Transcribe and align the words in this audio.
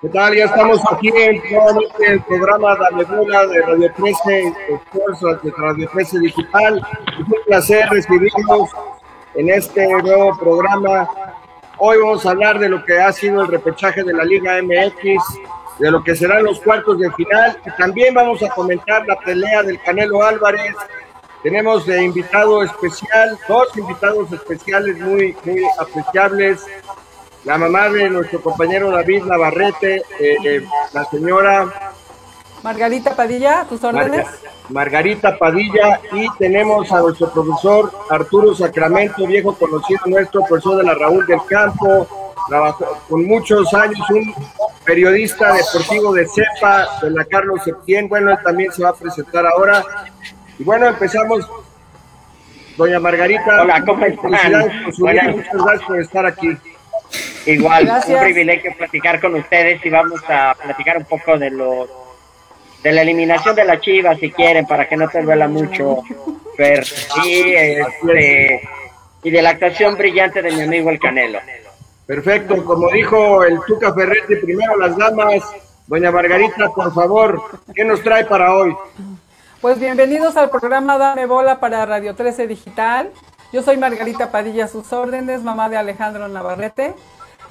¿Qué 0.00 0.08
tal? 0.10 0.34
Ya 0.34 0.44
estamos 0.44 0.80
aquí 0.92 1.08
en 1.08 1.40
el 2.06 2.22
programa 2.24 2.76
Dame 2.76 3.04
Bola 3.04 3.46
de 3.46 3.62
Radio 3.62 3.92
13, 3.94 4.54
de 5.42 5.50
Radio 5.56 5.88
13 5.90 6.18
Digital. 6.18 6.86
Es 7.12 7.18
un 7.20 7.44
placer 7.46 7.88
recibirnos 7.88 8.70
en 9.34 9.48
este 9.48 9.86
nuevo 10.02 10.36
programa. 10.38 11.08
Hoy 11.78 11.98
vamos 11.98 12.26
a 12.26 12.30
hablar 12.30 12.58
de 12.58 12.68
lo 12.68 12.84
que 12.84 12.98
ha 13.00 13.12
sido 13.12 13.42
el 13.42 13.48
repechaje 13.48 14.02
de 14.04 14.12
la 14.12 14.24
Liga 14.24 14.60
MX, 14.62 15.22
de 15.78 15.90
lo 15.90 16.02
que 16.04 16.14
serán 16.14 16.44
los 16.44 16.60
cuartos 16.60 16.98
de 16.98 17.10
final 17.12 17.58
y 17.64 17.70
también 17.76 18.14
vamos 18.14 18.42
a 18.42 18.48
comentar 18.50 19.06
la 19.06 19.18
pelea 19.20 19.62
del 19.62 19.80
Canelo 19.80 20.22
Álvarez. 20.22 20.74
Tenemos 21.42 21.86
de 21.86 22.02
invitado 22.02 22.62
especial, 22.62 23.38
dos 23.48 23.76
invitados 23.76 24.30
especiales 24.32 24.98
muy, 24.98 25.36
muy 25.44 25.62
apreciables 25.78 26.66
la 27.44 27.58
mamá 27.58 27.88
de 27.90 28.08
nuestro 28.10 28.40
compañero 28.40 28.90
David 28.90 29.24
Navarrete, 29.24 29.96
eh, 30.18 30.36
eh, 30.44 30.64
la 30.92 31.04
señora 31.04 31.92
Margarita 32.62 33.14
Padilla, 33.14 33.66
tus 33.68 33.84
órdenes. 33.84 34.26
Margarita 34.70 35.36
Padilla 35.36 36.00
y 36.12 36.26
tenemos 36.38 36.90
a 36.90 37.00
nuestro 37.00 37.30
profesor 37.30 37.92
Arturo 38.08 38.54
Sacramento, 38.54 39.26
viejo 39.26 39.54
conocido 39.54 40.00
nuestro, 40.06 40.40
profesor 40.46 40.78
de 40.78 40.84
la 40.84 40.94
Raúl 40.94 41.26
del 41.26 41.44
Campo, 41.46 42.34
trabajó 42.48 42.98
con 43.06 43.26
muchos 43.26 43.74
años, 43.74 44.00
un 44.08 44.34
periodista 44.82 45.52
deportivo 45.52 46.14
de 46.14 46.26
CEPA, 46.26 46.86
de 47.02 47.10
la 47.10 47.26
Carlos 47.26 47.62
Septién, 47.62 48.08
bueno, 48.08 48.30
él 48.30 48.38
también 48.42 48.72
se 48.72 48.82
va 48.82 48.88
a 48.88 48.94
presentar 48.94 49.46
ahora. 49.46 49.84
Y 50.58 50.64
bueno, 50.64 50.86
empezamos. 50.86 51.46
Doña 52.76 52.98
Margarita, 52.98 53.62
Hola, 53.62 53.84
¿cómo 53.84 54.04
están? 54.04 54.32
Muchas 54.86 55.52
gracias 55.52 55.86
por 55.86 56.00
estar 56.00 56.26
aquí. 56.26 56.58
Igual, 57.46 57.90
un 58.08 58.18
privilegio 58.20 58.74
platicar 58.76 59.20
con 59.20 59.34
ustedes 59.34 59.84
y 59.84 59.90
vamos 59.90 60.20
a 60.28 60.54
platicar 60.62 60.96
un 60.98 61.04
poco 61.04 61.38
de 61.38 61.50
lo 61.50 62.04
de 62.82 62.92
la 62.92 63.02
eliminación 63.02 63.56
de 63.56 63.64
la 63.64 63.80
Chivas, 63.80 64.18
si 64.18 64.30
quieren, 64.30 64.66
para 64.66 64.86
que 64.86 64.96
no 64.96 65.08
te 65.08 65.22
duela 65.22 65.48
mucho, 65.48 66.02
Fer. 66.54 66.84
Y, 67.24 67.54
este, 67.54 68.60
y 69.22 69.30
de 69.30 69.42
la 69.42 69.50
actuación 69.50 69.96
brillante 69.96 70.42
de 70.42 70.52
mi 70.52 70.60
amigo 70.60 70.90
el 70.90 70.98
Canelo. 70.98 71.38
Perfecto, 72.06 72.62
como 72.62 72.90
dijo 72.90 73.42
el 73.42 73.58
Tuca 73.66 73.94
Ferretti, 73.94 74.36
primero 74.36 74.76
las 74.76 74.96
damas. 74.98 75.42
Doña 75.86 76.10
Margarita, 76.10 76.70
por 76.70 76.92
favor, 76.94 77.42
¿qué 77.74 77.84
nos 77.84 78.02
trae 78.02 78.24
para 78.24 78.54
hoy? 78.54 78.74
Pues 79.60 79.78
bienvenidos 79.78 80.36
al 80.36 80.50
programa 80.50 80.98
Dame 80.98 81.24
Bola 81.24 81.60
para 81.60 81.84
Radio 81.86 82.14
13 82.14 82.46
Digital. 82.46 83.10
Yo 83.52 83.62
soy 83.62 83.78
Margarita 83.78 84.30
Padilla, 84.30 84.68
sus 84.68 84.92
órdenes, 84.92 85.42
mamá 85.42 85.68
de 85.70 85.78
Alejandro 85.78 86.28
Navarrete. 86.28 86.94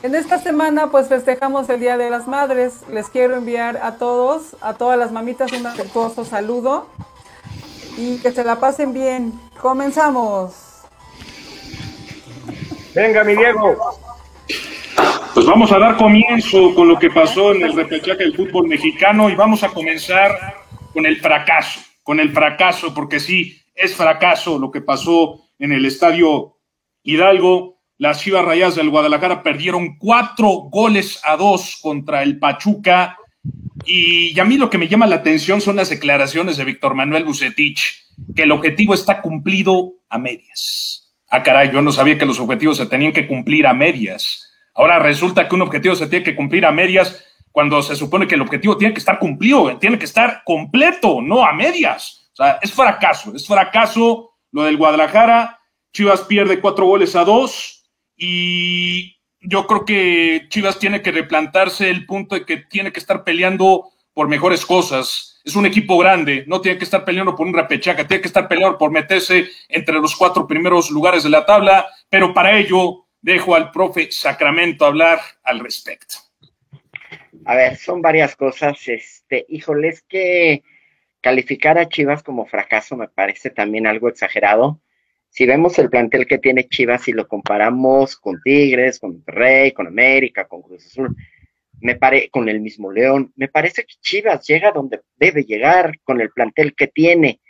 En 0.04 0.16
esta 0.16 0.38
semana 0.38 0.92
pues 0.92 1.08
festejamos 1.08 1.70
el 1.70 1.80
Día 1.80 1.98
de 1.98 2.09
las 2.09 2.28
Madres. 2.28 2.82
Les 2.92 3.08
quiero 3.08 3.38
enviar 3.38 3.78
a 3.78 3.96
todos, 3.96 4.58
a 4.59 4.73
todas 4.73 5.00
las 5.00 5.14
mamitas 5.14 5.50
un 5.54 5.66
afectuoso 5.66 6.26
saludo 6.26 6.90
y 7.98 8.18
que 8.18 8.34
se 8.34 8.44
la 8.44 8.59
pasen 8.59 8.92
bien. 8.92 9.31
Comenzamos. 9.62 10.81
Venga, 12.94 13.24
mi 13.24 13.34
Diego. 13.34 13.78
Pues 15.34 15.46
vamos 15.46 15.72
a 15.72 15.80
dar 15.80 15.96
comienzo 15.96 16.76
con 16.76 16.90
lo 16.90 17.00
que 17.00 17.09
pasó 17.09 17.54
en 17.54 17.64
el 17.64 17.74
repechaje 17.74 18.24
del 18.24 18.36
fútbol 18.36 18.68
mexicano 18.68 19.30
y 19.30 19.36
vamos 19.36 19.64
a 19.64 19.70
comenzar 19.70 20.38
con 20.94 21.06
el 21.06 21.22
fracaso, 21.22 21.80
con 22.04 22.20
el 22.20 22.34
fracaso, 22.34 22.94
porque 22.94 23.22
sí, 23.22 23.58
es 23.74 23.96
fracaso 23.96 24.59
lo 24.59 24.70
que 24.70 24.81
pasó 24.81 25.40
en 25.59 25.72
el 25.72 25.86
estadio 25.86 26.58
Hidalgo. 27.04 27.72
Las 28.03 28.19
Chivas 28.19 28.44
Rayas 28.44 28.75
del 28.75 28.90
Guadalajara 28.90 29.44
perdieron 29.44 29.97
cuatro 29.97 30.50
goles 30.69 31.22
a 31.24 31.38
dos 31.38 31.80
contra 31.81 32.22
el 32.22 32.38
Pachuca. 32.38 33.18
Y, 33.86 34.38
a 34.38 34.44
mí 34.44 34.58
lo 34.58 34.69
que 34.69 34.78
me 34.78 34.90
llama 34.90 35.08
la 35.08 35.16
atención 35.16 35.62
son 35.62 35.78
las 35.78 35.90
declaraciones 35.90 36.58
de 36.58 36.66
Víctor 36.66 36.96
Manuel 36.96 37.24
Bucetich, 37.24 38.03
que 38.36 38.44
el 38.44 38.52
objetivo 38.52 38.94
está 38.94 39.22
cumplido 39.22 39.94
a 40.09 40.18
medias. 40.18 41.16
Ah, 41.30 41.44
caray, 41.44 41.72
yo 41.72 41.81
no 41.81 41.94
sabía 41.94 42.18
que 42.18 42.25
los 42.25 42.42
objetivos 42.42 42.75
se 42.75 42.88
tenían 42.88 43.13
que 43.13 43.25
cumplir 43.25 43.66
a 43.68 43.74
medias. 43.74 44.52
Ahora 44.74 45.00
resulta 45.00 45.47
que 45.47 45.56
un 45.56 45.62
objetivo 45.62 45.96
se 45.96 46.08
tiene 46.08 46.25
que 46.25 46.36
cumplir 46.36 46.66
a 46.66 46.74
medias 46.74 47.24
cuando 47.53 47.81
se 47.81 47.96
supone 47.96 48.28
que 48.28 48.36
el 48.36 48.42
objetivo 48.42 48.75
tiene 48.75 48.94
que 48.94 49.00
estar 49.00 49.18
cumplido, 49.18 49.78
tiene 49.78 49.97
que 49.97 50.03
estar 50.03 50.42
completo, 50.44 51.22
no 51.22 51.46
a 51.46 51.53
medias. 51.53 52.30
O 52.34 52.36
sea, 52.36 52.59
es 52.62 52.74
fracaso, 52.74 53.34
es 53.34 53.47
fracaso 53.47 54.31
lo 54.52 54.63
del 54.63 54.75
Guadalajara. 54.75 55.62
Chivas 55.94 56.24
pierde 56.24 56.59
cuatro 56.59 56.86
goles 56.86 57.16
a 57.16 57.24
dos 57.24 57.80
y 58.16 59.18
yo 59.40 59.68
creo 59.68 59.85
que 59.85 60.46
Chivas 60.50 60.79
tiene 60.79 61.01
que 61.01 61.12
replantarse 61.12 61.90
el 61.90 62.06
punto 62.06 62.35
de 62.35 62.46
que 62.46 62.57
tiene 62.57 62.91
que 62.91 63.00
estar 63.00 63.24
peleando 63.24 63.90
por 64.13 64.28
mejores 64.28 64.66
cosas. 64.66 65.41
Es 65.44 65.56
un 65.56 65.66
equipo 65.66 65.97
grande, 65.97 66.46
no 66.47 66.62
tiene 66.62 66.78
que 66.78 66.85
estar 66.85 67.03
peleando 67.03 67.35
por 67.35 67.46
un 67.46 67.53
repechaca, 67.53 68.07
tiene 68.07 68.22
que 68.22 68.28
estar 68.28 68.47
peleando 68.47 68.78
por 68.78 68.91
meterse 68.91 69.47
entre 69.68 69.96
los 69.96 70.16
cuatro 70.16 70.47
primeros 70.47 70.90
lugares 70.90 71.24
de 71.24 71.29
la 71.29 71.46
tabla, 71.46 71.88
pero 72.09 72.34
para 72.34 72.57
ello 72.57 73.07
dejo 73.22 73.56
al 73.56 73.72
profe 73.72 74.12
Sacramento 74.12 74.85
hablar 74.85 75.19
al 75.44 75.59
respecto. 75.59 76.16
A 77.45 77.56
ver, 77.56 77.75
son 77.75 78.01
varias 78.01 78.35
cosas. 78.38 78.78
Este, 78.88 79.45
híjole, 79.50 79.90
es 79.90 80.01
que 80.03 80.63
calificar 81.19 81.78
a 81.78 81.90
Chivas 81.90 82.24
como 82.24 82.45
fracaso 82.45 82.95
me 82.95 83.09
parece 83.09 83.50
también 83.50 83.88
algo 83.88 84.07
exagerado 84.07 84.80
si 85.33 85.47
vemos 85.47 85.79
el 85.79 85.89
plantel 85.89 86.27
que 86.27 86.38
tiene 86.38 86.67
Chivas 86.67 87.07
y 87.07 87.11
lo 87.11 87.27
comparamos 87.27 88.17
con 88.17 88.39
Tigres, 88.44 88.99
con 88.99 89.23
Rey, 89.25 89.71
con 89.71 89.88
América, 89.88 90.45
con 90.45 90.61
Cruz 90.61 90.85
Azul, 90.85 91.16
me 91.81 91.95
pare, 91.95 92.29
con 92.29 92.49
el 92.49 92.61
mismo 92.61 92.91
León, 92.91 93.33
me 93.35 93.47
parece 93.47 93.83
que 93.83 93.95
Chivas 93.99 94.45
llega 94.45 94.71
donde 94.71 95.01
debe 95.16 95.44
llegar 95.44 95.99
con 96.03 96.21
el 96.21 96.29
plantel 96.29 96.75
que 96.75 96.85
tiene. 96.85 97.41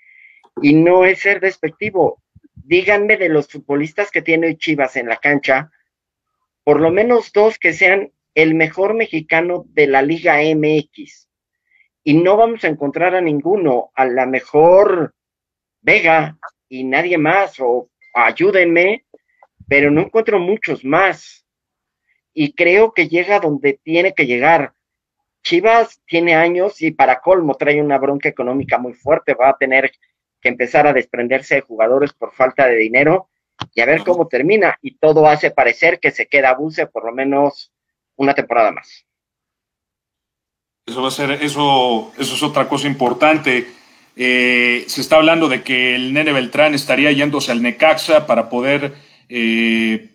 Y 0.61 0.75
no 0.75 1.03
es 1.03 1.19
ser 1.19 1.41
despectivo. 1.41 2.23
Díganme 2.53 3.17
de 3.17 3.27
los 3.27 3.49
futbolistas 3.49 4.11
que 4.11 4.21
tiene 4.21 4.55
Chivas 4.55 4.95
en 4.95 5.09
la 5.09 5.17
cancha, 5.17 5.69
por 6.63 6.79
lo 6.79 6.89
menos 6.89 7.33
dos 7.33 7.59
que 7.59 7.73
sean 7.73 8.13
el 8.33 8.55
mejor 8.55 8.93
mexicano 8.93 9.65
de 9.67 9.87
la 9.87 10.01
Liga 10.01 10.37
MX. 10.37 11.27
Y 12.05 12.13
no 12.13 12.37
vamos 12.37 12.63
a 12.63 12.69
encontrar 12.69 13.13
a 13.13 13.19
ninguno, 13.19 13.91
a 13.93 14.05
la 14.05 14.25
mejor 14.25 15.13
Vega, 15.81 16.37
y 16.73 16.83
nadie 16.83 17.19
más, 17.19 17.59
o 17.59 17.87
ayúdenme, 18.15 19.05
pero 19.67 19.91
no 19.91 20.01
encuentro 20.01 20.39
muchos 20.39 20.83
más. 20.83 21.45
Y 22.33 22.53
creo 22.53 22.95
que 22.95 23.07
llega 23.07 23.39
donde 23.39 23.79
tiene 23.83 24.15
que 24.15 24.25
llegar. 24.25 24.73
Chivas 25.43 26.01
tiene 26.07 26.33
años 26.33 26.81
y 26.81 26.89
para 26.89 27.19
colmo 27.19 27.53
trae 27.53 27.79
una 27.79 27.99
bronca 27.99 28.27
económica 28.27 28.79
muy 28.79 28.93
fuerte, 28.93 29.35
va 29.35 29.49
a 29.49 29.57
tener 29.57 29.91
que 30.41 30.49
empezar 30.49 30.87
a 30.87 30.93
desprenderse 30.93 31.55
de 31.55 31.61
jugadores 31.61 32.11
por 32.11 32.33
falta 32.33 32.65
de 32.65 32.77
dinero 32.77 33.29
y 33.75 33.81
a 33.81 33.85
ver 33.85 34.03
cómo 34.03 34.27
termina. 34.27 34.79
Y 34.81 34.97
todo 34.97 35.27
hace 35.27 35.51
parecer 35.51 35.99
que 35.99 36.09
se 36.09 36.25
queda 36.25 36.55
Buse 36.55 36.87
por 36.87 37.05
lo 37.05 37.11
menos 37.11 37.71
una 38.15 38.33
temporada 38.33 38.71
más. 38.71 39.05
Eso 40.87 41.03
va 41.03 41.09
a 41.09 41.11
ser, 41.11 41.33
eso, 41.33 42.11
eso 42.17 42.33
es 42.33 42.41
otra 42.41 42.67
cosa 42.67 42.87
importante. 42.87 43.82
Eh, 44.15 44.85
se 44.87 45.01
está 45.01 45.15
hablando 45.15 45.49
de 45.49 45.63
que 45.63 45.95
el 45.95 46.13
Nene 46.13 46.33
Beltrán 46.33 46.73
estaría 46.73 47.11
yéndose 47.11 47.51
al 47.51 47.63
Necaxa 47.63 48.27
para 48.27 48.49
poder, 48.49 48.93
eh, 49.27 50.09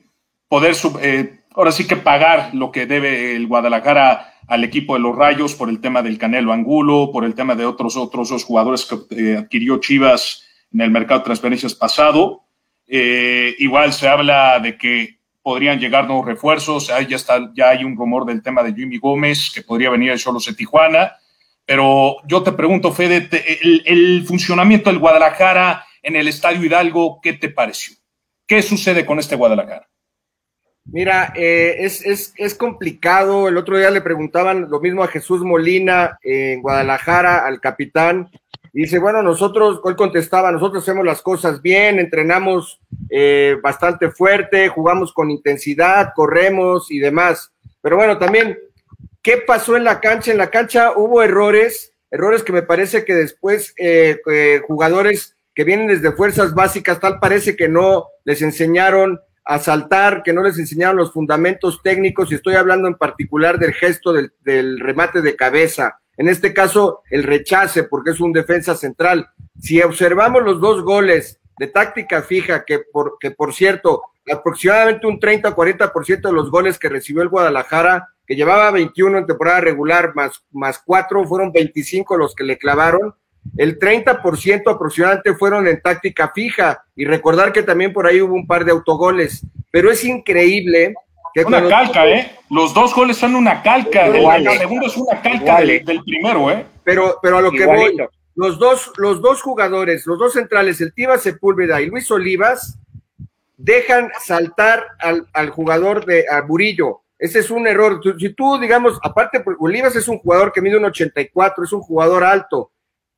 poder 0.48 0.76
eh, 1.02 1.40
ahora 1.54 1.72
sí 1.72 1.86
que 1.86 1.96
pagar 1.96 2.54
lo 2.54 2.70
que 2.70 2.86
debe 2.86 3.34
el 3.34 3.46
Guadalajara 3.48 4.34
al 4.46 4.64
equipo 4.64 4.94
de 4.94 5.00
los 5.00 5.16
Rayos 5.16 5.54
por 5.54 5.68
el 5.68 5.80
tema 5.80 6.02
del 6.02 6.16
Canelo 6.16 6.52
Angulo, 6.52 7.10
por 7.12 7.24
el 7.24 7.34
tema 7.34 7.54
de 7.54 7.66
otros, 7.66 7.96
otros 7.96 8.30
dos 8.30 8.44
jugadores 8.44 8.86
que 8.86 9.36
adquirió 9.36 9.78
Chivas 9.78 10.44
en 10.72 10.80
el 10.80 10.90
mercado 10.90 11.20
de 11.20 11.24
transferencias 11.24 11.74
pasado. 11.74 12.44
igual 12.86 13.92
se 13.92 14.08
habla 14.08 14.58
de 14.60 14.78
que 14.78 15.18
podrían 15.42 15.78
llegar 15.78 16.06
nuevos 16.06 16.24
refuerzos, 16.24 16.86
ya, 16.86 17.16
está, 17.16 17.50
ya 17.54 17.70
hay 17.70 17.84
un 17.84 17.96
rumor 17.96 18.24
del 18.24 18.42
tema 18.42 18.62
de 18.62 18.72
Jimmy 18.72 18.98
Gómez 18.98 19.50
que 19.54 19.62
podría 19.62 19.90
venir 19.90 20.12
de 20.12 20.18
Cholos 20.18 20.46
de 20.46 20.54
Tijuana 20.54 21.12
pero 21.68 22.16
yo 22.26 22.42
te 22.42 22.52
pregunto, 22.52 22.94
Fede, 22.94 23.28
el, 23.84 24.24
funcionamiento 24.26 24.88
del 24.88 24.98
Guadalajara 24.98 25.84
en 26.02 26.16
el 26.16 26.26
Estadio 26.26 26.64
Hidalgo, 26.64 27.20
¿qué 27.22 27.34
te 27.34 27.50
pareció? 27.50 27.94
¿Qué 28.46 28.62
sucede 28.62 29.04
con 29.04 29.18
este 29.18 29.36
Guadalajara? 29.36 29.86
Mira, 30.86 31.30
eh, 31.36 31.76
es, 31.80 32.54
complicado. 32.54 33.48
El 33.48 33.58
otro 33.58 33.76
día 33.76 33.90
le 33.90 34.00
preguntaban 34.00 34.70
lo 34.70 34.80
mismo 34.80 35.02
a 35.02 35.08
Jesús 35.08 35.42
Molina 35.42 36.18
en 36.22 36.62
Guadalajara, 36.62 37.46
al 37.46 37.60
capitán. 37.60 38.30
Y 38.72 38.84
dice, 38.84 38.98
bueno, 38.98 39.22
nosotros, 39.22 39.78
hoy 39.84 39.94
contestaba, 39.94 40.50
nosotros 40.50 40.82
hacemos 40.82 41.04
las 41.04 41.20
cosas 41.20 41.60
bien, 41.60 41.98
entrenamos 41.98 42.80
eh, 43.10 43.58
bastante 43.62 44.10
fuerte, 44.10 44.68
jugamos 44.68 45.12
con 45.12 45.30
intensidad, 45.30 46.12
corremos 46.14 46.90
y 46.90 46.98
demás. 46.98 47.52
Pero 47.82 47.96
bueno, 47.96 48.16
también 48.16 48.56
¿Qué 49.28 49.36
pasó 49.36 49.76
en 49.76 49.84
la 49.84 50.00
cancha? 50.00 50.32
En 50.32 50.38
la 50.38 50.48
cancha 50.48 50.92
hubo 50.96 51.22
errores, 51.22 51.92
errores 52.10 52.42
que 52.42 52.54
me 52.54 52.62
parece 52.62 53.04
que 53.04 53.14
después 53.14 53.74
eh, 53.76 54.16
jugadores 54.66 55.36
que 55.54 55.64
vienen 55.64 55.88
desde 55.88 56.12
fuerzas 56.12 56.54
básicas, 56.54 56.98
tal 56.98 57.20
parece 57.20 57.54
que 57.54 57.68
no 57.68 58.06
les 58.24 58.40
enseñaron 58.40 59.20
a 59.44 59.58
saltar, 59.58 60.22
que 60.22 60.32
no 60.32 60.42
les 60.42 60.58
enseñaron 60.58 60.96
los 60.96 61.12
fundamentos 61.12 61.82
técnicos, 61.82 62.32
y 62.32 62.36
estoy 62.36 62.54
hablando 62.54 62.88
en 62.88 62.94
particular 62.94 63.58
del 63.58 63.74
gesto 63.74 64.14
del, 64.14 64.32
del 64.40 64.80
remate 64.80 65.20
de 65.20 65.36
cabeza. 65.36 66.00
En 66.16 66.26
este 66.26 66.54
caso, 66.54 67.02
el 67.10 67.22
rechace, 67.22 67.82
porque 67.82 68.12
es 68.12 68.20
un 68.20 68.32
defensa 68.32 68.76
central. 68.76 69.28
Si 69.60 69.82
observamos 69.82 70.42
los 70.42 70.58
dos 70.58 70.82
goles 70.82 71.38
de 71.58 71.66
táctica 71.66 72.22
fija, 72.22 72.64
que 72.64 72.78
por, 72.78 73.18
que 73.20 73.32
por 73.32 73.52
cierto, 73.52 74.04
aproximadamente 74.32 75.06
un 75.06 75.20
30 75.20 75.50
o 75.50 75.54
40% 75.54 76.22
de 76.22 76.32
los 76.32 76.50
goles 76.50 76.78
que 76.78 76.88
recibió 76.88 77.20
el 77.20 77.28
Guadalajara, 77.28 78.08
que 78.28 78.36
llevaba 78.36 78.70
21 78.70 79.18
en 79.18 79.26
temporada 79.26 79.60
regular, 79.60 80.14
más, 80.14 80.44
más 80.52 80.78
4, 80.84 81.24
fueron 81.24 81.50
25 81.50 82.16
los 82.16 82.34
que 82.34 82.44
le 82.44 82.58
clavaron. 82.58 83.14
El 83.56 83.78
30% 83.78 84.70
aproximadamente 84.70 85.34
fueron 85.34 85.66
en 85.66 85.80
táctica 85.80 86.30
fija. 86.34 86.84
Y 86.94 87.06
recordar 87.06 87.52
que 87.52 87.62
también 87.62 87.92
por 87.92 88.06
ahí 88.06 88.20
hubo 88.20 88.34
un 88.34 88.46
par 88.46 88.64
de 88.64 88.72
autogoles. 88.72 89.44
Pero 89.70 89.90
es 89.90 90.04
increíble 90.04 90.94
que. 91.34 91.44
Una 91.44 91.66
calca, 91.66 92.06
¿eh? 92.06 92.30
Los 92.50 92.74
dos 92.74 92.94
goles 92.94 93.16
son 93.16 93.34
una 93.34 93.62
calca. 93.62 94.06
El, 94.06 94.58
segundo 94.58 94.86
es 94.86 94.96
una 94.96 95.20
calca 95.22 95.60
del, 95.60 95.82
primero, 96.04 96.50
¿eh? 96.50 96.66
Pero, 96.84 97.18
pero 97.22 97.38
a 97.38 97.40
lo 97.40 97.50
que 97.50 97.64
voy 97.64 97.96
los 98.38 98.56
dos, 98.60 98.92
los 98.98 99.20
dos 99.20 99.42
jugadores, 99.42 100.06
los 100.06 100.16
dos 100.16 100.34
centrales, 100.34 100.80
el 100.80 100.94
Tiva 100.94 101.18
Sepúlveda 101.18 101.80
y 101.80 101.86
Luis 101.86 102.08
Olivas, 102.08 102.78
dejan 103.56 104.12
saltar 104.20 104.86
al, 105.00 105.50
jugador 105.50 106.06
de 106.06 106.24
a 106.30 106.42
Burillo. 106.42 107.00
Ese 107.18 107.40
es 107.40 107.50
un 107.50 107.66
error. 107.66 108.00
Si 108.18 108.32
tú, 108.34 108.58
digamos, 108.58 108.98
aparte, 109.02 109.42
Olivas 109.58 109.96
es 109.96 110.08
un 110.08 110.18
jugador 110.18 110.52
que 110.52 110.60
mide 110.60 110.76
un 110.76 110.84
84, 110.84 111.64
es 111.64 111.72
un 111.72 111.80
jugador 111.80 112.24
alto. 112.24 112.70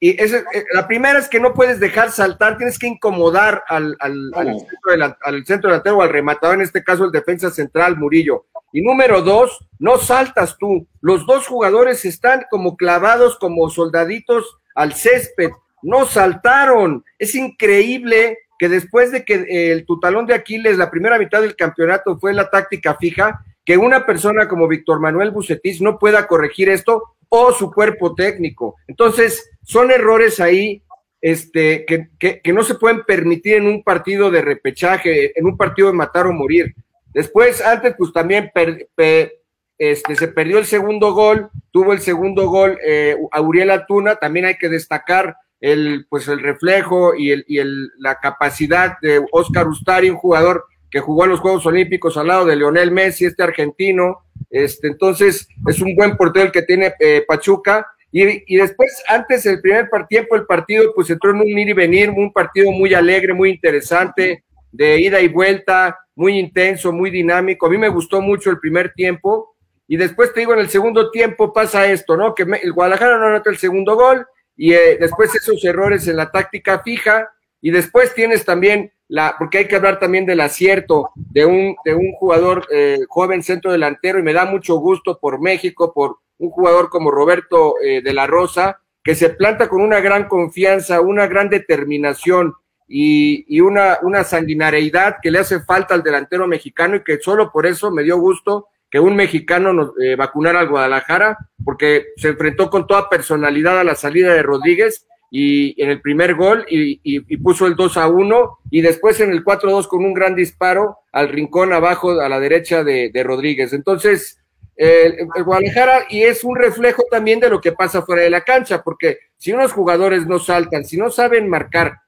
Y 0.03 0.21
ese, 0.21 0.39
eh, 0.55 0.65
la 0.73 0.89
primera 0.89 1.19
es 1.19 1.29
que 1.29 1.41
no 1.41 1.53
puedes 1.53 1.79
dejar 1.79 2.11
saltar, 2.11 2.57
tienes 2.57 2.79
que 2.79 2.87
incomodar 2.87 3.63
al, 3.69 3.97
al, 4.01 4.33
al, 4.35 4.59
centro, 4.59 5.17
al 5.21 5.45
centro 5.45 5.71
delantero 5.71 5.99
o 5.99 6.03
al 6.03 6.09
rematador, 6.09 6.57
en 6.57 6.63
este 6.63 6.83
caso 6.83 7.05
el 7.05 7.13
defensa 7.13 7.51
central, 7.51 7.99
Murillo. 7.99 8.47
Y 8.73 8.81
número 8.81 9.21
dos, 9.21 9.59
no 9.79 9.99
saltas 9.99 10.57
tú. 10.59 10.87
Los 11.03 11.27
dos 11.27 11.47
jugadores 11.47 12.07
están 12.07 12.47
como 12.51 12.77
clavados, 12.79 13.37
como 13.39 13.69
soldaditos 13.69 14.59
al 14.75 14.95
césped, 14.95 15.51
no 15.83 16.07
saltaron. 16.07 17.05
Es 17.19 17.35
increíble 17.35 18.39
que 18.59 18.69
después 18.69 19.13
de 19.13 19.25
que 19.25 19.35
eh, 19.35 19.73
el 19.73 19.85
tutalón 19.85 20.27
de 20.27 20.35
Aquiles, 20.35 20.79
la 20.79 20.91
primera 20.91 21.19
mitad 21.19 21.43
del 21.43 21.57
campeonato 21.57 22.19
fue 22.19 22.33
la 22.33 22.49
táctica 22.49 22.95
fija, 22.95 23.45
que 23.65 23.77
una 23.77 24.07
persona 24.07 24.49
como 24.49 24.69
Víctor 24.69 25.01
Manuel 25.01 25.31
Bucetis 25.31 25.81
no 25.81 25.99
pueda 25.99 26.27
corregir 26.27 26.69
esto 26.69 27.17
o 27.29 27.53
su 27.53 27.71
cuerpo 27.71 28.15
técnico. 28.15 28.77
Entonces, 28.87 29.51
son 29.63 29.91
errores 29.91 30.41
ahí 30.41 30.83
este, 31.21 31.85
que, 31.87 32.09
que, 32.43 32.53
no 32.53 32.63
se 32.65 32.75
pueden 32.75 33.03
permitir 33.05 33.57
en 33.57 33.67
un 33.67 33.83
partido 33.83 34.31
de 34.31 34.43
repechaje, 34.43 35.39
en 35.39 35.47
un 35.47 35.57
partido 35.57 35.89
de 35.89 35.95
matar 35.95 36.27
o 36.27 36.33
morir. 36.33 36.75
Después, 37.13 37.65
antes, 37.65 37.95
pues 37.97 38.13
también 38.13 38.51
este, 38.55 40.17
se 40.17 40.29
perdió 40.29 40.59
el 40.59 40.65
segundo 40.67 41.13
gol, 41.13 41.51
tuvo 41.71 41.93
el 41.93 42.01
segundo 42.01 42.49
gol 42.49 42.79
eh, 42.85 43.17
Auriel 43.33 43.71
Atuna, 43.71 44.17
también 44.17 44.47
hay 44.47 44.57
que 44.57 44.69
destacar 44.69 45.37
el, 45.61 46.07
pues 46.09 46.27
el 46.29 46.41
reflejo 46.41 47.15
y, 47.15 47.33
el, 47.33 47.45
y 47.47 47.59
el, 47.59 47.91
la 47.99 48.19
capacidad 48.19 48.97
de 49.03 49.25
Oscar 49.31 49.69
Ustari, 49.69 50.09
un 50.09 50.17
jugador 50.17 50.65
que 50.91 51.01
jugó 51.01 51.25
en 51.25 51.31
los 51.31 51.41
Juegos 51.41 51.65
Olímpicos 51.67 52.17
al 52.17 52.27
lado 52.27 52.45
de 52.45 52.57
Leonel 52.57 52.91
Messi, 52.91 53.27
este 53.27 53.43
argentino, 53.43 54.25
este, 54.51 54.89
entonces 54.89 55.47
es 55.67 55.81
un 55.81 55.95
buen 55.95 56.17
portero 56.17 56.51
que 56.51 56.63
tiene 56.63 56.95
eh, 56.99 57.25
Pachuca, 57.27 57.87
y, 58.13 58.55
y, 58.55 58.57
después, 58.57 59.05
antes 59.07 59.45
del 59.45 59.61
primer 59.61 59.89
tiempo 60.09 60.35
el 60.35 60.45
partido, 60.45 60.93
pues 60.95 61.09
entró 61.11 61.31
en 61.31 61.37
un 61.37 61.47
ir 61.47 61.69
y 61.69 61.73
venir, 61.73 62.11
un 62.11 62.33
partido 62.33 62.73
muy 62.73 62.93
alegre, 62.93 63.33
muy 63.33 63.51
interesante, 63.51 64.43
de 64.73 65.01
ida 65.01 65.21
y 65.21 65.29
vuelta, 65.29 65.97
muy 66.17 66.37
intenso, 66.37 66.91
muy 66.91 67.11
dinámico. 67.11 67.67
A 67.67 67.71
mí 67.71 67.79
me 67.79 67.89
gustó 67.89 68.21
mucho 68.21 68.51
el 68.51 68.59
primer 68.59 68.93
tiempo, 68.95 69.55
y 69.91 69.97
después 69.97 70.33
te 70.33 70.39
digo, 70.39 70.53
en 70.53 70.61
el 70.61 70.69
segundo 70.69 71.11
tiempo 71.11 71.53
pasa 71.53 71.91
esto, 71.91 72.17
¿no? 72.17 72.33
Que 72.33 72.45
el 72.63 72.73
Guadalajara 72.73 73.19
no 73.19 73.27
anota 73.27 73.51
el 73.51 73.59
segundo 73.59 73.97
gol 73.97 74.25
y 74.57 74.73
eh, 74.73 74.97
después 75.01 75.35
esos 75.35 75.65
errores 75.65 76.07
en 76.07 76.17
la 76.17 76.31
táctica 76.31 76.81
fija 76.85 77.29
y 77.61 77.71
después 77.71 78.15
tienes 78.15 78.45
también 78.45 78.93
la, 79.09 79.35
porque 79.39 79.59
hay 79.59 79.69
que 79.69 79.77
hablar 79.77 79.99
también 79.99 80.25
del 80.25 80.41
acierto 80.41 81.11
de 81.15 81.45
un, 81.45 81.77
de 81.85 81.95
un 81.95 82.13
jugador 82.13 82.67
eh, 82.71 83.01
joven 83.09 83.43
centro 83.43 83.73
delantero 83.73 84.19
y 84.19 84.23
me 84.23 84.33
da 84.33 84.45
mucho 84.45 84.77
gusto 84.77 85.19
por 85.19 85.41
México, 85.41 85.93
por 85.93 86.19
un 86.39 86.51
jugador 86.51 86.89
como 86.89 87.11
Roberto 87.11 87.75
eh, 87.83 88.03
de 88.03 88.15
la 88.15 88.27
Rosa, 88.27 88.81
que 89.03 89.15
se 89.15 89.31
planta 89.31 89.69
con 89.69 89.83
una 89.83 90.01
gran 90.01 90.29
confianza, 90.29 91.01
una 91.01 91.27
gran 91.27 91.49
determinación 91.49 92.55
y, 92.87 93.45
y 93.49 93.61
una, 93.61 93.99
una 94.03 94.25
sanguinariedad 94.25 95.17
que 95.21 95.31
le 95.31 95.41
hace 95.41 95.61
falta 95.61 95.95
al 95.95 96.03
delantero 96.03 96.47
mexicano 96.47 96.97
y 96.97 97.05
que 97.05 97.19
solo 97.21 97.51
por 97.53 97.67
eso 97.67 97.91
me 97.91 98.03
dio 98.03 98.19
gusto 98.19 98.69
que 98.91 98.99
un 98.99 99.15
mexicano 99.15 99.73
nos, 99.73 99.93
eh, 100.01 100.17
vacunara 100.17 100.61
al 100.61 100.69
Guadalajara, 100.69 101.39
porque 101.65 102.07
se 102.17 102.31
enfrentó 102.31 102.69
con 102.71 102.87
toda 102.87 103.09
personalidad 103.09 103.79
a 103.79 103.85
la 103.85 103.95
salida 103.95 104.35
de 104.35 104.43
Rodríguez 104.43 105.07
y 105.31 105.81
en 105.81 105.91
el 105.91 106.01
primer 106.01 106.35
gol 106.35 106.67
y, 106.69 107.21
puso 107.37 107.67
el 107.67 107.77
2 107.77 107.97
a 107.97 108.09
1 108.09 108.59
y 108.71 108.81
después 108.81 109.21
en 109.21 109.31
el 109.31 109.45
4-2 109.45 109.87
con 109.87 110.05
un 110.05 110.13
gran 110.13 110.35
disparo 110.35 110.99
al 111.13 111.29
rincón 111.29 111.73
abajo 111.73 112.21
a 112.21 112.29
la 112.29 112.41
derecha 112.41 112.83
de, 112.83 113.23
Rodríguez. 113.25 113.73
Entonces, 113.73 114.41
el, 114.75 115.29
Guadalajara 115.45 116.07
y 116.11 116.23
es 116.23 116.43
un 116.43 116.57
reflejo 116.57 117.05
también 117.11 117.39
de 117.39 117.49
lo 117.49 117.61
que 117.61 117.73
pasa 117.73 118.03
fuera 118.03 118.23
de 118.23 118.31
la 118.31 118.41
cancha, 118.43 118.83
porque 118.83 119.19
si 119.37 119.53
unos 119.53 119.73
jugadores 119.73 120.27
no 120.27 120.41
saltan, 120.41 120.85
si 120.85 120.97
no 120.97 121.11
saben 121.11 121.49
marcar, 121.49 121.99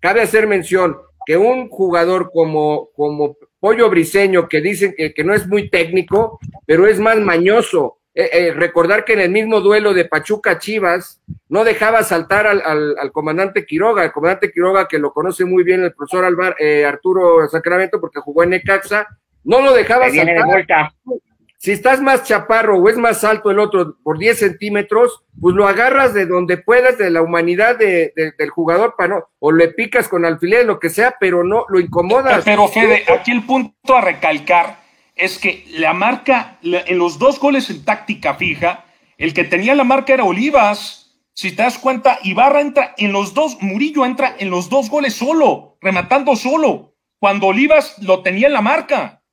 cabe 0.00 0.22
hacer 0.22 0.46
mención 0.46 0.96
que 1.26 1.36
un 1.36 1.68
jugador 1.68 2.30
como, 2.32 2.90
como 2.94 3.36
Pollo 3.60 3.90
Briseño, 3.90 4.48
que 4.48 4.60
dicen 4.60 4.94
que, 4.96 5.12
que 5.12 5.24
no 5.24 5.34
es 5.34 5.46
muy 5.46 5.70
técnico, 5.70 6.38
pero 6.66 6.86
es 6.86 6.98
más 6.98 7.18
mañoso. 7.18 7.98
Eh, 8.16 8.30
eh, 8.32 8.52
recordar 8.52 9.04
que 9.04 9.14
en 9.14 9.20
el 9.20 9.30
mismo 9.30 9.60
duelo 9.60 9.92
de 9.92 10.04
Pachuca 10.04 10.60
Chivas 10.60 11.20
no 11.48 11.64
dejaba 11.64 12.04
saltar 12.04 12.46
al, 12.46 12.62
al, 12.62 13.10
comandante 13.10 13.66
Quiroga, 13.66 14.04
el 14.04 14.12
comandante 14.12 14.52
Quiroga 14.52 14.86
que 14.86 15.00
lo 15.00 15.12
conoce 15.12 15.44
muy 15.44 15.64
bien 15.64 15.82
el 15.82 15.92
profesor 15.94 16.24
Alvar, 16.24 16.54
eh, 16.60 16.84
Arturo 16.84 17.48
Sacramento 17.48 18.00
porque 18.00 18.20
jugó 18.20 18.44
en 18.44 18.50
Necaxa, 18.50 19.08
no 19.42 19.60
lo 19.60 19.74
dejaba 19.74 20.08
saltar. 20.10 20.92
Si 21.56 21.72
estás 21.72 22.00
más 22.00 22.22
chaparro 22.22 22.78
o 22.78 22.88
es 22.88 22.96
más 22.96 23.24
alto 23.24 23.50
el 23.50 23.58
otro 23.58 23.96
por 24.04 24.18
10 24.18 24.38
centímetros, 24.38 25.24
pues 25.40 25.56
lo 25.56 25.66
agarras 25.66 26.14
de 26.14 26.26
donde 26.26 26.58
puedas, 26.58 26.98
de 26.98 27.10
la 27.10 27.22
humanidad 27.22 27.76
de, 27.76 28.12
del 28.38 28.50
jugador, 28.50 28.94
para 28.96 29.14
no, 29.14 29.28
o 29.40 29.50
le 29.50 29.68
picas 29.68 30.06
con 30.06 30.24
alfiler, 30.24 30.66
lo 30.66 30.78
que 30.78 30.90
sea, 30.90 31.16
pero 31.18 31.42
no 31.42 31.64
lo 31.68 31.80
incomodas. 31.80 32.44
Pero 32.44 32.68
Fede, 32.68 33.02
aquí 33.08 33.32
el 33.32 33.44
punto 33.44 33.96
a 33.96 34.02
recalcar 34.02 34.83
es 35.14 35.38
que 35.38 35.64
la 35.70 35.92
marca, 35.92 36.58
en 36.62 36.98
los 36.98 37.18
dos 37.18 37.38
goles 37.38 37.70
en 37.70 37.84
táctica 37.84 38.34
fija, 38.34 38.84
el 39.18 39.32
que 39.32 39.44
tenía 39.44 39.74
la 39.74 39.84
marca 39.84 40.12
era 40.12 40.24
Olivas. 40.24 41.18
Si 41.34 41.52
te 41.52 41.62
das 41.62 41.78
cuenta, 41.78 42.18
Ibarra 42.22 42.60
entra 42.60 42.94
en 42.96 43.12
los 43.12 43.34
dos, 43.34 43.60
Murillo 43.60 44.04
entra 44.04 44.36
en 44.38 44.50
los 44.50 44.68
dos 44.68 44.88
goles 44.88 45.14
solo, 45.14 45.78
rematando 45.80 46.36
solo, 46.36 46.94
cuando 47.18 47.48
Olivas 47.48 47.96
lo 48.00 48.22
tenía 48.22 48.46
en 48.46 48.52
la 48.52 48.60
marca 48.60 49.23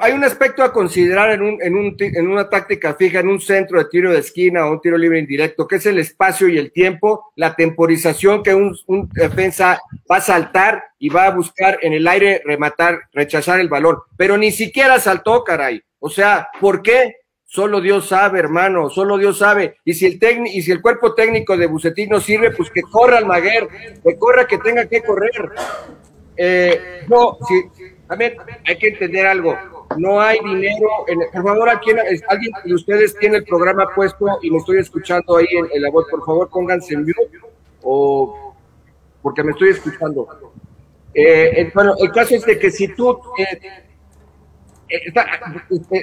hay 0.00 0.12
un 0.12 0.24
aspecto 0.24 0.62
a 0.62 0.74
considerar 0.74 1.30
en, 1.30 1.40
un, 1.40 1.62
en, 1.62 1.74
un, 1.74 1.96
en, 1.98 2.28
una 2.28 2.50
táctica 2.50 2.94
fija, 2.94 3.20
en 3.20 3.28
un 3.28 3.40
centro 3.40 3.78
de 3.78 3.86
tiro 3.86 4.12
de 4.12 4.18
esquina 4.18 4.66
o 4.66 4.72
un 4.72 4.80
tiro 4.80 4.98
libre 4.98 5.18
indirecto, 5.18 5.66
que 5.66 5.76
es 5.76 5.86
el 5.86 5.98
espacio 5.98 6.48
y 6.48 6.58
el 6.58 6.70
tiempo, 6.70 7.32
la 7.36 7.56
temporización 7.56 8.42
que 8.42 8.54
un, 8.54 8.76
defensa 9.14 9.80
va 10.10 10.16
a 10.16 10.20
saltar 10.20 10.84
y 10.98 11.08
va 11.08 11.24
a 11.24 11.30
buscar 11.30 11.78
en 11.80 11.94
el 11.94 12.06
aire 12.08 12.42
rematar, 12.44 13.00
rechazar 13.14 13.58
el 13.58 13.70
balón. 13.70 13.96
Pero 14.18 14.36
ni 14.36 14.50
siquiera 14.50 14.98
saltó, 14.98 15.44
caray. 15.44 15.82
O 15.98 16.10
sea, 16.10 16.48
¿por 16.60 16.82
qué? 16.82 17.16
Solo 17.46 17.80
Dios 17.80 18.06
sabe, 18.06 18.38
hermano, 18.38 18.90
solo 18.90 19.16
Dios 19.16 19.38
sabe. 19.38 19.78
Y 19.84 19.94
si 19.94 20.04
el 20.06 20.46
y 20.46 20.60
si 20.60 20.70
el 20.72 20.82
cuerpo 20.82 21.14
técnico 21.14 21.56
de 21.56 21.66
Bucetín 21.66 22.10
no 22.10 22.20
sirve, 22.20 22.50
pues 22.50 22.70
que 22.70 22.82
corra 22.82 23.16
al 23.16 23.26
Maguer, 23.26 23.66
que 24.04 24.16
corra 24.18 24.46
que 24.46 24.58
tenga 24.58 24.86
que 24.86 25.02
correr. 25.02 25.50
Eh, 26.36 27.04
no, 27.08 27.38
si, 27.48 27.89
también 28.10 28.34
hay 28.66 28.76
que 28.76 28.88
entender 28.88 29.24
algo. 29.24 29.56
No 29.96 30.20
hay 30.20 30.40
dinero. 30.40 30.88
En, 31.06 31.20
por 31.32 31.44
favor, 31.44 31.70
aquí, 31.70 31.92
alguien 32.26 32.52
de 32.64 32.74
ustedes 32.74 33.16
tiene 33.16 33.36
el 33.36 33.44
programa 33.44 33.86
puesto 33.94 34.26
y 34.42 34.50
me 34.50 34.58
estoy 34.58 34.78
escuchando 34.78 35.36
ahí 35.36 35.46
en, 35.72 35.80
la 35.80 35.90
voz. 35.90 36.06
Por 36.10 36.24
favor, 36.26 36.48
pónganse 36.50 36.94
en 36.94 37.02
mute 37.02 37.38
o 37.82 38.52
porque 39.22 39.44
me 39.44 39.52
estoy 39.52 39.68
escuchando. 39.70 40.26
Eh, 41.14 41.70
bueno, 41.72 41.94
el 42.00 42.10
caso 42.10 42.34
es 42.34 42.44
de 42.44 42.58
que 42.58 42.72
si 42.72 42.88
tú 42.88 43.16
eh, 43.38 43.60
eh, 44.88 45.12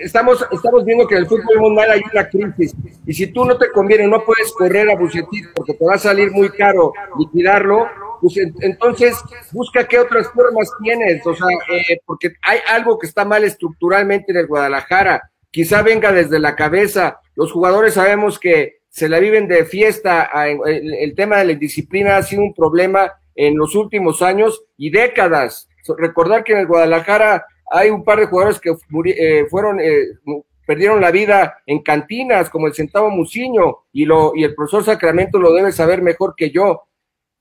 estamos, 0.01 0.47
estamos 0.49 0.85
viendo 0.85 1.05
que 1.07 1.15
en 1.15 1.21
el 1.23 1.27
fútbol 1.27 1.59
mundial 1.59 1.91
hay 1.91 2.01
una 2.09 2.29
crisis 2.29 2.73
y 3.05 3.13
si 3.13 3.27
tú 3.27 3.43
no 3.43 3.57
te 3.57 3.69
conviene, 3.71 4.07
no 4.07 4.23
puedes 4.23 4.53
correr 4.53 4.89
a 4.89 4.95
Bucetit 4.95 5.47
porque 5.53 5.73
te 5.73 5.85
va 5.85 5.95
a 5.95 5.99
salir 5.99 6.31
muy 6.31 6.49
caro 6.51 6.93
liquidarlo, 7.19 7.87
pues 8.21 8.37
entonces 8.61 9.15
busca 9.51 9.87
qué 9.87 9.99
otras 9.99 10.27
formas 10.31 10.69
tienes, 10.83 11.25
o 11.25 11.35
sea, 11.35 11.47
eh, 11.71 11.99
porque 12.05 12.33
hay 12.41 12.59
algo 12.67 12.97
que 12.97 13.07
está 13.07 13.25
mal 13.25 13.43
estructuralmente 13.43 14.31
en 14.31 14.37
el 14.37 14.47
Guadalajara, 14.47 15.31
quizá 15.51 15.81
venga 15.81 16.11
desde 16.11 16.39
la 16.39 16.55
cabeza, 16.55 17.19
los 17.35 17.51
jugadores 17.51 17.93
sabemos 17.93 18.39
que 18.39 18.77
se 18.89 19.09
la 19.09 19.19
viven 19.19 19.47
de 19.47 19.65
fiesta, 19.65 20.29
el, 20.65 21.13
tema 21.15 21.37
de 21.37 21.45
la 21.45 21.53
disciplina 21.53 22.17
ha 22.17 22.23
sido 22.23 22.41
un 22.41 22.53
problema 22.53 23.13
en 23.35 23.55
los 23.55 23.75
últimos 23.75 24.23
años 24.23 24.63
y 24.75 24.89
décadas. 24.89 25.69
Recordar 25.99 26.43
que 26.43 26.53
en 26.53 26.59
el 26.59 26.67
Guadalajara 26.67 27.45
hay 27.69 27.91
un 27.91 28.03
par 28.03 28.19
de 28.19 28.25
jugadores 28.25 28.59
que 28.59 28.75
eh, 29.05 29.45
fueron, 29.51 29.79
eh, 29.79 30.17
perdieron 30.65 30.99
la 30.99 31.11
vida 31.11 31.59
en 31.67 31.83
cantinas, 31.83 32.49
como 32.49 32.65
el 32.65 32.73
Centavo 32.73 33.09
Muciño, 33.09 33.83
y, 33.93 34.05
lo, 34.05 34.31
y 34.35 34.43
el 34.43 34.55
profesor 34.55 34.83
Sacramento 34.83 35.37
lo 35.37 35.53
debe 35.53 35.71
saber 35.71 36.01
mejor 36.01 36.33
que 36.35 36.49
yo. 36.49 36.86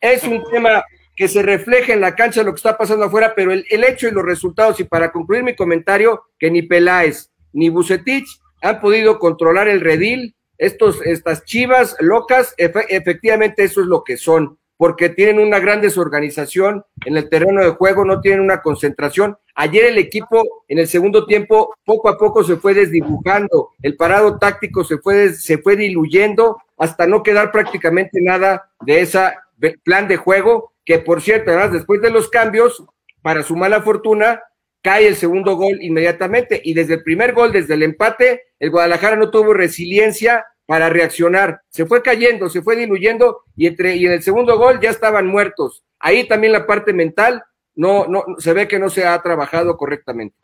Es 0.01 0.25
un 0.25 0.43
tema 0.51 0.85
que 1.17 1.29
se 1.29 1.43
refleja 1.43 1.95
en 1.95 2.03
la 2.03 2.15
cancha 2.15 2.43
lo 2.43 2.53
que 2.53 2.59
está 2.59 2.77
pasando 2.77 3.07
afuera, 3.07 3.33
pero 3.35 3.51
el, 3.51 3.65
hecho 3.71 4.07
y 4.07 4.11
los 4.11 4.25
resultados, 4.25 4.79
y 4.79 4.85
para 4.85 5.11
concluir 5.11 5.43
mi 5.43 5.57
comentario, 5.57 6.25
que 6.39 6.51
ni 6.51 6.63
Peláez 6.63 7.31
ni 7.55 7.71
Bucetich 7.71 8.27
han 8.61 8.81
podido 8.81 9.19
controlar 9.19 9.67
el 9.67 9.81
redil, 9.81 10.37
estos, 10.59 11.01
estas 11.05 11.45
chivas 11.45 11.97
locas, 12.01 12.55
efectivamente 12.59 13.65
eso 13.65 13.81
es 13.81 13.87
lo 13.87 14.05
que 14.05 14.19
son, 14.19 14.59
porque 14.77 15.09
tienen 15.09 15.39
una 15.39 15.59
gran 15.59 15.81
desorganización 15.81 16.85
en 17.07 17.17
el 17.17 17.31
terreno 17.31 17.63
de 17.63 17.71
juego, 17.71 18.05
no 18.05 18.21
tienen 18.21 18.41
una 18.41 18.61
concentración. 18.61 19.39
Ayer 19.55 19.87
el 19.87 19.97
equipo 19.97 20.65
en 20.69 20.79
el 20.79 20.87
segundo 20.87 21.25
tiempo 21.25 21.75
poco 21.85 22.11
a 22.11 22.19
poco 22.19 22.45
se 22.45 22.57
fue 22.57 22.75
desdibujando, 22.75 23.71
el 23.83 23.97
parado 23.97 24.39
táctico 24.39 24.85
se 24.85 24.99
fue, 24.99 25.33
se 25.33 25.59
fue 25.59 25.77
diluyendo 25.77 26.59
hasta 26.77 27.07
no 27.07 27.23
quedar 27.23 27.53
prácticamente 27.53 28.21
nada 28.21 28.71
de 28.83 29.01
ese 29.01 29.21
plan 29.83 30.09
de 30.09 30.17
juego, 30.17 30.73
que 30.85 30.99
por 30.99 31.23
cierto, 31.23 31.51
además 31.51 31.73
después 31.73 32.01
de 32.01 32.11
los 32.11 32.29
cambios, 32.29 32.85
para 33.23 33.43
su 33.43 33.57
mala 33.57 33.83
fortuna, 33.83 34.41
cae 34.83 35.09
el 35.09 35.17
segundo 35.17 35.57
gol 35.57 35.79
inmediatamente 35.83 36.61
y 36.63 36.75
desde 36.75 36.95
el 36.95 37.03
primer 37.03 37.33
gol, 37.33 37.53
desde 37.53 37.75
el 37.75 37.83
empate, 37.83 38.45
el 38.61 38.71
Guadalajara 38.71 39.17
no 39.17 39.31
tuvo 39.31 39.53
resiliencia 39.53 40.47
para 40.65 40.89
reaccionar. 40.89 41.61
Se 41.71 41.87
fue 41.87 42.03
cayendo, 42.03 42.49
se 42.49 42.63
fue 42.63 42.77
diluyendo 42.77 43.43
y, 43.57 43.67
entre, 43.67 43.97
y 43.97 44.07
en 44.07 44.13
el 44.13 44.23
segundo 44.23 44.57
gol 44.59 44.81
ya 44.81 44.91
estaban 44.91 45.27
muertos. 45.27 45.85
Ahí 45.99 46.29
también 46.29 46.53
la 46.53 46.67
parte 46.67 46.93
mental 46.93 47.43
no, 47.75 48.07
no, 48.07 48.25
se 48.39 48.53
ve 48.53 48.69
que 48.69 48.79
no 48.79 48.89
se 48.89 49.07
ha 49.07 49.21
trabajado 49.23 49.77
correctamente. 49.77 50.37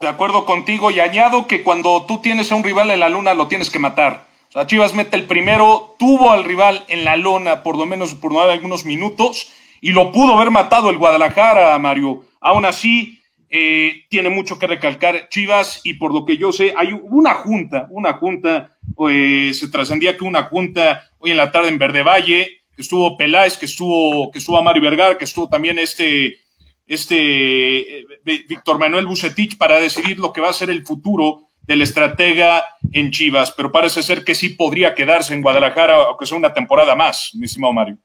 De 0.00 0.08
acuerdo 0.08 0.44
contigo 0.44 0.90
y 0.90 1.00
añado 1.00 1.46
que 1.46 1.62
cuando 1.64 2.04
tú 2.06 2.20
tienes 2.20 2.52
a 2.52 2.54
un 2.54 2.62
rival 2.62 2.90
en 2.90 3.00
la 3.00 3.08
luna 3.08 3.34
lo 3.34 3.48
tienes 3.48 3.70
que 3.70 3.78
matar. 3.78 4.27
Sea, 4.50 4.66
Chivas 4.66 4.94
mete 4.94 5.16
el 5.16 5.24
primero, 5.24 5.94
tuvo 5.98 6.30
al 6.30 6.44
rival 6.44 6.84
en 6.88 7.04
la 7.04 7.16
lona 7.16 7.62
por 7.62 7.76
lo 7.76 7.84
menos 7.84 8.14
por 8.14 8.32
no 8.32 8.40
algunos 8.40 8.84
minutos 8.84 9.52
y 9.80 9.92
lo 9.92 10.10
pudo 10.10 10.34
haber 10.34 10.50
matado 10.50 10.90
el 10.90 10.98
Guadalajara, 10.98 11.78
Mario. 11.78 12.24
Aún 12.40 12.64
así, 12.64 13.20
eh, 13.50 14.04
tiene 14.08 14.28
mucho 14.28 14.58
que 14.58 14.66
recalcar 14.66 15.28
Chivas 15.28 15.80
y 15.84 15.94
por 15.94 16.12
lo 16.12 16.24
que 16.24 16.36
yo 16.36 16.52
sé, 16.52 16.74
hay 16.76 16.92
una 16.92 17.34
junta, 17.34 17.86
una 17.90 18.14
junta, 18.14 18.76
eh, 19.10 19.52
se 19.54 19.68
trascendía 19.68 20.16
que 20.16 20.24
una 20.24 20.44
junta 20.44 21.10
hoy 21.18 21.30
en 21.30 21.36
la 21.36 21.50
tarde 21.50 21.68
en 21.68 21.78
Verde 21.78 22.02
Valle, 22.02 22.62
que 22.74 22.82
estuvo 22.82 23.16
Peláez, 23.16 23.56
que 23.56 23.66
estuvo, 23.66 24.30
que 24.30 24.38
estuvo 24.38 24.62
Mario 24.62 24.82
Vergara, 24.82 25.16
que 25.16 25.24
estuvo 25.24 25.48
también 25.48 25.78
este, 25.78 26.38
este 26.86 28.00
eh, 28.00 28.06
Víctor 28.24 28.78
Manuel 28.78 29.06
Bucetich 29.06 29.56
para 29.56 29.80
decidir 29.80 30.18
lo 30.18 30.32
que 30.32 30.40
va 30.40 30.50
a 30.50 30.54
ser 30.54 30.70
el 30.70 30.84
futuro 30.84 31.47
del 31.68 31.82
estratega 31.82 32.64
en 32.92 33.10
Chivas, 33.10 33.52
pero 33.52 33.70
parece 33.70 34.02
ser 34.02 34.24
que 34.24 34.34
sí 34.34 34.48
podría 34.48 34.94
quedarse 34.94 35.34
en 35.34 35.42
Guadalajara, 35.42 35.96
aunque 36.06 36.24
sea 36.24 36.38
una 36.38 36.52
temporada 36.52 36.96
más, 36.96 37.30
mi 37.34 37.44
estimado 37.44 37.74
Mario. 37.74 37.98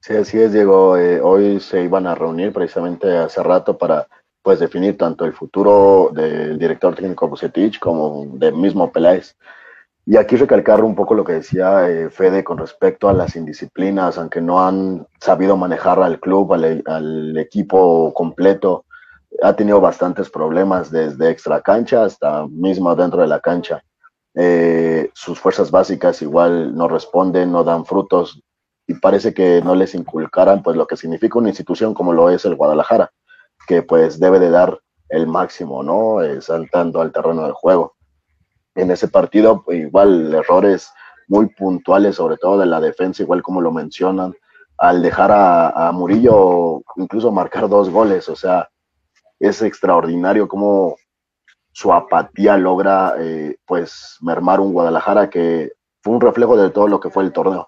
Sí, 0.00 0.14
así 0.14 0.40
es, 0.40 0.52
Diego. 0.52 0.96
Eh, 0.96 1.20
hoy 1.20 1.60
se 1.60 1.82
iban 1.82 2.06
a 2.06 2.14
reunir 2.14 2.52
precisamente 2.52 3.14
hace 3.14 3.42
rato 3.42 3.76
para 3.76 4.08
pues 4.42 4.58
definir 4.58 4.96
tanto 4.96 5.26
el 5.26 5.34
futuro 5.34 6.10
del 6.12 6.58
director 6.58 6.94
técnico 6.94 7.28
Bucetich 7.28 7.78
como 7.78 8.26
del 8.32 8.54
mismo 8.54 8.90
Peláez. 8.90 9.36
Y 10.06 10.16
aquí 10.16 10.36
recalcar 10.36 10.82
un 10.82 10.94
poco 10.94 11.14
lo 11.14 11.24
que 11.24 11.32
decía 11.32 11.88
eh, 11.88 12.10
Fede 12.10 12.42
con 12.42 12.58
respecto 12.58 13.08
a 13.08 13.14
las 13.14 13.36
indisciplinas, 13.36 14.18
aunque 14.18 14.40
no 14.40 14.66
han 14.66 15.06
sabido 15.20 15.56
manejar 15.56 15.98
al 16.00 16.20
club, 16.20 16.52
al, 16.54 17.36
equipo 17.38 18.12
completo, 18.14 18.84
ha 19.42 19.54
tenido 19.54 19.80
bastantes 19.80 20.30
problemas 20.30 20.90
desde 20.90 21.30
extra 21.30 21.60
cancha 21.60 22.04
hasta 22.04 22.46
mismo 22.48 22.94
dentro 22.94 23.20
de 23.20 23.28
la 23.28 23.40
cancha. 23.40 23.82
Eh, 24.34 25.10
sus 25.14 25.38
fuerzas 25.38 25.70
básicas 25.70 26.20
igual 26.22 26.74
no 26.74 26.88
responden, 26.88 27.52
no 27.52 27.62
dan 27.62 27.84
frutos, 27.84 28.42
y 28.86 28.94
parece 28.94 29.32
que 29.32 29.62
no 29.62 29.74
les 29.74 29.94
inculcaran 29.94 30.62
pues 30.62 30.76
lo 30.76 30.86
que 30.86 30.96
significa 30.96 31.38
una 31.38 31.48
institución 31.48 31.94
como 31.94 32.12
lo 32.12 32.30
es 32.30 32.44
el 32.44 32.56
Guadalajara, 32.56 33.10
que 33.66 33.82
pues 33.82 34.18
debe 34.20 34.38
de 34.38 34.50
dar 34.50 34.78
el 35.08 35.26
máximo, 35.26 35.82
¿no? 35.82 36.22
Eh, 36.22 36.40
saltando 36.40 37.00
al 37.00 37.12
terreno 37.12 37.44
del 37.44 37.52
juego. 37.52 37.94
En 38.74 38.90
ese 38.90 39.08
partido, 39.08 39.64
igual 39.68 40.34
errores 40.34 40.90
muy 41.28 41.46
puntuales, 41.46 42.16
sobre 42.16 42.36
todo 42.36 42.58
de 42.58 42.66
la 42.66 42.80
defensa, 42.80 43.22
igual 43.22 43.42
como 43.42 43.60
lo 43.60 43.72
mencionan, 43.72 44.34
al 44.76 45.02
dejar 45.02 45.30
a, 45.32 45.92
Murillo 45.92 46.82
incluso 46.96 47.30
marcar 47.30 47.68
dos 47.68 47.88
goles, 47.90 48.28
o 48.28 48.36
sea, 48.36 48.68
es 49.48 49.60
extraordinario 49.60 50.48
cómo 50.48 50.96
su 51.70 51.92
apatía 51.92 52.56
logra 52.56 53.14
eh, 53.18 53.56
pues 53.66 54.16
mermar 54.22 54.60
un 54.60 54.72
Guadalajara 54.72 55.28
que 55.28 55.72
fue 56.02 56.14
un 56.14 56.20
reflejo 56.20 56.56
de 56.56 56.70
todo 56.70 56.88
lo 56.88 56.98
que 56.98 57.10
fue 57.10 57.24
el 57.24 57.32
torneo. 57.32 57.66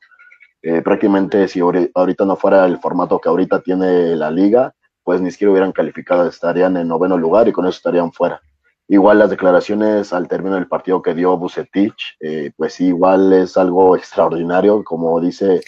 Eh, 0.62 0.80
prácticamente 0.80 1.48
si 1.48 1.60
ahorita 1.60 2.24
no 2.24 2.36
fuera 2.36 2.64
el 2.64 2.78
formato 2.78 3.18
que 3.18 3.28
ahorita 3.28 3.60
tiene 3.60 4.16
la 4.16 4.30
liga, 4.30 4.72
pues 5.02 5.20
ni 5.20 5.30
siquiera 5.30 5.50
hubieran 5.50 5.72
calificado, 5.72 6.26
estarían 6.26 6.76
en 6.76 6.88
noveno 6.88 7.18
lugar 7.18 7.46
y 7.46 7.52
con 7.52 7.66
eso 7.66 7.76
estarían 7.76 8.10
fuera. 8.10 8.40
Igual 8.88 9.18
las 9.18 9.30
declaraciones 9.30 10.12
al 10.12 10.28
término 10.28 10.54
del 10.54 10.68
partido 10.68 11.02
que 11.02 11.14
dio 11.14 11.36
Bucetich, 11.36 12.16
eh, 12.20 12.52
pues 12.56 12.80
igual 12.80 13.32
es 13.32 13.56
algo 13.56 13.96
extraordinario, 13.96 14.82
como 14.84 15.20
dice, 15.20 15.60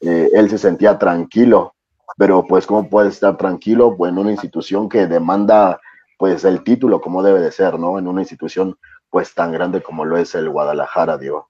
él 0.00 0.50
se 0.50 0.58
sentía 0.58 0.98
tranquilo, 0.98 1.74
pero 2.18 2.44
pues 2.46 2.66
cómo 2.66 2.90
puede 2.90 3.08
estar 3.08 3.36
tranquilo 3.38 3.96
pues, 3.96 4.10
en 4.10 4.18
una 4.18 4.32
institución 4.32 4.88
que 4.88 5.06
demanda 5.06 5.80
pues 6.18 6.44
el 6.44 6.64
título 6.64 7.00
como 7.00 7.22
debe 7.22 7.40
de 7.40 7.52
ser, 7.52 7.78
¿no? 7.78 7.96
En 7.96 8.08
una 8.08 8.20
institución 8.22 8.76
pues 9.08 9.32
tan 9.34 9.52
grande 9.52 9.80
como 9.80 10.04
lo 10.04 10.18
es 10.18 10.34
el 10.34 10.50
Guadalajara, 10.50 11.16
Diego. 11.16 11.48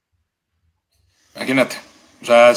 Imagínate, 1.35 1.77
o 2.21 2.25
sea, 2.27 2.53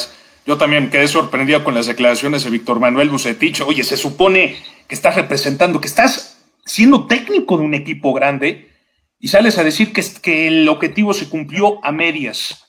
yo 0.46 0.58
también 0.58 0.90
quedé 0.90 1.08
sorprendido 1.08 1.64
con 1.64 1.74
las 1.74 1.86
declaraciones 1.86 2.44
de 2.44 2.50
Víctor 2.50 2.82
Manuel 2.82 3.10
Bucetich. 3.10 3.62
Oye, 3.62 3.84
se 3.84 3.96
supone 3.96 4.58
que 4.88 4.96
estás 4.96 5.16
representando, 5.16 5.80
que 5.80 5.88
estás 5.88 6.44
siendo 6.66 7.08
técnico 7.08 7.58
de 7.58 7.64
un 7.64 7.74
equipo 7.74 8.14
grande 8.14 8.70
y 9.20 9.30
sales 9.30 9.58
a 9.58 9.64
decir 9.64 9.94
que, 9.94 10.04
que 10.22 10.48
el 10.48 10.68
objetivo 10.68 11.14
se 11.14 11.30
cumplió 11.30 11.84
a 11.86 11.94
medias. 11.94 12.61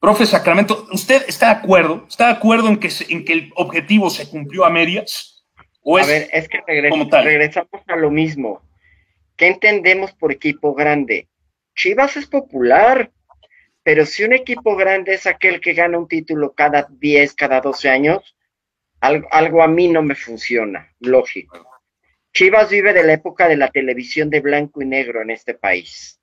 Profe 0.00 0.24
Sacramento, 0.24 0.86
¿usted 0.92 1.24
está 1.28 1.52
de 1.52 1.60
acuerdo? 1.60 2.06
¿Está 2.08 2.28
de 2.28 2.32
acuerdo 2.32 2.68
en 2.68 2.78
que, 2.78 2.88
en 3.10 3.22
que 3.22 3.34
el 3.34 3.52
objetivo 3.54 4.08
se 4.08 4.26
cumplió 4.30 4.64
a 4.64 4.70
medias? 4.70 5.44
¿O 5.82 5.98
a 5.98 6.06
ver, 6.06 6.28
es 6.32 6.48
que 6.48 6.60
regresamos 6.66 7.82
a 7.86 7.96
lo 7.96 8.10
mismo. 8.10 8.62
¿Qué 9.36 9.48
entendemos 9.48 10.12
por 10.12 10.32
equipo 10.32 10.74
grande? 10.74 11.28
Chivas 11.74 12.16
es 12.16 12.26
popular, 12.26 13.10
pero 13.82 14.06
si 14.06 14.24
un 14.24 14.32
equipo 14.32 14.74
grande 14.74 15.14
es 15.14 15.26
aquel 15.26 15.60
que 15.60 15.74
gana 15.74 15.98
un 15.98 16.08
título 16.08 16.54
cada 16.54 16.88
10, 16.90 17.34
cada 17.34 17.60
12 17.60 17.90
años, 17.90 18.36
algo, 19.00 19.62
a 19.62 19.68
mí 19.68 19.88
no 19.88 20.02
me 20.02 20.14
funciona, 20.14 20.94
lógico. 21.00 21.66
Chivas 22.32 22.70
vive 22.70 22.94
de 22.94 23.04
la 23.04 23.14
época 23.14 23.48
de 23.48 23.56
la 23.56 23.68
televisión 23.68 24.30
de 24.30 24.40
blanco 24.40 24.80
y 24.80 24.86
negro 24.86 25.20
en 25.20 25.30
este 25.30 25.52
país. 25.52 26.20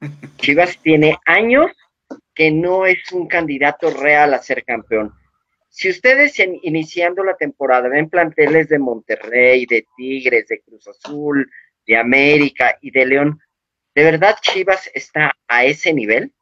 Chivas 0.38 0.78
tiene 0.82 1.16
años 1.26 1.70
que 2.34 2.50
no 2.50 2.86
es 2.86 3.12
un 3.12 3.26
candidato 3.26 3.90
real 3.90 4.34
a 4.34 4.42
ser 4.42 4.64
campeón. 4.64 5.12
Si 5.68 5.88
ustedes 5.88 6.36
iniciando 6.62 7.22
la 7.22 7.36
temporada 7.36 7.88
ven 7.88 8.08
planteles 8.08 8.68
de 8.68 8.78
Monterrey, 8.78 9.66
de 9.66 9.86
Tigres, 9.96 10.48
de 10.48 10.60
Cruz 10.60 10.88
Azul, 10.88 11.48
de 11.86 11.96
América 11.96 12.76
y 12.80 12.90
de 12.90 13.06
León, 13.06 13.40
¿de 13.94 14.04
verdad 14.04 14.36
Chivas 14.40 14.90
está 14.94 15.32
a 15.46 15.64
ese 15.64 15.92
nivel? 15.92 16.32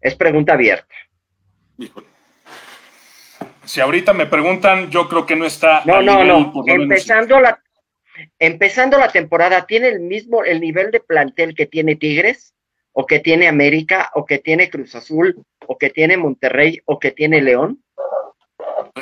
Es 0.00 0.16
pregunta 0.16 0.54
abierta. 0.54 0.94
Si 3.64 3.80
ahorita 3.80 4.12
me 4.12 4.26
preguntan, 4.26 4.90
yo 4.90 5.08
creo 5.08 5.24
que 5.24 5.36
no 5.36 5.46
está. 5.46 5.82
No, 5.84 6.02
no, 6.02 6.24
no. 6.24 6.52
Empezando 6.66 7.40
la, 7.40 7.62
empezando 8.38 8.98
la 8.98 9.08
temporada, 9.08 9.66
¿tiene 9.66 9.88
el 9.88 10.00
mismo 10.00 10.44
el 10.44 10.60
nivel 10.60 10.90
de 10.90 11.00
plantel 11.00 11.54
que 11.54 11.66
tiene 11.66 11.96
Tigres? 11.96 12.53
¿O 12.96 13.06
que 13.06 13.18
tiene 13.18 13.48
América? 13.48 14.10
¿O 14.14 14.24
que 14.24 14.38
tiene 14.38 14.70
Cruz 14.70 14.94
Azul? 14.94 15.44
¿O 15.66 15.76
que 15.76 15.90
tiene 15.90 16.16
Monterrey? 16.16 16.80
¿O 16.86 16.98
que 16.98 17.10
tiene 17.10 17.42
León? 17.42 17.82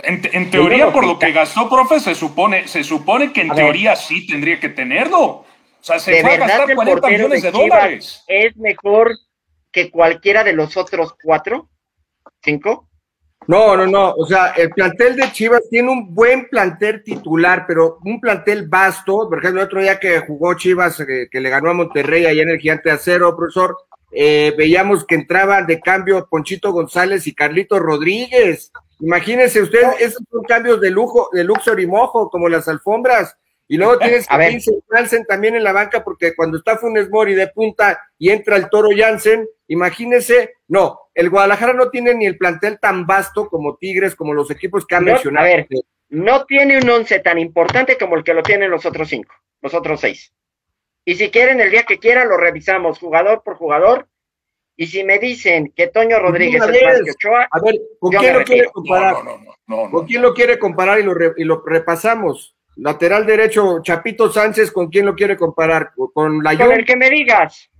En, 0.02 0.50
teoría, 0.50 0.90
por 0.90 1.06
lo 1.06 1.18
que 1.18 1.32
gastó, 1.32 1.68
profe, 1.68 2.00
se 2.00 2.14
supone, 2.14 2.66
se 2.66 2.82
supone 2.82 3.32
que 3.32 3.42
en 3.42 3.50
teoría 3.50 3.94
sí 3.94 4.26
tendría 4.26 4.58
que 4.58 4.70
tenerlo. 4.70 5.20
O 5.20 5.46
sea, 5.80 5.98
se 5.98 6.12
¿De 6.12 6.20
a 6.20 6.36
gastar 6.38 6.74
40 6.74 7.08
millones 7.08 7.42
de, 7.42 7.50
dólares. 7.50 8.24
Es 8.26 8.56
mejor 8.56 9.12
que 9.70 9.90
cualquiera 9.90 10.42
de 10.42 10.54
los 10.54 10.78
otros 10.78 11.14
cuatro? 11.22 11.68
¿Cinco? 12.42 12.88
No, 13.46 13.76
no, 13.76 13.86
no. 13.86 14.12
O 14.12 14.26
sea, 14.26 14.52
el 14.56 14.70
plantel 14.70 15.16
de 15.16 15.32
Chivas 15.32 15.62
tiene 15.68 15.90
un 15.90 16.14
buen 16.14 16.48
plantel 16.48 17.02
titular, 17.02 17.64
pero 17.66 17.98
un 18.04 18.20
plantel 18.20 18.68
vasto. 18.68 19.28
Por 19.28 19.38
ejemplo, 19.38 19.60
el 19.60 19.66
otro 19.66 19.80
día 19.80 19.98
que 19.98 20.20
jugó 20.20 20.54
Chivas, 20.54 21.00
eh, 21.00 21.28
que, 21.30 21.40
le 21.40 21.50
ganó 21.50 21.70
a 21.70 21.74
Monterrey 21.74 22.26
allá 22.26 22.42
en 22.42 22.50
el 22.50 22.58
Gigante 22.58 22.90
Acero, 22.90 23.36
profesor, 23.36 23.76
eh, 24.12 24.54
veíamos 24.56 25.04
que 25.04 25.14
entraban 25.14 25.66
de 25.66 25.80
cambio 25.80 26.26
Ponchito 26.30 26.72
González 26.72 27.26
y 27.26 27.34
Carlito 27.34 27.78
Rodríguez. 27.78 28.70
Imagínense 29.00 29.60
ustedes, 29.60 30.00
esos 30.00 30.22
son 30.30 30.44
cambios 30.44 30.80
de 30.80 30.90
lujo, 30.90 31.28
de 31.32 31.42
luxo 31.42 31.76
y 31.78 31.86
mojo, 31.86 32.30
como 32.30 32.48
las 32.48 32.68
alfombras. 32.68 33.36
Y 33.66 33.78
luego 33.78 33.98
tienes 33.98 34.26
a, 34.28 34.36
Vincent 34.36 35.26
también 35.26 35.56
en 35.56 35.64
la 35.64 35.72
banca, 35.72 36.04
porque 36.04 36.34
cuando 36.36 36.58
está 36.58 36.76
Funes 36.76 37.08
Mori 37.08 37.34
de 37.34 37.48
punta 37.48 37.98
y 38.18 38.30
entra 38.30 38.56
el 38.56 38.68
Toro 38.68 38.90
Janssen, 38.94 39.48
imagínese, 39.66 40.56
no, 40.68 41.00
el 41.14 41.30
Guadalajara 41.30 41.72
no 41.74 41.90
tiene 41.90 42.14
ni 42.14 42.26
el 42.26 42.38
plantel 42.38 42.78
tan 42.80 43.06
vasto 43.06 43.48
como 43.48 43.76
Tigres, 43.76 44.14
como 44.14 44.32
los 44.32 44.50
equipos 44.50 44.86
que 44.86 44.94
han 44.94 45.04
mencionado. 45.04 45.46
A 45.46 45.50
ver, 45.50 45.68
no 46.08 46.44
tiene 46.44 46.78
un 46.78 46.88
once 46.88 47.18
tan 47.20 47.38
importante 47.38 47.96
como 47.98 48.16
el 48.16 48.24
que 48.24 48.34
lo 48.34 48.42
tienen 48.42 48.70
los 48.70 48.86
otros 48.86 49.08
cinco, 49.08 49.34
los 49.60 49.74
otros 49.74 50.00
seis. 50.00 50.32
Y 51.04 51.14
si 51.16 51.30
quieren, 51.30 51.60
el 51.60 51.70
día 51.70 51.84
que 51.84 51.98
quieran, 51.98 52.28
lo 52.28 52.36
revisamos 52.36 52.98
jugador 52.98 53.42
por 53.42 53.56
jugador. 53.56 54.08
Y 54.76 54.86
si 54.86 55.04
me 55.04 55.18
dicen 55.18 55.72
que 55.76 55.88
Toño 55.88 56.18
Rodríguez 56.18 56.62
es 56.62 56.82
más 56.82 57.02
que 57.02 57.10
Ochoa, 57.10 57.48
a 57.50 57.60
ver, 57.60 57.74
¿con 57.98 58.10
quién 58.10 58.38
lo 58.38 58.44
quiere 58.44 58.70
comparar? 58.70 59.14
¿Con 59.66 60.06
quién 60.06 60.22
lo 60.22 60.34
quiere 60.34 60.58
comparar 60.58 60.98
y 60.98 61.02
lo, 61.02 61.14
y 61.36 61.44
lo 61.44 61.62
repasamos? 61.64 62.56
Lateral 62.76 63.26
derecho, 63.26 63.80
Chapito 63.82 64.32
Sánchez, 64.32 64.72
¿con 64.72 64.88
quién 64.88 65.04
lo 65.04 65.14
quiere 65.14 65.36
comparar? 65.36 65.92
¿Con 66.14 66.42
la 66.42 66.56
Con 66.56 66.72
el 66.72 66.86
que 66.86 66.96
me 66.96 67.10
digas. 67.10 67.70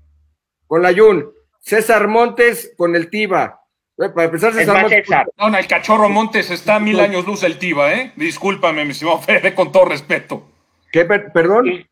Con 0.66 0.82
la 0.82 0.92
Yun. 0.92 1.32
César 1.62 2.08
Montes 2.08 2.74
con 2.76 2.94
el 2.96 3.08
Tiba. 3.08 3.60
Eh, 3.96 4.08
para 4.08 4.24
empezar, 4.24 4.52
César 4.52 4.82
Montes. 4.82 5.08
No, 5.38 5.56
el 5.56 5.66
cachorro 5.66 6.08
Montes 6.08 6.50
está 6.50 6.76
a 6.76 6.80
mil 6.80 6.98
años 7.00 7.24
luz 7.24 7.40
del 7.40 7.58
Tiba, 7.58 7.94
¿eh? 7.94 8.12
Discúlpame, 8.16 8.84
mi 8.84 8.90
estimado 8.90 9.20
Fede, 9.20 9.54
con 9.54 9.70
todo 9.70 9.86
respeto. 9.86 10.50
¿Qué, 10.90 11.04
perdón? 11.04 11.86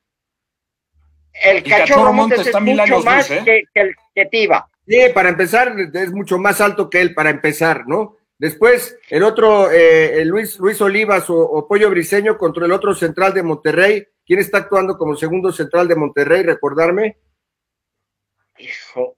El, 1.33 1.63
cachorro, 1.63 2.13
Montes, 2.13 2.41
está 2.41 2.61
mil 2.61 2.79
años 2.79 3.05
más 3.05 3.31
¿eh? 3.31 3.43
que, 3.45 3.81
el 3.81 3.95
que 4.15 4.27
Tiba. 4.27 4.69
Sí, 4.87 4.99
para 5.15 5.29
empezar, 5.29 5.75
es 5.95 6.13
mucho 6.13 6.39
más 6.39 6.61
alto 6.61 6.91
que 6.91 7.01
él, 7.01 7.15
para 7.15 7.31
empezar, 7.31 7.87
¿no? 7.87 8.17
Después, 8.37 8.99
el 9.09 9.23
otro, 9.23 9.71
eh, 9.71 10.25
Luis, 10.25 10.59
Luis 10.59 10.81
Olivas 10.81 11.27
o, 11.29 11.67
Pollo 11.69 11.91
Briseño 11.91 12.37
contra 12.37 12.67
el 12.67 12.73
otro 12.73 12.95
central 12.95 13.33
de 13.33 13.43
Monterrey. 13.43 14.05
¿Quién 14.27 14.41
está 14.41 14.59
actuando 14.59 14.99
como 14.99 15.15
segundo 15.15 15.53
central 15.53 15.87
de 15.87 15.95
Monterrey? 15.95 16.43
Recordarme. 16.43 17.19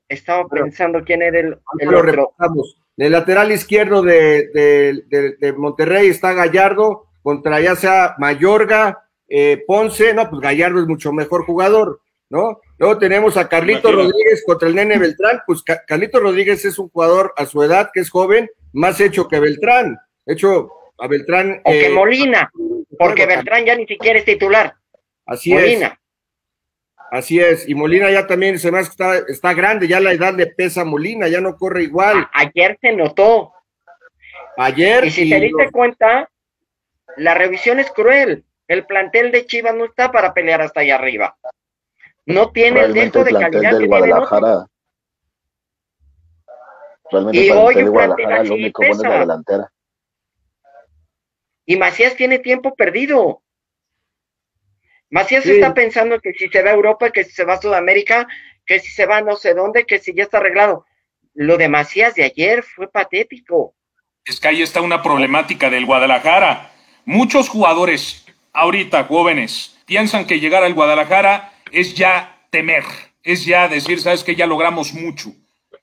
Estaba 0.09 0.47
pensando 0.49 1.03
quién 1.05 1.23
era 1.23 1.41
el, 1.41 1.59
el 1.79 1.95
otro. 1.95 2.35
el 2.97 3.13
lateral 3.13 3.53
izquierdo 3.53 4.03
de, 4.03 5.03
Monterrey 5.57 6.09
está 6.09 6.33
Gallardo 6.33 7.07
contra 7.23 7.61
ya 7.61 7.77
sea 7.77 8.15
Mayorga, 8.19 9.05
eh, 9.29 9.63
Ponce. 9.67 10.13
No, 10.15 10.29
pues 10.29 10.41
Gallardo 10.41 10.81
es 10.81 10.87
mucho 10.87 11.13
mejor 11.13 11.45
jugador, 11.45 12.01
¿no? 12.29 12.61
Luego 12.79 12.99
tenemos 12.99 13.37
a 13.37 13.49
Carlito 13.49 13.93
Rodríguez 13.93 14.43
contra 14.45 14.69
el 14.69 14.75
Nene 14.75 14.99
Beltrán. 14.99 15.41
Pues 15.47 15.63
Carlito 15.63 16.21
Rodríguez 16.21 16.65
es 16.65 16.79
un 16.79 16.89
jugador 16.89 17.33
a 17.37 17.47
su 17.47 17.63
edad 17.63 17.91
que 17.93 18.01
es 18.01 18.11
joven 18.11 18.51
más 18.73 19.01
hecho 19.01 19.29
que 19.29 19.39
Beltrán. 19.39 19.99
Hecho, 20.27 20.71
a 20.99 21.07
Beltrán. 21.07 21.61
O 21.65 21.71
que 21.71 21.87
eh, 21.87 21.91
Molina, 21.91 22.51
porque 22.99 23.27
Beltrán 23.27 23.65
ya 23.65 23.77
ni 23.77 23.87
siquiera 23.87 24.19
es 24.19 24.25
titular. 24.25 24.75
Así 25.27 25.53
Molina. 25.53 25.99
Así 27.13 27.39
es, 27.39 27.69
y 27.69 27.75
Molina 27.75 28.11
ya 28.11 28.27
también 28.27 28.59
se 28.59 28.73
me 28.73 28.81
está, 28.81 29.19
está 29.29 29.53
grande, 29.53 29.87
ya 29.87 30.01
la 30.01 30.13
edad 30.13 30.35
le 30.35 30.47
pesa 30.47 30.81
a 30.81 30.85
Molina, 30.87 31.29
ya 31.29 31.43
no 31.43 31.57
corre 31.57 31.83
igual. 31.83 32.27
ayer 32.33 32.79
se 32.81 32.93
notó. 32.93 33.53
Ayer. 34.57 35.05
Y 35.05 35.11
si 35.11 35.29
te 35.29 35.39
diste 35.39 35.71
cuenta, 35.71 36.31
la 37.19 37.35
revisión 37.35 37.81
es 37.81 37.91
cruel. 37.91 38.47
El 38.67 38.87
plantel 38.87 39.31
de 39.31 39.45
Chivas 39.45 39.75
no 39.75 39.85
está 39.85 40.11
para 40.11 40.33
pelear 40.33 40.63
hasta 40.63 40.81
allá 40.81 40.95
arriba. 40.95 41.37
No 42.25 42.51
tiene 42.51 42.81
el 42.81 42.95
dentro 42.95 43.25
de 43.25 43.33
calidad 43.33 43.79
que 43.79 43.87
Guadalajara 43.87 44.67
y 47.31 47.51
hoy 47.51 47.75
el 47.77 47.91
Guadalajara 47.91 48.45
lo 48.45 48.55
único 48.55 48.83
bueno 48.87 49.03
es 49.03 49.09
la 49.11 49.21
delantera. 49.21 49.73
Y 51.67 51.77
Macías 51.77 52.17
tiene 52.17 52.39
tiempo 52.39 52.75
perdido. 52.75 53.43
Macías 55.13 55.45
está 55.45 55.75
pensando 55.75 56.19
que 56.21 56.33
si 56.33 56.49
se 56.49 56.63
va 56.63 56.71
a 56.71 56.73
Europa, 56.73 57.11
que 57.11 57.25
si 57.25 57.33
se 57.33 57.45
va 57.45 57.55
a 57.55 57.61
Sudamérica, 57.61 58.27
que 58.65 58.81
si 58.81 58.91
se 58.91 59.05
va 59.05 59.21
no 59.21 59.37
sé 59.37 59.53
dónde, 59.53 59.85
que 59.85 59.99
si 59.99 60.15
ya 60.15 60.23
está 60.23 60.39
arreglado. 60.39 60.87
Lo 61.35 61.59
de 61.59 61.69
Macías 61.69 62.15
de 62.15 62.25
ayer 62.25 62.63
fue 62.63 62.91
patético. 62.91 63.75
Es 64.25 64.41
que 64.41 64.49
ahí 64.49 64.63
está 64.63 64.81
una 64.81 65.03
problemática 65.03 65.69
del 65.69 65.85
Guadalajara. 65.85 66.73
Muchos 67.05 67.51
jugadores, 67.51 68.25
ahorita 68.55 69.05
jóvenes, 69.05 69.79
piensan 69.85 70.27
que 70.27 70.41
llegar 70.41 70.65
al 70.65 70.73
Guadalajara 70.73 71.53
es 71.73 71.95
ya 71.95 72.47
temer, 72.49 72.85
es 73.23 73.45
ya 73.45 73.69
decir, 73.69 74.01
sabes 74.01 74.25
que 74.25 74.35
ya 74.35 74.47
logramos 74.47 74.95
mucho. 74.95 75.35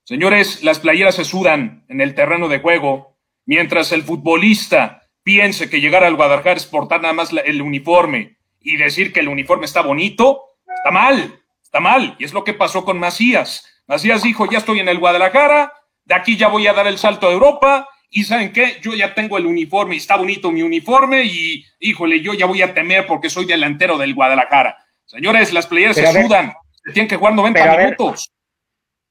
Señores, 0.05 0.63
las 0.63 0.79
playeras 0.79 1.13
se 1.13 1.23
sudan 1.23 1.85
en 1.87 2.01
el 2.01 2.15
terreno 2.15 2.47
de 2.47 2.61
juego, 2.61 3.15
mientras 3.45 3.91
el 3.91 4.01
futbolista 4.01 5.07
piense 5.21 5.69
que 5.69 5.81
llegar 5.81 6.03
al 6.03 6.15
Guadalajara 6.15 6.57
es 6.57 6.65
portar 6.65 7.01
nada 7.01 7.13
más 7.13 7.29
el 7.31 7.61
uniforme 7.61 8.38
y 8.59 8.77
decir 8.77 9.13
que 9.13 9.19
el 9.21 9.27
uniforme 9.27 9.65
está 9.65 9.81
bonito, 9.81 10.43
está 10.75 10.91
mal, 10.91 11.41
está 11.61 11.79
mal. 11.79 12.15
Y 12.19 12.25
es 12.25 12.33
lo 12.33 12.43
que 12.43 12.53
pasó 12.53 12.85
con 12.85 12.99
Macías. 12.99 13.65
Macías 13.87 14.23
dijo, 14.23 14.49
ya 14.49 14.59
estoy 14.59 14.79
en 14.79 14.87
el 14.87 14.99
Guadalajara, 14.99 15.73
de 16.05 16.15
aquí 16.15 16.37
ya 16.37 16.47
voy 16.47 16.67
a 16.67 16.73
dar 16.73 16.87
el 16.87 16.97
salto 16.97 17.27
a 17.27 17.31
Europa, 17.31 17.87
y 18.09 18.23
¿saben 18.23 18.51
qué? 18.51 18.79
Yo 18.81 18.93
ya 18.93 19.13
tengo 19.13 19.37
el 19.37 19.45
uniforme, 19.45 19.95
está 19.95 20.15
bonito 20.15 20.51
mi 20.51 20.61
uniforme, 20.61 21.23
y 21.23 21.65
híjole, 21.79 22.21
yo 22.21 22.33
ya 22.33 22.45
voy 22.45 22.61
a 22.61 22.73
temer 22.73 23.05
porque 23.05 23.29
soy 23.29 23.45
delantero 23.45 23.97
del 23.97 24.15
Guadalajara. 24.15 24.77
Señores, 25.05 25.53
las 25.53 25.67
playeras 25.67 25.95
se 25.95 26.21
sudan, 26.21 26.53
se 26.85 26.93
tienen 26.93 27.07
que 27.07 27.15
jugar 27.15 27.33
90 27.33 27.77
minutos. 27.77 28.31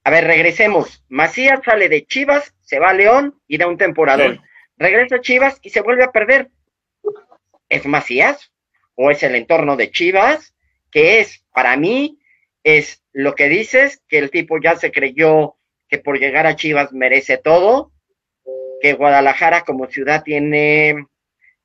A 0.05 0.11
ver, 0.11 0.25
regresemos. 0.25 1.05
Macías 1.09 1.61
sale 1.65 1.89
de 1.89 2.07
Chivas, 2.07 2.55
se 2.63 2.79
va 2.79 2.91
a 2.91 2.95
León 2.95 3.35
y 3.47 3.59
da 3.59 3.67
un 3.67 3.79
temporador. 3.79 4.41
Regresa 4.77 5.17
a 5.17 5.21
Chivas 5.21 5.59
y 5.63 5.71
se 5.71 5.81
vuelve 5.81 6.05
a 6.05 6.13
perder. 6.13 6.51
¿Es 7.69 7.85
Macías? 7.85 8.53
¿O 8.99 9.11
es 9.11 9.23
el 9.23 9.35
entorno 9.37 9.77
de 9.77 9.91
Chivas? 9.91 10.55
Que 10.91 11.21
es, 11.21 11.45
para 11.53 11.77
mí, 11.77 12.19
es 12.65 13.05
lo 13.13 13.35
que 13.35 13.49
dices, 13.49 14.03
que 14.09 14.19
el 14.19 14.31
tipo 14.31 14.61
ya 14.61 14.77
se 14.77 14.91
creyó 14.91 15.57
que 15.89 15.99
por 15.99 16.19
llegar 16.19 16.47
a 16.47 16.57
Chivas 16.57 16.93
merece 16.93 17.39
todo, 17.39 17.93
que 18.81 18.95
Guadalajara 18.95 19.63
como 19.63 19.87
ciudad 19.87 20.23
tiene 20.23 21.07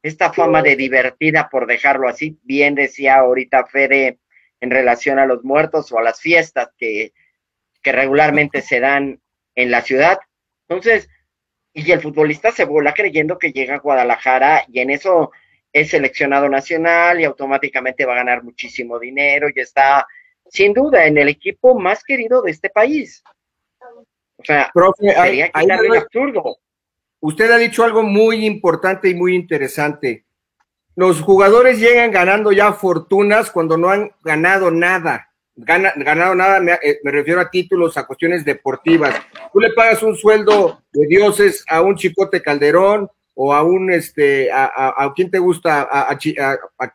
esta 0.01 0.31
fama 0.31 0.61
de 0.61 0.75
divertida, 0.75 1.49
por 1.49 1.65
dejarlo 1.65 2.07
así, 2.07 2.39
bien 2.43 2.75
decía 2.75 3.15
ahorita 3.15 3.65
Fede 3.65 4.19
en 4.61 4.69
relación 4.69 5.17
a 5.17 5.25
los 5.25 5.43
muertos 5.43 5.91
o 5.91 5.97
a 5.97 6.03
las 6.03 6.21
fiestas 6.21 6.69
que 6.77 7.13
que 7.83 7.91
regularmente 7.91 8.61
se 8.61 8.79
dan 8.79 9.21
en 9.53 9.69
la 9.69 9.81
ciudad. 9.81 10.17
Entonces, 10.67 11.09
y 11.73 11.91
el 11.91 12.01
futbolista 12.01 12.51
se 12.51 12.65
vuela 12.65 12.93
creyendo 12.93 13.37
que 13.37 13.51
llega 13.51 13.75
a 13.75 13.79
Guadalajara 13.79 14.63
y 14.71 14.79
en 14.79 14.89
eso 14.89 15.31
es 15.73 15.89
seleccionado 15.89 16.47
nacional 16.47 17.19
y 17.19 17.25
automáticamente 17.25 18.05
va 18.05 18.13
a 18.13 18.17
ganar 18.17 18.43
muchísimo 18.43 18.99
dinero 18.99 19.47
y 19.53 19.59
está 19.59 20.07
sin 20.47 20.71
duda 20.71 21.05
en 21.05 21.17
el 21.17 21.27
equipo 21.27 21.77
más 21.77 22.03
querido 22.03 22.41
de 22.41 22.51
este 22.51 22.69
país. 22.69 23.23
O 24.37 24.45
sea, 24.45 24.71
sería 25.15 25.51
absurdo. 25.53 26.57
Usted 27.19 27.51
ha 27.51 27.57
dicho 27.57 27.83
algo 27.83 28.03
muy 28.03 28.45
importante 28.45 29.09
y 29.09 29.15
muy 29.15 29.35
interesante. 29.35 30.25
Los 30.95 31.21
jugadores 31.21 31.79
llegan 31.79 32.11
ganando 32.11 32.51
ya 32.51 32.71
fortunas 32.73 33.49
cuando 33.49 33.77
no 33.77 33.89
han 33.89 34.11
ganado 34.23 34.69
nada 34.69 35.33
gana, 35.55 35.93
ganado 35.95 36.35
nada, 36.35 36.79
eh, 36.83 36.99
me, 37.03 37.11
refiero 37.11 37.41
a 37.41 37.49
títulos, 37.49 37.97
a 37.97 38.05
cuestiones 38.05 38.45
deportivas. 38.45 39.15
Tú 39.51 39.59
le 39.59 39.71
pagas 39.73 40.03
un 40.03 40.15
sueldo 40.15 40.81
de 40.91 41.07
dioses 41.07 41.63
a 41.67 41.81
un 41.81 41.95
Chicote 41.95 42.41
Calderón 42.41 43.09
o 43.35 43.53
a 43.53 43.63
un, 43.63 43.91
este, 43.91 44.51
a, 44.51 44.93
a, 44.97 45.13
quien 45.13 45.31
te 45.31 45.39
gusta, 45.39 45.81
a, 45.81 46.17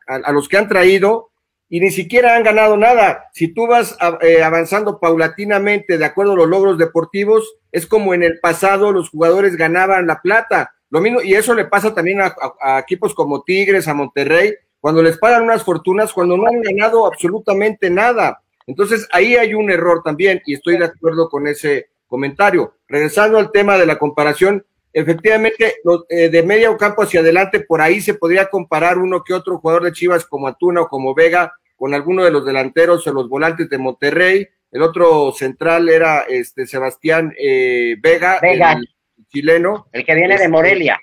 a, 0.07 0.33
los 0.33 0.49
que 0.49 0.57
han 0.57 0.69
traído 0.69 1.31
y 1.69 1.81
ni 1.81 1.91
siquiera 1.91 2.37
han 2.37 2.45
ganado 2.45 2.77
nada. 2.77 3.25
Si 3.33 3.49
tú 3.49 3.67
vas 3.67 3.97
eh, 4.23 4.43
avanzando 4.43 5.01
paulatinamente 5.01 5.99
de 5.99 6.05
acuerdo 6.05 6.33
a 6.33 6.37
los 6.37 6.49
logros 6.49 6.79
deportivos, 6.79 7.57
es 7.73 7.87
como 7.87 8.15
en 8.15 8.23
el 8.23 8.39
pasado 8.41 8.93
los 8.93 9.11
jugadores 9.11 9.57
ganaban 9.57 10.07
la 10.07 10.21
plata. 10.21 10.75
Lo 10.91 11.01
mismo, 11.01 11.21
y 11.21 11.35
eso 11.35 11.55
le 11.55 11.67
pasa 11.67 11.95
también 11.95 12.21
a 12.23 12.79
equipos 12.79 13.15
como 13.15 13.43
Tigres, 13.43 13.89
a 13.89 13.95
Monterrey, 13.95 14.55
cuando 14.81 15.03
les 15.03 15.19
pagan 15.19 15.43
unas 15.43 15.65
fortunas, 15.65 16.13
cuando 16.13 16.37
no 16.37 16.47
han 16.47 16.63
ganado 16.63 17.07
absolutamente 17.07 17.91
nada. 17.91 18.41
Entonces, 18.67 19.09
ahí 19.13 19.35
hay 19.37 19.55
un 19.55 19.71
error 19.71 20.03
también 20.05 20.43
y 20.47 20.55
estoy 20.55 20.79
de 20.79 20.85
acuerdo 20.85 21.29
con 21.29 21.47
ese 21.49 21.89
comentario. 22.07 22.75
Regresando 22.87 23.39
al 23.39 23.51
tema 23.51 23.79
de 23.79 23.87
la 23.87 23.99
comparación, 23.99 24.65
efectivamente, 25.01 25.77
eh, 26.09 26.29
de 26.29 26.43
medio 26.43 26.77
campo 26.77 27.03
hacia 27.03 27.21
adelante, 27.21 27.61
por 27.61 27.81
ahí 27.81 28.01
se 28.01 28.15
podría 28.15 28.49
comparar 28.49 28.99
uno 28.99 29.23
que 29.25 29.35
otro 29.35 29.59
jugador 29.59 29.85
de 29.85 29.93
Chivas 29.93 30.25
como 30.27 30.49
Atuna 30.49 30.83
o 30.83 30.89
como 30.89 31.15
Vega 31.15 31.53
con 31.77 31.95
alguno 31.95 32.25
de 32.25 32.31
los 32.31 32.45
delanteros 32.45 33.07
o 33.07 33.13
los 33.13 33.29
volantes 33.29 33.69
de 33.69 33.79
Monterrey. 33.79 34.49
El 34.71 34.83
otro 34.83 35.33
central 35.33 35.89
era 35.89 36.23
este 36.29 36.67
Sebastián 36.67 37.33
eh, 37.39 37.97
Vega, 38.01 38.39
el 38.43 38.87
chileno. 39.29 39.87
El 39.93 40.05
que 40.05 40.15
viene 40.15 40.31
de 40.31 40.35
este, 40.35 40.49
Morelia. 40.49 41.01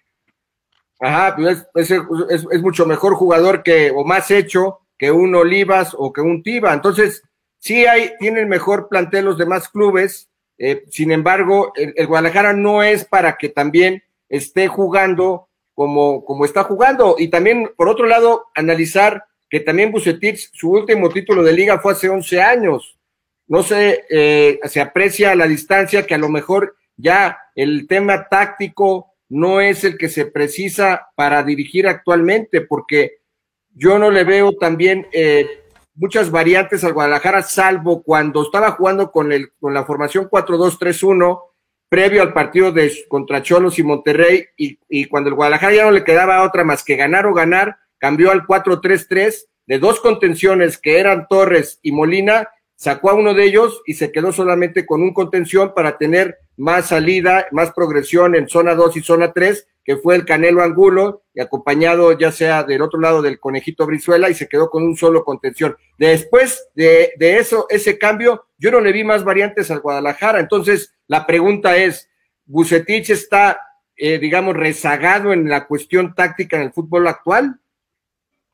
Ajá, 1.00 1.36
pues 1.36 1.66
es, 1.76 1.92
es, 2.30 2.62
mucho 2.62 2.86
mejor 2.86 3.16
jugador 3.16 3.64
que, 3.64 3.92
o 3.92 4.04
más 4.04 4.32
hecho 4.32 4.80
que 4.98 5.12
un 5.12 5.36
Olivas 5.36 5.96
o 5.98 6.14
que 6.14 6.22
un 6.22 6.42
Tiva. 6.44 6.74
Entonces, 6.74 7.24
Sí 7.66 7.84
hay, 7.88 8.12
tienen 8.20 8.48
mejor 8.48 8.90
plantel 8.90 9.26
los 9.26 9.40
demás 9.40 9.70
clubes, 9.70 10.30
eh, 10.58 10.84
sin 10.90 11.12
embargo, 11.12 11.74
el, 11.76 12.08
Guadalajara 12.08 12.54
no 12.54 12.84
es 12.84 13.06
para 13.06 13.38
que 13.38 13.50
también 13.50 14.04
esté 14.30 14.68
jugando 14.68 15.50
como, 15.74 16.24
como 16.24 16.46
está 16.46 16.64
jugando. 16.64 17.16
Y 17.18 17.28
también, 17.28 17.72
por 17.76 17.90
otro 17.90 18.06
lado, 18.06 18.48
analizar 18.56 19.26
que 19.50 19.60
también 19.60 19.92
Bucetich, 19.92 20.50
su 20.54 20.72
último 20.72 21.10
título 21.10 21.44
de 21.44 21.54
liga 21.54 21.80
fue 21.80 21.94
hace 21.94 22.10
11 22.10 22.42
años. 22.42 22.98
No 23.48 23.62
sé, 23.62 24.06
eh, 24.10 24.60
se 24.64 24.82
aprecia 24.82 25.32
a 25.32 25.36
la 25.36 25.48
distancia 25.48 26.06
que 26.06 26.16
a 26.16 26.20
lo 26.20 26.30
mejor 26.30 26.76
ya 26.98 27.38
el 27.54 27.88
tema 27.88 28.28
táctico 28.28 29.14
no 29.30 29.62
es 29.62 29.84
el 29.84 29.98
que 29.98 30.10
se 30.10 30.26
precisa 30.26 31.10
para 31.16 31.44
dirigir 31.44 31.88
actualmente, 31.88 32.62
porque 32.62 33.20
yo 33.74 34.00
no 34.00 34.10
le 34.10 34.24
veo 34.24 34.54
también 34.54 35.08
eh, 35.12 35.65
muchas 35.96 36.30
variantes 36.30 36.84
al 36.84 36.94
Guadalajara, 36.94 37.42
salvo 37.42 38.04
cuando 38.04 38.44
estaba 38.44 38.72
jugando 38.72 39.12
con, 39.12 39.32
el, 39.32 39.52
con 39.60 39.74
la 39.74 39.86
formación 39.86 40.30
4-2-3-1, 40.30 41.42
previo 41.90 42.22
al 42.22 42.34
partido 42.34 42.72
de 42.72 42.92
contra 43.08 43.42
Cholos 43.42 43.80
y 43.80 43.84
Monterrey, 43.84 44.46
y, 44.58 44.80
y, 44.90 45.06
cuando 45.06 45.30
el 45.30 45.36
Guadalajara 45.36 45.74
ya 45.74 45.86
no 45.86 45.92
le 45.92 46.04
quedaba 46.04 46.44
otra 46.44 46.64
más 46.64 46.84
que 46.84 46.96
ganar 46.96 47.26
o 47.26 47.34
ganar, 47.34 47.78
cambió 47.98 48.32
al 48.32 48.46
4-3-3 48.46 49.46
de 49.68 49.80
dos 49.80 50.00
contenciones 50.00 50.78
que 50.78 51.00
eran 51.00 51.28
Torres 51.28 51.80
y 51.82 51.92
Molina, 51.92 52.50
sacó 52.76 53.10
a 53.10 53.14
uno 53.14 53.34
de 53.34 53.46
ellos 53.46 53.82
y 53.86 53.94
se 53.94 54.12
quedó 54.12 54.32
solamente 54.32 54.86
con 54.86 55.02
un 55.02 55.14
contención 55.14 55.74
para 55.74 55.98
tener 55.98 56.38
más 56.58 56.88
salida, 56.88 57.48
más 57.52 57.72
progresión 57.72 58.36
en 58.36 58.48
zona 58.48 58.76
2 58.76 58.98
y 58.98 59.02
zona 59.02 59.32
3, 59.32 59.68
que 59.86 59.98
fue 59.98 60.16
el 60.16 60.26
Canelo 60.26 60.64
Angulo, 60.64 61.22
y 61.34 61.40
acompañado 61.40 62.18
ya 62.18 62.32
sea 62.32 62.64
del 62.64 62.82
otro 62.82 63.00
lado 63.00 63.22
del 63.22 63.40
Conejito 63.40 63.86
Brizuela, 63.86 64.30
y 64.30 64.34
se 64.34 64.50
quedó 64.50 64.70
con 64.70 64.84
un 64.84 64.98
solo 64.98 65.24
contención. 65.24 65.78
Después 65.98 66.70
de, 66.74 67.14
de 67.18 67.38
eso, 67.38 67.68
ese 67.70 68.00
cambio, 68.00 68.48
yo 68.58 68.72
no 68.72 68.82
le 68.82 68.92
vi 68.92 69.04
más 69.04 69.24
variantes 69.24 69.70
al 69.70 69.82
Guadalajara. 69.82 70.40
Entonces, 70.40 70.94
la 71.08 71.28
pregunta 71.28 71.78
es, 71.78 72.10
¿Bucetich 72.46 73.12
está, 73.12 73.62
eh, 73.96 74.18
digamos, 74.18 74.56
rezagado 74.56 75.34
en 75.34 75.48
la 75.48 75.68
cuestión 75.68 76.16
táctica 76.16 76.58
en 76.58 76.64
el 76.64 76.74
fútbol 76.74 77.08
actual? 77.08 77.60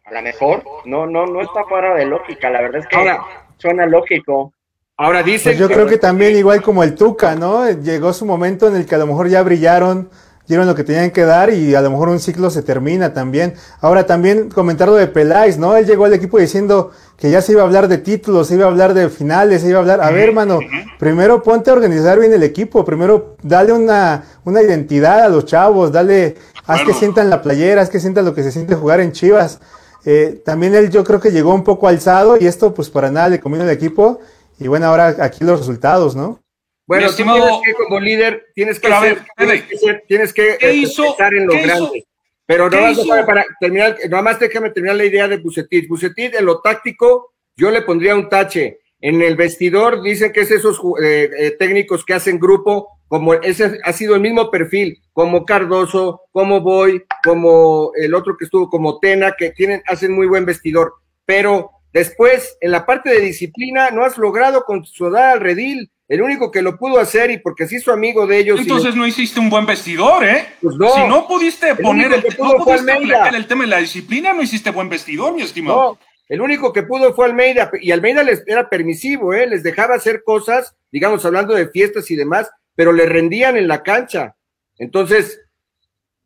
A 0.03 0.13
lo 0.13 0.21
mejor, 0.21 0.63
no, 0.85 1.05
no, 1.07 1.25
no 1.25 1.41
está 1.41 1.63
fuera 1.63 1.95
de 1.95 2.05
lógica, 2.05 2.49
la 2.49 2.61
verdad 2.61 2.81
es 2.81 2.87
que 2.87 2.95
Ahora, 2.97 3.23
suena 3.57 3.85
lógico. 3.85 4.53
Ahora 4.97 5.23
dice. 5.23 5.51
Pues 5.51 5.59
yo 5.59 5.67
creo 5.67 5.87
que 5.87 5.97
también, 5.97 6.35
igual 6.35 6.61
como 6.61 6.83
el 6.83 6.95
Tuca, 6.95 7.35
¿no? 7.35 7.69
Llegó 7.71 8.11
su 8.11 8.25
momento 8.25 8.67
en 8.67 8.75
el 8.75 8.85
que 8.85 8.95
a 8.95 8.97
lo 8.97 9.07
mejor 9.07 9.29
ya 9.29 9.41
brillaron, 9.41 10.09
dieron 10.51 10.67
lo 10.67 10.75
que 10.75 10.83
tenían 10.83 11.11
que 11.11 11.23
dar 11.23 11.53
y 11.53 11.75
a 11.75 11.81
lo 11.81 11.89
mejor 11.89 12.09
un 12.09 12.19
ciclo 12.19 12.49
se 12.49 12.61
termina 12.61 13.13
también. 13.13 13.53
Ahora 13.79 14.05
también 14.05 14.49
comentar 14.49 14.89
lo 14.89 14.95
de 14.95 15.07
Peláez, 15.07 15.57
¿no? 15.57 15.77
Él 15.77 15.85
llegó 15.85 16.03
al 16.03 16.13
equipo 16.13 16.39
diciendo 16.39 16.91
que 17.15 17.31
ya 17.31 17.41
se 17.41 17.53
iba 17.53 17.61
a 17.61 17.65
hablar 17.65 17.87
de 17.87 17.99
títulos, 17.99 18.47
se 18.47 18.55
iba 18.55 18.65
a 18.65 18.67
hablar 18.67 18.93
de 18.93 19.07
finales, 19.07 19.61
se 19.61 19.69
iba 19.69 19.77
a 19.77 19.81
hablar. 19.81 20.01
A 20.01 20.11
ver, 20.11 20.27
hermano, 20.27 20.59
primero 20.99 21.41
ponte 21.41 21.69
a 21.69 21.73
organizar 21.73 22.19
bien 22.19 22.33
el 22.33 22.43
equipo, 22.43 22.83
primero 22.83 23.37
dale 23.41 23.71
una, 23.71 24.25
una 24.43 24.61
identidad 24.61 25.23
a 25.23 25.29
los 25.29 25.45
chavos, 25.45 25.93
dale, 25.93 26.35
haz 26.65 26.81
que 26.83 26.93
sientan 26.93 27.29
la 27.29 27.41
playera, 27.41 27.81
haz 27.81 27.89
que 27.89 28.01
sientan 28.01 28.25
lo 28.25 28.35
que 28.35 28.43
se 28.43 28.51
siente 28.51 28.75
jugar 28.75 28.99
en 28.99 29.13
Chivas. 29.13 29.61
Eh, 30.03 30.41
también 30.43 30.75
él 30.75 30.89
yo 30.89 31.05
creo 31.05 31.21
que 31.21 31.31
llegó 31.31 31.53
un 31.53 31.63
poco 31.63 31.87
alzado 31.87 32.35
y 32.37 32.45
esto 32.45 32.73
pues 32.73 32.89
para 32.89 33.09
nada 33.09 33.29
le 33.29 33.39
conviene 33.39 33.63
al 33.63 33.71
equipo. 33.71 34.19
Y 34.59 34.67
bueno, 34.67 34.87
ahora 34.87 35.15
aquí 35.21 35.45
los 35.45 35.59
resultados, 35.59 36.13
¿no? 36.13 36.41
Bueno, 36.91 37.07
estimado... 37.07 37.39
tienes 37.39 37.61
que 37.63 37.73
como 37.73 37.99
líder 38.01 38.47
tienes 38.53 38.77
que, 38.77 38.89
ser, 38.89 39.25
tienes 39.37 39.63
que, 39.63 39.77
ser, 39.77 40.03
tienes 40.09 40.33
que 40.33 40.57
estar 40.59 41.33
en 41.33 41.47
lo 41.47 41.53
grande. 41.53 42.05
Pero 42.45 42.69
no 42.69 42.81
más 42.81 42.99
para, 43.07 43.25
para, 43.25 43.45
terminar, 43.61 43.95
nada 44.09 44.21
más 44.21 44.37
déjame 44.37 44.71
terminar 44.71 44.97
la 44.97 45.05
idea 45.05 45.25
de 45.25 45.37
Bucetit. 45.37 45.87
Bucetit 45.87 46.35
en 46.35 46.45
lo 46.45 46.59
táctico 46.59 47.31
yo 47.55 47.71
le 47.71 47.83
pondría 47.83 48.13
un 48.13 48.27
tache. 48.27 48.79
En 48.99 49.21
el 49.21 49.37
vestidor 49.37 50.03
dicen 50.03 50.33
que 50.33 50.41
es 50.41 50.51
esos 50.51 50.81
eh, 51.01 51.29
eh, 51.37 51.51
técnicos 51.57 52.03
que 52.03 52.13
hacen 52.13 52.37
grupo, 52.37 52.89
como 53.07 53.35
ese 53.35 53.79
ha 53.85 53.93
sido 53.93 54.15
el 54.15 54.21
mismo 54.21 54.51
perfil, 54.51 55.01
como 55.13 55.45
Cardoso, 55.45 56.23
como 56.33 56.59
Boy, 56.59 57.05
como 57.23 57.93
el 57.95 58.13
otro 58.13 58.35
que 58.35 58.43
estuvo 58.43 58.69
como 58.69 58.99
Tena, 58.99 59.33
que 59.37 59.51
tienen, 59.51 59.81
hacen 59.87 60.11
muy 60.11 60.27
buen 60.27 60.43
vestidor. 60.43 60.95
Pero 61.25 61.71
después, 61.93 62.57
en 62.59 62.71
la 62.71 62.85
parte 62.85 63.11
de 63.11 63.21
disciplina, 63.21 63.91
no 63.91 64.03
has 64.03 64.17
logrado 64.17 64.65
consolidar 64.65 65.35
al 65.35 65.39
redil. 65.39 65.89
El 66.11 66.21
único 66.21 66.51
que 66.51 66.61
lo 66.61 66.77
pudo 66.77 66.99
hacer 66.99 67.31
y 67.31 67.37
porque 67.37 67.65
se 67.69 67.77
hizo 67.77 67.93
amigo 67.93 68.27
de 68.27 68.37
ellos. 68.37 68.59
Entonces 68.59 68.97
no 68.97 69.07
hiciste 69.07 69.39
un 69.39 69.49
buen 69.49 69.65
vestidor, 69.65 70.25
¿eh? 70.25 70.45
Pues 70.61 70.75
no. 70.75 70.89
Si 70.93 71.07
no 71.07 71.25
pudiste 71.25 71.73
poner 71.75 72.11
el, 72.11 72.21
no 72.37 72.57
pudiste 72.57 72.91
el 73.33 73.47
tema 73.47 73.63
de 73.63 73.69
la 73.69 73.77
disciplina, 73.77 74.33
no 74.33 74.41
hiciste 74.41 74.71
buen 74.71 74.89
vestidor, 74.89 75.33
mi 75.33 75.41
estimado. 75.41 75.77
No. 75.77 75.99
El 76.27 76.41
único 76.41 76.73
que 76.73 76.83
pudo 76.83 77.13
fue 77.13 77.27
Almeida, 77.27 77.71
y 77.79 77.91
Almeida 77.91 78.23
les 78.23 78.43
era 78.45 78.69
permisivo, 78.69 79.33
¿eh? 79.33 79.47
les 79.47 79.63
dejaba 79.63 79.95
hacer 79.95 80.23
cosas, 80.25 80.75
digamos, 80.91 81.23
hablando 81.23 81.53
de 81.53 81.69
fiestas 81.69 82.11
y 82.11 82.17
demás, 82.17 82.51
pero 82.75 82.91
le 82.91 83.05
rendían 83.05 83.55
en 83.55 83.69
la 83.69 83.81
cancha. 83.81 84.35
Entonces, 84.79 85.39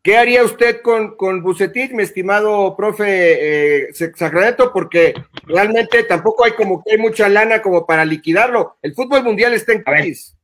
¿qué 0.05 0.17
haría 0.17 0.43
usted 0.43 0.81
con, 0.83 1.17
con 1.17 1.41
Bucetit, 1.41 1.91
mi 1.91 2.03
estimado 2.03 2.75
profe 2.77 3.87
eh, 3.87 3.93
Sacramento? 3.93 4.71
Porque 4.71 5.15
realmente 5.45 6.03
tampoco 6.03 6.45
hay 6.45 6.51
como 6.51 6.83
que 6.83 6.91
hay 6.91 6.97
mucha 6.99 7.27
lana 7.27 7.59
como 7.63 7.87
para 7.87 8.05
liquidarlo. 8.05 8.77
El 8.83 8.93
fútbol 8.93 9.23
mundial 9.23 9.53
está 9.53 9.73
en 9.73 9.81
crisis. 9.81 10.37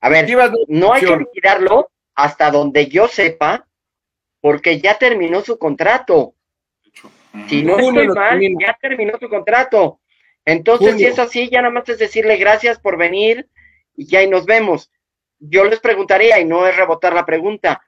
A 0.00 0.08
ver, 0.08 0.24
a 0.24 0.48
ver 0.48 0.52
no 0.68 0.94
hay 0.94 1.02
que 1.02 1.16
liquidarlo 1.16 1.90
hasta 2.14 2.50
donde 2.50 2.86
yo 2.86 3.08
sepa, 3.08 3.68
porque 4.40 4.80
ya 4.80 4.96
terminó 4.96 5.42
su 5.42 5.58
contrato. 5.58 6.34
Si 7.48 7.62
no 7.62 7.78
estoy 7.78 8.08
mal, 8.08 8.40
ya 8.58 8.78
terminó 8.80 9.18
tu 9.18 9.28
contrato. 9.28 10.00
Entonces, 10.46 10.96
si 10.96 11.04
es 11.04 11.18
así, 11.18 11.50
ya 11.50 11.60
nada 11.60 11.74
más 11.74 11.88
es 11.90 11.98
decirle 11.98 12.36
gracias 12.36 12.78
por 12.78 12.96
venir 12.96 13.48
y 13.94 14.06
ya 14.06 14.22
y 14.22 14.30
nos 14.30 14.46
vemos. 14.46 14.90
Yo 15.38 15.64
les 15.64 15.80
preguntaría, 15.80 16.40
y 16.40 16.46
no 16.46 16.66
es 16.66 16.76
rebotar 16.76 17.12
la 17.12 17.26
pregunta, 17.26 17.82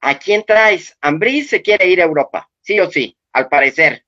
¿a 0.00 0.18
quién 0.18 0.44
traes? 0.44 0.96
Ambriz 1.00 1.48
se 1.48 1.62
quiere 1.62 1.88
ir 1.88 2.00
a 2.00 2.04
Europa, 2.04 2.48
sí 2.60 2.78
o 2.80 2.90
sí, 2.90 3.16
al 3.32 3.48
parecer. 3.48 4.04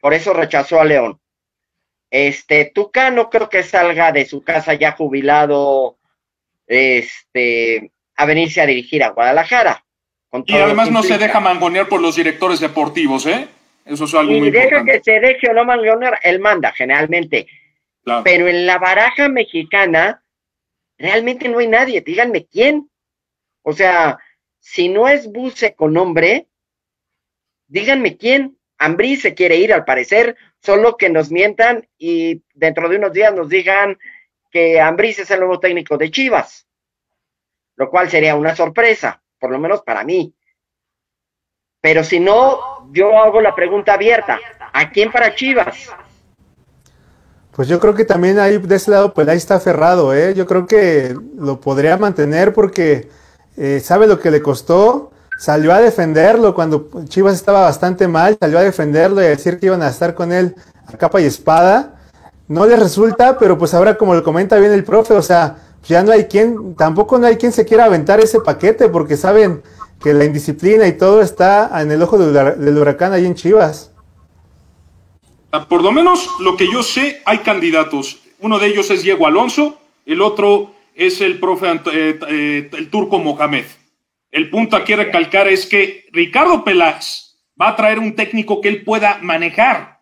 Por 0.00 0.14
eso 0.14 0.32
rechazó 0.32 0.80
a 0.80 0.84
León. 0.84 1.20
Este, 2.10 2.70
Tuca 2.74 3.10
no 3.10 3.30
creo 3.30 3.48
que 3.48 3.62
salga 3.62 4.12
de 4.12 4.24
su 4.24 4.42
casa 4.44 4.74
ya 4.74 4.92
jubilado, 4.92 5.98
este, 6.66 7.90
a 8.16 8.24
venirse 8.24 8.60
a 8.60 8.66
dirigir 8.66 9.02
a 9.02 9.10
Guadalajara. 9.10 9.84
Y 10.46 10.56
además 10.56 10.90
no 10.90 11.02
se 11.02 11.16
deja 11.16 11.40
mangonear 11.40 11.88
por 11.88 12.00
los 12.00 12.16
directores 12.16 12.60
deportivos, 12.60 13.26
¿eh? 13.26 13.48
Eso 13.84 14.04
es 14.04 14.14
algo 14.14 14.32
y 14.32 14.50
deja 14.50 14.84
que 14.84 15.00
se 15.02 15.20
deje 15.20 15.50
o 15.50 15.54
no 15.54 15.64
mangonear, 15.64 16.18
él 16.22 16.40
manda 16.40 16.72
generalmente. 16.72 17.46
Pero 18.22 18.48
en 18.48 18.66
la 18.66 18.78
baraja 18.78 19.28
mexicana, 19.28 20.22
realmente 20.98 21.48
no 21.48 21.58
hay 21.58 21.68
nadie. 21.68 22.00
Díganme 22.00 22.46
quién. 22.46 22.90
O 23.62 23.72
sea, 23.72 24.18
si 24.64 24.88
no 24.88 25.08
es 25.08 25.30
Buse 25.30 25.74
con 25.74 25.92
nombre, 25.92 26.48
díganme 27.66 28.16
quién. 28.16 28.58
Ambrí 28.78 29.16
se 29.16 29.34
quiere 29.34 29.56
ir, 29.56 29.74
al 29.74 29.84
parecer, 29.84 30.36
solo 30.58 30.96
que 30.96 31.10
nos 31.10 31.30
mientan 31.30 31.86
y 31.98 32.42
dentro 32.54 32.88
de 32.88 32.96
unos 32.96 33.12
días 33.12 33.34
nos 33.34 33.50
digan 33.50 33.98
que 34.50 34.80
Ambriz 34.80 35.18
es 35.18 35.30
el 35.30 35.40
nuevo 35.40 35.60
técnico 35.60 35.98
de 35.98 36.10
Chivas, 36.10 36.66
lo 37.76 37.90
cual 37.90 38.08
sería 38.08 38.36
una 38.36 38.56
sorpresa, 38.56 39.22
por 39.38 39.50
lo 39.50 39.58
menos 39.58 39.82
para 39.82 40.02
mí. 40.02 40.34
Pero 41.82 42.02
si 42.02 42.18
no, 42.18 42.90
yo 42.90 43.18
hago 43.18 43.42
la 43.42 43.54
pregunta 43.54 43.92
abierta. 43.92 44.40
¿A 44.72 44.90
quién 44.90 45.12
para 45.12 45.34
Chivas? 45.34 45.90
Pues 47.52 47.68
yo 47.68 47.78
creo 47.78 47.94
que 47.94 48.06
también 48.06 48.38
ahí 48.38 48.56
de 48.56 48.76
ese 48.76 48.90
lado, 48.90 49.12
pues 49.12 49.28
ahí 49.28 49.36
está 49.36 49.56
aferrado, 49.56 50.14
¿eh? 50.14 50.32
Yo 50.34 50.46
creo 50.46 50.66
que 50.66 51.14
lo 51.36 51.60
podría 51.60 51.98
mantener 51.98 52.54
porque 52.54 53.10
eh, 53.56 53.80
sabe 53.80 54.06
lo 54.06 54.18
que 54.18 54.30
le 54.30 54.42
costó. 54.42 55.10
Salió 55.38 55.72
a 55.72 55.80
defenderlo 55.80 56.54
cuando 56.54 56.88
Chivas 57.08 57.34
estaba 57.34 57.62
bastante 57.62 58.06
mal, 58.06 58.36
salió 58.38 58.58
a 58.58 58.62
defenderlo 58.62 59.20
y 59.20 59.24
a 59.24 59.30
decir 59.30 59.58
que 59.58 59.66
iban 59.66 59.82
a 59.82 59.88
estar 59.88 60.14
con 60.14 60.32
él 60.32 60.54
a 60.86 60.96
capa 60.96 61.20
y 61.20 61.24
espada. 61.24 61.96
No 62.46 62.66
le 62.66 62.76
resulta, 62.76 63.38
pero 63.38 63.58
pues 63.58 63.74
ahora 63.74 63.96
como 63.96 64.14
lo 64.14 64.22
comenta 64.22 64.58
bien 64.58 64.72
el 64.72 64.84
profe, 64.84 65.14
o 65.14 65.22
sea, 65.22 65.56
ya 65.86 66.02
no 66.02 66.12
hay 66.12 66.24
quien, 66.24 66.74
tampoco 66.76 67.18
no 67.18 67.26
hay 67.26 67.36
quien 67.36 67.52
se 67.52 67.64
quiera 67.64 67.86
aventar 67.86 68.20
ese 68.20 68.40
paquete 68.40 68.88
porque 68.88 69.16
saben 69.16 69.62
que 70.00 70.14
la 70.14 70.24
indisciplina 70.24 70.86
y 70.86 70.92
todo 70.92 71.20
está 71.22 71.70
en 71.80 71.90
el 71.90 72.02
ojo 72.02 72.18
del 72.18 72.78
huracán 72.78 73.12
ahí 73.12 73.26
en 73.26 73.34
Chivas. 73.34 73.90
Ah, 75.50 75.68
por 75.68 75.82
lo 75.82 75.92
menos 75.92 76.28
lo 76.40 76.56
que 76.56 76.70
yo 76.70 76.82
sé, 76.82 77.22
hay 77.24 77.38
candidatos. 77.38 78.18
Uno 78.40 78.58
de 78.58 78.66
ellos 78.66 78.90
es 78.90 79.02
Diego 79.02 79.26
Alonso, 79.26 79.78
el 80.04 80.20
otro 80.20 80.72
es 80.94 81.20
el 81.20 81.40
profe 81.40 81.66
eh, 81.92 82.18
eh, 82.28 82.70
el 82.72 82.90
turco 82.90 83.18
Mohamed. 83.18 83.64
El 84.30 84.50
punto 84.50 84.76
aquí 84.76 84.92
a 84.92 84.96
recalcar 84.96 85.48
es 85.48 85.66
que 85.66 86.06
Ricardo 86.12 86.64
Peláez 86.64 87.36
va 87.60 87.68
a 87.68 87.76
traer 87.76 87.98
un 87.98 88.14
técnico 88.14 88.60
que 88.60 88.68
él 88.68 88.84
pueda 88.84 89.18
manejar. 89.22 90.00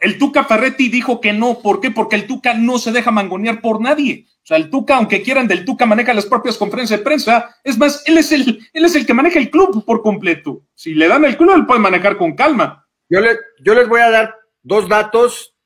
El 0.00 0.18
Tuca 0.18 0.44
Ferretti 0.44 0.88
dijo 0.88 1.20
que 1.20 1.32
no. 1.32 1.60
¿Por 1.60 1.80
qué? 1.80 1.90
Porque 1.90 2.16
el 2.16 2.26
Tuca 2.26 2.54
no 2.54 2.78
se 2.78 2.92
deja 2.92 3.10
mangonear 3.10 3.60
por 3.60 3.80
nadie. 3.80 4.26
O 4.28 4.46
sea, 4.46 4.56
el 4.56 4.70
Tuca, 4.70 4.96
aunque 4.96 5.22
quieran 5.22 5.48
del 5.48 5.64
Tuca, 5.64 5.84
maneja 5.86 6.14
las 6.14 6.26
propias 6.26 6.56
conferencias 6.56 7.00
de 7.00 7.04
prensa. 7.04 7.56
Es 7.64 7.76
más, 7.76 8.02
él 8.06 8.18
es 8.18 8.30
el, 8.32 8.60
él 8.72 8.84
es 8.84 8.94
el 8.94 9.04
que 9.04 9.14
maneja 9.14 9.38
el 9.38 9.50
club 9.50 9.84
por 9.84 10.02
completo. 10.02 10.62
Si 10.74 10.94
le 10.94 11.08
dan 11.08 11.24
el 11.24 11.36
club, 11.36 11.54
él 11.56 11.66
puede 11.66 11.80
manejar 11.80 12.16
con 12.18 12.36
calma. 12.36 12.86
Yo, 13.08 13.20
le, 13.20 13.30
yo 13.64 13.74
les 13.74 13.88
voy 13.88 14.00
a 14.00 14.10
dar 14.10 14.36
dos 14.62 14.88
datos. 14.88 15.56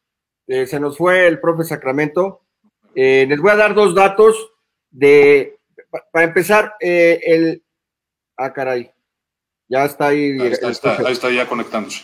Eh, 0.47 0.67
se 0.67 0.81
nos 0.81 0.97
fue 0.97 1.27
el 1.27 1.41
profe 1.41 1.65
Sacramento. 1.65 2.43
Les 2.95 3.41
voy 3.41 3.51
a 3.51 3.57
dar 3.57 3.75
dos 3.75 3.93
datos 3.93 4.54
de, 4.95 5.59
para 6.13 6.25
empezar, 6.25 6.75
eh, 6.81 7.21
el, 7.25 7.63
ah, 8.37 8.53
caray, 8.53 8.91
ya 9.69 9.85
está 9.85 10.09
ahí. 10.09 10.41
Ahí 10.41 10.53
está, 10.53 10.97
ahí 10.99 11.13
está 11.13 11.31
ya 11.31 11.47
conectándose. 11.47 12.03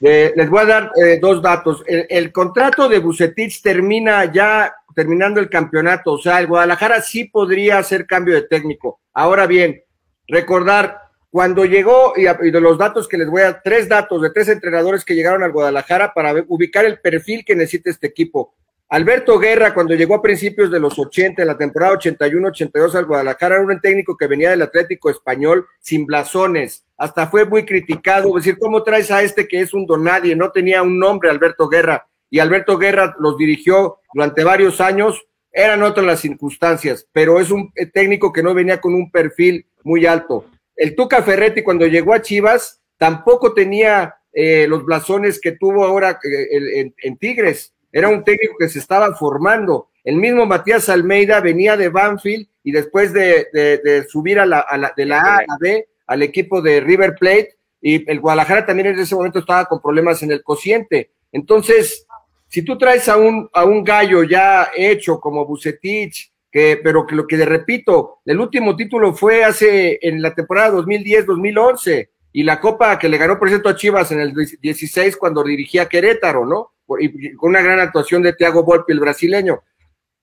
les 0.00 0.50
voy 0.50 0.60
a 0.60 0.66
dar 0.66 0.90
eh, 0.96 1.18
dos 1.20 1.40
datos. 1.40 1.82
El, 1.86 2.32
contrato 2.32 2.88
de 2.88 2.98
Bucetich 2.98 3.62
termina 3.62 4.30
ya 4.32 4.74
terminando 4.94 5.40
el 5.40 5.48
campeonato, 5.48 6.12
o 6.12 6.18
sea, 6.18 6.40
el 6.40 6.46
Guadalajara 6.46 7.00
sí 7.00 7.24
podría 7.24 7.78
hacer 7.78 8.06
cambio 8.06 8.34
de 8.34 8.42
técnico. 8.42 9.00
Ahora 9.12 9.46
bien, 9.46 9.82
recordar, 10.28 11.00
cuando 11.30 11.64
llegó, 11.64 12.14
y, 12.16 12.24
de 12.24 12.60
los 12.60 12.78
datos 12.78 13.08
que 13.08 13.18
les 13.18 13.28
voy 13.28 13.42
a 13.42 13.44
dar, 13.44 13.62
tres 13.62 13.88
datos 13.88 14.22
de 14.22 14.30
tres 14.30 14.48
entrenadores 14.48 15.04
que 15.04 15.14
llegaron 15.14 15.42
al 15.42 15.52
Guadalajara 15.52 16.12
para 16.14 16.32
ubicar 16.48 16.84
el 16.84 17.00
perfil 17.00 17.44
que 17.44 17.56
necesita 17.56 17.90
este 17.90 18.08
equipo. 18.08 18.54
Alberto 18.90 19.38
Guerra, 19.38 19.72
cuando 19.72 19.94
llegó 19.94 20.14
a 20.14 20.22
principios 20.22 20.70
de 20.70 20.78
los 20.78 20.98
80, 20.98 21.40
en 21.42 21.48
la 21.48 21.56
temporada 21.56 21.98
81-82 21.98 22.94
al 22.94 23.06
Guadalajara, 23.06 23.56
era 23.56 23.64
un 23.64 23.80
técnico 23.80 24.16
que 24.16 24.26
venía 24.26 24.50
del 24.50 24.62
Atlético 24.62 25.10
Español 25.10 25.66
sin 25.80 26.04
blasones. 26.04 26.84
Hasta 26.96 27.26
fue 27.26 27.46
muy 27.46 27.64
criticado. 27.64 28.28
Es 28.36 28.44
decir, 28.44 28.58
¿cómo 28.58 28.82
traes 28.82 29.10
a 29.10 29.22
este 29.22 29.48
que 29.48 29.60
es 29.60 29.72
un 29.72 29.86
donadie? 29.86 30.36
No 30.36 30.52
tenía 30.52 30.82
un 30.82 30.98
nombre, 30.98 31.30
Alberto 31.30 31.68
Guerra. 31.68 32.06
Y 32.30 32.40
Alberto 32.40 32.76
Guerra 32.78 33.16
los 33.18 33.38
dirigió 33.38 33.98
durante 34.12 34.44
varios 34.44 34.80
años. 34.80 35.26
Eran 35.50 35.82
otras 35.82 36.06
las 36.06 36.20
circunstancias, 36.20 37.08
pero 37.12 37.40
es 37.40 37.50
un 37.50 37.72
técnico 37.92 38.32
que 38.32 38.42
no 38.42 38.54
venía 38.54 38.80
con 38.80 38.94
un 38.94 39.10
perfil 39.10 39.66
muy 39.82 40.04
alto. 40.04 40.44
El 40.76 40.94
Tuca 40.94 41.22
Ferretti, 41.22 41.62
cuando 41.62 41.86
llegó 41.86 42.12
a 42.12 42.22
Chivas, 42.22 42.82
tampoco 42.98 43.54
tenía 43.54 44.16
eh, 44.32 44.66
los 44.68 44.84
blasones 44.84 45.40
que 45.40 45.52
tuvo 45.52 45.84
ahora 45.84 46.18
eh, 46.22 46.92
en 46.96 47.16
Tigres 47.16 47.73
era 47.94 48.08
un 48.08 48.24
técnico 48.24 48.56
que 48.58 48.68
se 48.68 48.80
estaba 48.80 49.14
formando. 49.14 49.88
El 50.02 50.16
mismo 50.16 50.44
Matías 50.46 50.88
Almeida 50.88 51.40
venía 51.40 51.76
de 51.76 51.90
Banfield 51.90 52.48
y 52.64 52.72
después 52.72 53.12
de, 53.12 54.04
subir 54.08 54.40
a 54.40 54.46
la, 54.46 54.92
de 54.96 55.06
la 55.06 55.20
A 55.20 55.36
a 55.36 55.44
la 55.46 55.56
B 55.60 55.86
al 56.08 56.22
equipo 56.22 56.60
de 56.60 56.80
River 56.80 57.14
Plate, 57.14 57.56
y 57.80 58.10
el 58.10 58.18
Guadalajara 58.18 58.66
también 58.66 58.88
en 58.88 58.98
ese 58.98 59.14
momento 59.14 59.38
estaba 59.38 59.66
con 59.66 59.80
problemas 59.80 60.22
en 60.24 60.32
el 60.32 60.42
cociente. 60.42 61.12
Entonces, 61.30 62.04
si 62.48 62.62
tú 62.62 62.76
traes 62.76 63.08
a 63.08 63.16
un, 63.16 63.48
a 63.52 63.64
un 63.64 63.84
gallo 63.84 64.24
ya 64.24 64.70
hecho 64.74 65.20
como 65.20 65.46
Bucetich, 65.46 66.32
que, 66.50 66.80
pero 66.82 67.06
que 67.06 67.14
lo 67.14 67.28
que 67.28 67.36
le 67.36 67.44
repito, 67.44 68.18
el 68.24 68.40
último 68.40 68.74
título 68.74 69.14
fue 69.14 69.44
hace 69.44 70.00
en 70.02 70.20
la 70.20 70.34
temporada 70.34 70.78
2010-2011 70.78 72.08
y 72.32 72.42
la 72.42 72.60
copa 72.60 72.98
que 72.98 73.08
le 73.08 73.18
ganó 73.18 73.38
por 73.38 73.48
cierto 73.48 73.68
a 73.68 73.76
Chivas 73.76 74.10
en 74.10 74.18
el 74.20 74.34
16 74.34 75.16
cuando 75.16 75.44
dirigía 75.44 75.88
Querétaro, 75.88 76.44
¿no? 76.44 76.73
Con 76.86 77.50
una 77.50 77.62
gran 77.62 77.80
actuación 77.80 78.22
de 78.22 78.32
Thiago 78.32 78.64
Volpi, 78.64 78.92
el 78.92 79.00
brasileño. 79.00 79.62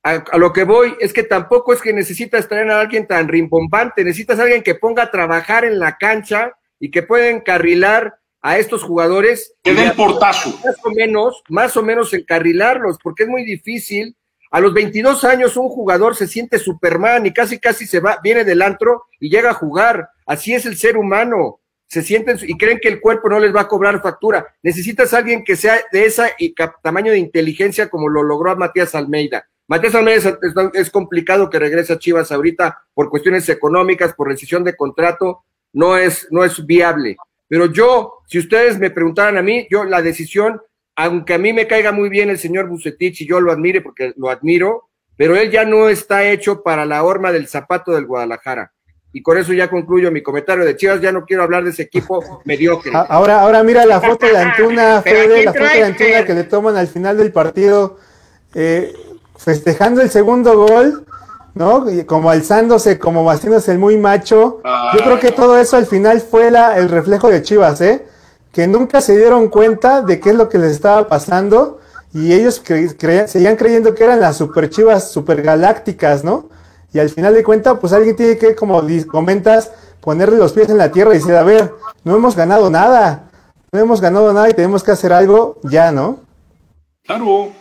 A, 0.04 0.38
lo 0.38 0.52
que 0.52 0.64
voy 0.64 0.96
es 1.00 1.14
que 1.14 1.24
tampoco 1.24 1.74
es 1.74 1.82
que 1.82 1.94
necesitas 1.94 2.48
traer 2.48 2.72
a 2.72 2.80
alguien 2.80 3.06
tan 3.06 3.28
rimbombante, 3.28 4.04
necesitas 4.04 4.40
a 4.40 4.44
alguien 4.44 4.64
que 4.64 4.76
ponga 4.76 5.04
a 5.04 5.12
trabajar 5.12 5.64
en 5.64 5.80
la 5.80 5.98
cancha 5.98 6.54
y 6.80 6.90
que 6.90 7.04
pueda 7.04 7.30
encarrilar 7.30 8.16
a 8.42 8.58
estos 8.58 8.84
jugadores. 8.84 9.54
Que 9.64 9.76
den 9.76 9.96
portazo. 9.96 10.50
Más 10.66 10.76
o 10.84 10.92
menos, 10.92 11.44
más 11.50 11.78
o 11.78 11.84
menos 11.84 12.14
encarrilarlos, 12.14 12.98
porque 13.04 13.24
es 13.24 13.30
muy 13.30 13.46
difícil. 13.46 14.16
A 14.50 14.60
los 14.60 14.74
22 14.74 15.24
años 15.24 15.56
un 15.56 15.70
jugador 15.70 16.16
se 16.16 16.28
siente 16.28 16.60
Superman 16.60 17.26
y 17.26 17.32
casi 17.32 17.58
casi 17.58 17.86
se 17.86 18.02
va, 18.02 18.20
viene 18.22 18.44
del 18.44 18.62
antro 18.62 19.06
y 19.20 19.30
llega 19.30 19.52
a 19.52 19.54
jugar. 19.54 20.10
Así 20.26 20.54
es 20.54 20.66
el 20.66 20.76
ser 20.76 20.98
humano 20.98 21.61
se 21.92 22.04
sienten 22.04 22.38
y 22.44 22.58
creen 22.58 22.80
que 22.82 22.88
el 22.88 23.02
cuerpo 23.02 23.28
no 23.28 23.38
les 23.38 23.54
va 23.54 23.62
a 23.62 23.68
cobrar 23.68 24.02
factura. 24.02 24.48
Necesitas 24.64 25.14
a 25.14 25.18
alguien 25.18 25.44
que 25.44 25.58
sea 25.58 25.78
de 25.92 26.06
esa 26.06 26.30
tamaño 26.82 27.12
de 27.12 27.18
inteligencia 27.18 27.90
como 27.90 28.08
lo 28.08 28.24
logró 28.24 28.56
Matías 28.56 28.96
Almeida. 28.96 29.46
Matías 29.68 29.94
Almeida 29.96 30.40
es, 30.72 30.90
complicado 30.90 31.50
que 31.50 31.60
regrese 31.60 31.92
a 31.92 32.00
Chivas 32.00 32.32
ahorita 32.32 32.82
por 32.94 33.10
cuestiones 33.10 33.50
económicas, 33.50 34.14
por 34.14 34.30
decisión 34.30 34.64
de 34.64 34.78
contrato, 34.78 35.44
no 35.74 35.98
es, 35.98 36.30
no 36.32 36.46
es 36.46 36.66
viable. 36.66 37.18
Pero 37.50 37.66
yo, 37.66 38.20
si 38.26 38.40
ustedes 38.40 38.80
me 38.80 38.90
preguntaran 38.90 39.36
a 39.36 39.42
mí, 39.42 39.68
yo 39.70 39.84
la 39.84 40.02
decisión, 40.02 40.62
aunque 40.96 41.34
a 41.34 41.40
mí 41.40 41.52
me 41.52 41.68
caiga 41.68 41.92
muy 41.92 42.08
bien 42.08 42.30
el 42.30 42.40
señor 42.40 42.70
Bucetich 42.70 43.20
y 43.20 43.28
yo 43.28 43.42
lo 43.42 43.52
admire 43.52 43.82
porque 43.82 44.14
lo 44.16 44.30
admiro, 44.30 44.88
pero 45.18 45.36
él 45.36 45.52
ya 45.52 45.66
no 45.66 45.90
está 45.90 46.24
hecho 46.24 46.64
para 46.64 46.86
la 46.86 47.04
horma 47.04 47.34
del 47.34 47.50
zapato 47.50 47.92
del 47.92 48.06
Guadalajara 48.06 48.72
y 49.14 49.22
con 49.22 49.38
eso 49.38 49.52
ya 49.54 49.70
concluyo 49.70 50.12
mi 50.12 50.24
comentario 50.24 50.64
de 50.64 50.76
Chivas, 50.76 51.02
ya 51.02 51.12
no 51.12 51.26
quiero 51.26 51.44
hablar 51.44 51.64
de 51.64 51.72
ese 51.72 51.84
equipo 51.84 52.42
mediocre. 52.46 52.92
Ahora, 52.94 53.42
ahora 53.42 53.64
mira 53.64 53.86
la 53.86 54.00
foto 54.00 54.26
de 54.26 54.38
Antuna, 54.38 55.02
Fede, 55.02 55.44
la 55.44 55.54
foto 55.54 55.66
de 55.66 55.84
Antuna 55.84 56.26
que 56.26 56.34
le 56.34 56.44
toman 56.44 56.78
al 56.78 56.88
final 56.88 57.18
del 57.18 57.32
partido, 57.32 57.98
eh, 58.54 58.94
festejando 59.38 60.02
el 60.02 60.10
segundo 60.10 60.56
gol, 60.56 61.06
¿no? 61.56 61.86
Como 62.06 62.30
alzándose, 62.30 63.00
como 63.00 63.30
haciéndose 63.30 63.74
el 63.74 63.80
muy 63.80 63.98
macho. 63.98 64.62
Yo 64.94 65.04
creo 65.04 65.20
que 65.20 65.32
todo 65.32 65.58
eso 65.58 65.76
al 65.76 65.86
final 65.86 66.22
fue 66.22 66.50
la, 66.50 66.78
el 66.78 66.88
reflejo 66.88 67.30
de 67.30 67.42
Chivas, 67.42 67.82
¿eh? 67.82 68.06
Que 68.54 68.68
nunca 68.68 69.02
se 69.02 69.18
dieron 69.18 69.50
cuenta 69.50 70.02
de 70.02 70.20
qué 70.20 70.30
es 70.30 70.36
lo 70.36 70.48
que 70.48 70.58
les 70.58 70.72
estaba 70.72 71.08
pasando 71.08 71.80
y 72.14 72.34
ellos 72.34 72.62
seguían 73.28 73.56
creyendo 73.56 73.94
que 73.96 74.04
eran 74.04 74.20
las 74.20 74.38
super 74.38 74.70
Chivas 74.70 75.12
super 75.12 75.42
galácticas, 75.42 76.24
¿no? 76.24 76.50
Y 76.94 77.00
al 77.00 77.10
final 77.10 77.34
de 77.34 77.44
cuentas, 77.44 77.78
pues 77.80 77.94
alguien 77.94 78.16
tiene 78.16 78.38
que, 78.38 78.56
como 78.56 78.82
comentas, 79.10 79.72
ponerle 80.02 80.38
los 80.38 80.54
pies 80.54 80.70
en 80.70 80.78
la 80.78 80.92
tierra 80.92 81.12
y 81.12 81.20
decir, 81.20 81.36
a 81.36 81.44
ver, 81.44 81.72
no 82.04 82.16
hemos 82.16 82.36
ganado 82.36 82.70
nada, 82.70 83.32
no 83.72 83.80
hemos 83.80 84.02
ganado 84.02 84.34
nada 84.34 84.50
y 84.50 84.54
tenemos 84.54 84.84
que 84.84 84.92
hacer 84.92 85.14
algo 85.14 85.60
ya, 85.64 85.92
¿no? 85.92 86.20
Claro, 87.04 87.52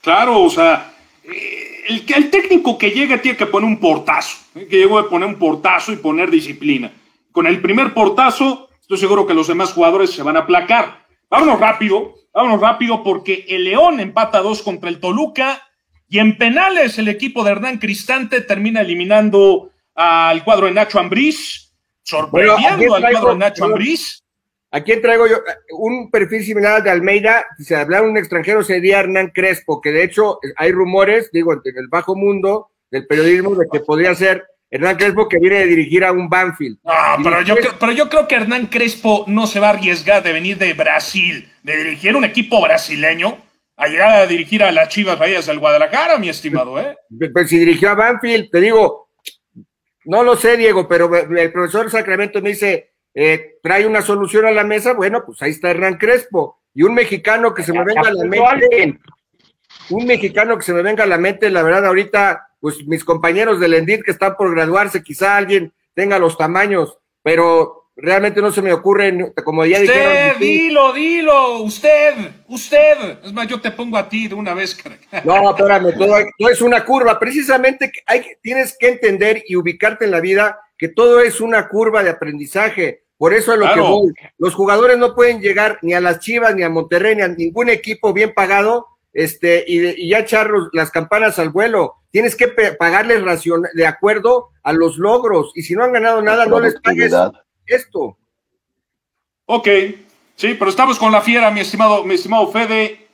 claro, 0.00 0.42
o 0.42 0.50
sea, 0.50 0.94
el, 1.22 2.04
el 2.14 2.30
técnico 2.30 2.78
que 2.78 2.90
llega 2.90 3.20
tiene 3.20 3.36
que 3.36 3.46
poner 3.46 3.68
un 3.68 3.78
portazo, 3.78 4.38
¿eh? 4.54 4.66
que 4.66 4.78
llegó 4.78 4.98
a 4.98 5.08
poner 5.08 5.28
un 5.28 5.38
portazo 5.38 5.92
y 5.92 5.96
poner 5.96 6.30
disciplina. 6.30 6.92
Con 7.32 7.46
el 7.46 7.60
primer 7.60 7.92
portazo, 7.92 8.68
estoy 8.80 8.98
seguro 8.98 9.26
que 9.26 9.34
los 9.34 9.48
demás 9.48 9.72
jugadores 9.72 10.10
se 10.10 10.22
van 10.22 10.36
a 10.36 10.40
aplacar. 10.40 11.06
Vámonos 11.28 11.60
rápido, 11.60 12.14
vámonos 12.32 12.60
rápido 12.60 13.02
porque 13.02 13.44
el 13.48 13.64
León 13.64 14.00
empata 14.00 14.40
dos 14.40 14.62
contra 14.62 14.88
el 14.88 15.00
Toluca 15.00 15.62
y 16.10 16.18
en 16.18 16.36
penales, 16.36 16.98
el 16.98 17.06
equipo 17.06 17.44
de 17.44 17.52
Hernán 17.52 17.78
Cristante 17.78 18.40
termina 18.40 18.80
eliminando 18.80 19.70
al 19.94 20.42
cuadro 20.42 20.66
de 20.66 20.72
Nacho 20.72 20.98
Ambriz, 20.98 21.72
sorprendiendo 22.02 22.96
al 22.96 23.02
cuadro 23.12 23.30
de 23.30 23.38
Nacho 23.38 23.64
Ambriz. 23.64 24.20
¿A 24.72 24.80
quién 24.80 25.00
traigo 25.00 25.28
yo? 25.28 25.36
Un 25.78 26.10
perfil 26.10 26.44
similar 26.44 26.82
de 26.82 26.90
Almeida, 26.90 27.46
si 27.56 27.64
se 27.64 27.76
hablara 27.76 28.02
un 28.02 28.16
extranjero 28.16 28.64
sería 28.64 28.98
Hernán 28.98 29.28
Crespo, 29.28 29.80
que 29.80 29.92
de 29.92 30.02
hecho 30.02 30.40
hay 30.56 30.72
rumores, 30.72 31.30
digo, 31.32 31.52
en 31.52 31.60
el 31.64 31.86
bajo 31.88 32.16
mundo 32.16 32.70
del 32.90 33.06
periodismo, 33.06 33.54
de 33.54 33.66
que 33.72 33.78
podría 33.78 34.12
ser 34.16 34.44
Hernán 34.68 34.96
Crespo 34.96 35.28
que 35.28 35.38
viene 35.38 35.60
de 35.60 35.66
dirigir 35.66 36.04
a 36.04 36.10
un 36.10 36.28
Banfield. 36.28 36.78
No, 36.82 36.92
pero 37.22 37.42
yo, 37.42 37.54
pero 37.78 37.92
yo 37.92 38.08
creo 38.08 38.26
que 38.26 38.34
Hernán 38.34 38.66
Crespo 38.66 39.24
no 39.28 39.46
se 39.46 39.60
va 39.60 39.68
a 39.68 39.70
arriesgar 39.74 40.24
de 40.24 40.32
venir 40.32 40.58
de 40.58 40.72
Brasil, 40.72 41.48
de 41.62 41.76
dirigir 41.76 42.16
un 42.16 42.24
equipo 42.24 42.60
brasileño 42.60 43.38
a 43.80 43.88
llegar 43.88 44.14
a 44.14 44.26
dirigir 44.26 44.62
a 44.62 44.70
las 44.70 44.90
Chivas 44.90 45.18
Bahías 45.18 45.46
del 45.46 45.58
Guadalajara, 45.58 46.18
mi 46.18 46.28
estimado, 46.28 46.78
¿eh? 46.78 46.98
Pues 47.32 47.48
si 47.48 47.58
dirigió 47.58 47.88
a 47.88 47.94
Banfield, 47.94 48.50
te 48.50 48.60
digo, 48.60 49.08
no 50.04 50.22
lo 50.22 50.36
sé, 50.36 50.58
Diego, 50.58 50.86
pero 50.86 51.10
el 51.16 51.50
profesor 51.50 51.90
Sacramento 51.90 52.42
me 52.42 52.50
dice, 52.50 52.92
eh, 53.14 53.56
trae 53.62 53.86
una 53.86 54.02
solución 54.02 54.44
a 54.44 54.50
la 54.50 54.64
mesa, 54.64 54.92
bueno, 54.92 55.22
pues 55.24 55.40
ahí 55.40 55.52
está 55.52 55.70
Hernán 55.70 55.96
Crespo. 55.96 56.60
Y 56.74 56.82
un 56.82 56.92
mexicano 56.92 57.54
que 57.54 57.62
se 57.62 57.72
me 57.72 57.82
venga 57.82 58.02
a 58.02 58.12
la 58.12 58.24
mente, 58.24 58.98
un 59.88 60.06
mexicano 60.06 60.58
que 60.58 60.62
se 60.62 60.74
me 60.74 60.82
venga 60.82 61.04
a 61.04 61.06
la 61.08 61.16
mente, 61.18 61.48
la 61.48 61.62
verdad, 61.62 61.86
ahorita, 61.86 62.48
pues 62.60 62.86
mis 62.86 63.02
compañeros 63.02 63.60
del 63.60 63.72
ENDIT 63.72 64.02
que 64.02 64.10
están 64.10 64.36
por 64.36 64.54
graduarse, 64.54 65.02
quizá 65.02 65.38
alguien 65.38 65.72
tenga 65.94 66.18
los 66.18 66.36
tamaños, 66.36 66.98
pero 67.22 67.79
realmente 68.02 68.40
no 68.40 68.50
se 68.50 68.62
me 68.62 68.72
ocurre, 68.72 69.32
como 69.44 69.64
ya 69.64 69.80
usted, 69.80 69.92
dijeron. 69.92 70.40
dilo, 70.40 70.92
dilo, 70.92 71.62
usted, 71.62 72.14
usted. 72.48 73.18
Es 73.24 73.32
más, 73.32 73.46
yo 73.46 73.60
te 73.60 73.70
pongo 73.70 73.96
a 73.96 74.08
ti 74.08 74.28
de 74.28 74.34
una 74.34 74.54
vez. 74.54 74.76
No, 75.24 75.50
espérame, 75.50 75.96
todo, 75.96 76.16
es 76.50 76.60
una 76.60 76.84
curva. 76.84 77.18
Precisamente 77.18 77.92
hay, 78.06 78.24
tienes 78.42 78.76
que 78.78 78.88
entender 78.88 79.44
y 79.46 79.56
ubicarte 79.56 80.04
en 80.04 80.10
la 80.10 80.20
vida 80.20 80.58
que 80.76 80.88
todo 80.88 81.20
es 81.20 81.40
una 81.40 81.68
curva 81.68 82.02
de 82.02 82.10
aprendizaje. 82.10 83.04
Por 83.18 83.34
eso 83.34 83.52
es 83.52 83.58
lo 83.58 83.72
que 83.74 83.80
voy. 83.80 84.14
Los 84.38 84.54
jugadores 84.54 84.96
no 84.96 85.14
pueden 85.14 85.42
llegar 85.42 85.78
ni 85.82 85.92
a 85.92 86.00
las 86.00 86.20
Chivas, 86.20 86.54
ni 86.54 86.62
a 86.62 86.70
Monterrey, 86.70 87.16
ni 87.16 87.22
a 87.22 87.28
ningún 87.28 87.68
equipo 87.68 88.14
bien 88.14 88.32
pagado, 88.32 88.86
este, 89.12 89.62
y, 89.66 90.08
ya 90.08 90.20
echar 90.20 90.50
las 90.72 90.90
campanas 90.90 91.38
al 91.38 91.50
vuelo. 91.50 91.96
Tienes 92.10 92.34
que 92.34 92.48
pagarles 92.48 93.22
ración, 93.22 93.64
de 93.74 93.86
acuerdo 93.86 94.48
a 94.62 94.72
los 94.72 94.96
logros. 94.96 95.52
Y 95.54 95.62
si 95.62 95.74
no 95.74 95.84
han 95.84 95.92
ganado 95.92 96.22
nada, 96.22 96.46
no 96.46 96.60
les 96.60 96.80
pagues 96.80 97.12
esto. 97.70 98.18
Ok, 99.46 99.68
sí, 100.36 100.54
pero 100.58 100.70
estamos 100.70 100.98
con 100.98 101.12
la 101.12 101.22
fiera, 101.22 101.50
mi 101.50 101.60
estimado, 101.60 102.04
mi 102.04 102.14
estimado 102.14 102.50
Fede. 102.50 103.08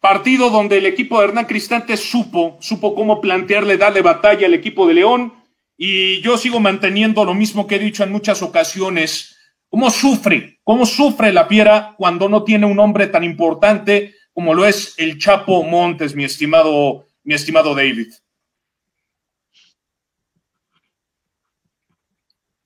Partido 0.00 0.48
donde 0.48 0.78
el 0.78 0.86
equipo 0.86 1.18
de 1.18 1.26
Hernán 1.26 1.44
Cristante 1.44 1.96
supo, 1.96 2.56
supo 2.60 2.94
cómo 2.94 3.20
plantearle, 3.20 3.76
darle 3.76 4.00
batalla 4.00 4.46
al 4.46 4.54
equipo 4.54 4.86
de 4.86 4.94
León. 4.94 5.34
Y 5.76 6.20
yo 6.20 6.38
sigo 6.38 6.60
manteniendo 6.60 7.24
lo 7.24 7.34
mismo 7.34 7.66
que 7.66 7.76
he 7.76 7.78
dicho 7.78 8.02
en 8.02 8.12
muchas 8.12 8.42
ocasiones. 8.42 9.36
¿Cómo 9.68 9.90
sufre? 9.90 10.58
¿Cómo 10.64 10.86
sufre 10.86 11.32
la 11.32 11.46
fiera 11.46 11.94
cuando 11.96 12.28
no 12.28 12.44
tiene 12.44 12.66
un 12.66 12.78
hombre 12.78 13.06
tan 13.06 13.24
importante 13.24 14.14
como 14.32 14.54
lo 14.54 14.64
es 14.64 14.94
el 14.98 15.18
Chapo 15.18 15.62
Montes, 15.64 16.14
mi 16.14 16.24
estimado, 16.24 17.06
mi 17.24 17.34
estimado 17.34 17.74
David? 17.74 18.08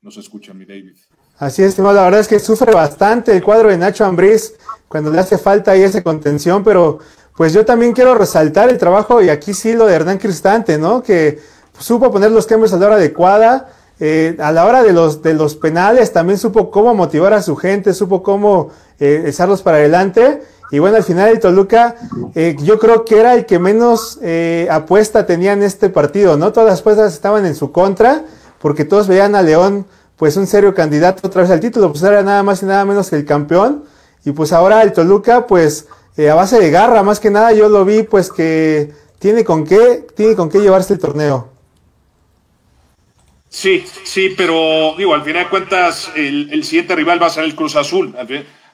Nos 0.05 0.19
escucha, 0.19 0.53
mi 0.53 0.67
David. 0.67 0.93
Así 1.38 1.62
es, 1.62 1.79
la 1.79 1.90
verdad 1.93 2.21
es 2.21 2.29
que 2.29 2.38
sufre 2.38 2.73
bastante 2.73 3.33
el 3.33 3.43
cuadro 3.43 3.71
de 3.71 3.79
Nacho 3.79 4.05
Ambriz 4.05 4.53
cuando 4.87 5.11
le 5.11 5.19
hace 5.19 5.38
falta 5.38 5.71
ahí 5.71 5.83
esa 5.83 6.03
contención, 6.03 6.62
pero 6.62 6.99
pues 7.35 7.55
yo 7.55 7.64
también 7.64 7.95
quiero 7.95 8.14
resaltar 8.14 8.69
el 8.69 8.77
trabajo, 8.77 9.23
y 9.23 9.31
aquí 9.31 9.55
sí 9.55 9.73
lo 9.73 9.87
de 9.87 9.95
Hernán 9.95 10.19
Cristante, 10.19 10.77
¿no? 10.77 11.03
Que 11.03 11.40
supo 11.79 12.12
poner 12.12 12.31
los 12.31 12.47
cambios 12.47 12.75
a 12.75 12.77
la 12.77 12.87
hora 12.87 12.97
adecuada, 12.97 13.71
eh, 13.99 14.37
a 14.40 14.53
la 14.53 14.67
hora 14.67 14.83
de 14.83 14.93
los, 14.93 15.23
de 15.23 15.33
los 15.33 15.57
penales 15.57 16.12
también 16.12 16.38
supo 16.38 16.71
cómo 16.71 16.95
motivar 16.95 17.33
a 17.33 17.43
su 17.43 17.57
gente, 17.57 17.95
supo 17.95 18.23
cómo 18.23 18.71
eh, 19.01 19.25
echarlos 19.27 19.62
para 19.62 19.79
adelante. 19.79 20.43
Y 20.71 20.81
bueno, 20.81 20.97
al 20.97 21.05
final 21.05 21.31
el 21.31 21.40
Toluca, 21.40 21.95
eh, 22.35 22.57
yo 22.61 22.79
creo 22.79 23.05
que 23.05 23.19
era 23.21 23.35
el 23.35 23.47
que 23.47 23.59
menos 23.59 24.19
eh, 24.23 24.67
apuesta 24.71 25.25
tenía 25.25 25.53
en 25.53 25.62
este 25.62 25.88
partido, 25.88 26.37
¿no? 26.37 26.53
Todas 26.53 26.69
las 26.69 26.81
apuestas 26.81 27.12
estaban 27.12 27.47
en 27.47 27.55
su 27.55 27.71
contra, 27.71 28.25
porque 28.64 28.87
todos 28.87 29.09
veían 29.09 29.35
a 29.35 29.42
León, 29.42 29.85
pues 30.16 30.38
un 30.38 30.46
serio 30.46 30.72
candidato 30.72 31.29
otra 31.29 31.42
vez 31.42 31.50
al 31.50 31.61
título, 31.61 31.90
pues 31.90 32.03
era 32.03 32.22
nada 32.22 32.42
más 32.42 32.62
y 32.62 32.64
nada 32.64 32.87
menos 32.87 33.11
que 33.11 33.16
el 33.16 33.27
campeón. 33.27 33.85
Y 34.24 34.33
pues 34.33 34.55
ahora 34.55 34.81
el 34.81 34.94
Toluca, 34.94 35.46
pues 35.46 35.87
a 36.16 36.33
base 36.33 36.59
de 36.59 36.70
garra, 36.70 37.03
más 37.03 37.20
que 37.20 37.29
nada 37.29 37.53
yo 37.53 37.68
lo 37.68 37.85
vi, 37.85 38.05
pues 38.05 38.33
que 38.33 38.90
tiene 39.18 39.44
con 39.44 39.66
qué, 39.66 40.07
tiene 40.16 40.35
con 40.35 40.48
qué 40.48 40.61
llevarse 40.61 40.94
el 40.94 40.98
torneo. 40.98 41.50
Sí, 43.50 43.85
sí, 44.03 44.33
pero 44.35 44.94
digo, 44.96 45.12
al 45.12 45.24
final 45.24 45.44
de 45.44 45.50
cuentas, 45.50 46.11
el, 46.16 46.64
siguiente 46.64 46.96
rival 46.96 47.22
va 47.22 47.27
a 47.27 47.31
ser 47.31 47.44
el 47.44 47.55
Cruz 47.55 47.77
Azul. 47.77 48.16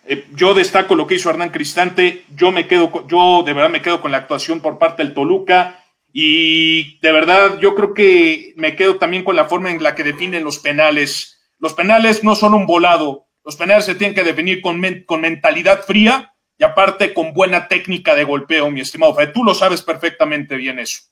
Eh, 0.07 0.29
yo 0.37 0.55
destaco 0.55 0.95
lo 0.95 1.09
que 1.09 1.17
hizo 1.17 1.31
Hernán 1.31 1.51
Cristante, 1.51 2.27
yo 2.37 2.53
me 2.53 2.69
quedo, 2.69 3.09
yo 3.09 3.43
de 3.45 3.55
verdad 3.55 3.71
me 3.71 3.83
quedo 3.83 4.01
con 4.01 4.13
la 4.13 4.19
actuación 4.19 4.61
por 4.61 4.79
parte 4.79 5.03
del 5.03 5.15
Toluca 5.15 5.80
y 6.13 6.99
de 7.01 7.13
verdad 7.13 7.59
yo 7.61 7.75
creo 7.75 7.95
que 7.95 8.53
me 8.57 8.77
quedo 8.77 8.97
también 8.97 9.25
con 9.25 9.37
la 9.37 9.47
forma 9.47 9.71
en 9.71 9.83
la 9.83 9.95
que 9.95 10.05
definen 10.05 10.45
los 10.45 10.59
penales. 10.59 11.41
Los 11.59 11.75
penales 11.75 12.25
no 12.25 12.35
son 12.35 12.55
un 12.55 12.67
volado, 12.67 13.27
los 13.45 13.57
penales 13.57 13.85
se 13.85 13.95
tienen 13.95 14.15
que 14.15 14.25
definir 14.25 14.61
con, 14.61 14.83
con 15.07 15.21
mentalidad 15.21 15.85
fría 15.85 16.35
y 16.59 16.65
aparte 16.65 17.15
con 17.15 17.33
buena 17.33 17.69
técnica 17.69 18.15
de 18.15 18.25
golpeo, 18.25 18.71
mi 18.71 18.81
estimado 18.81 19.15
Fred. 19.15 19.33
Tú 19.33 19.45
lo 19.45 19.55
sabes 19.55 19.83
perfectamente 19.83 20.57
bien 20.57 20.79
eso. 20.79 21.03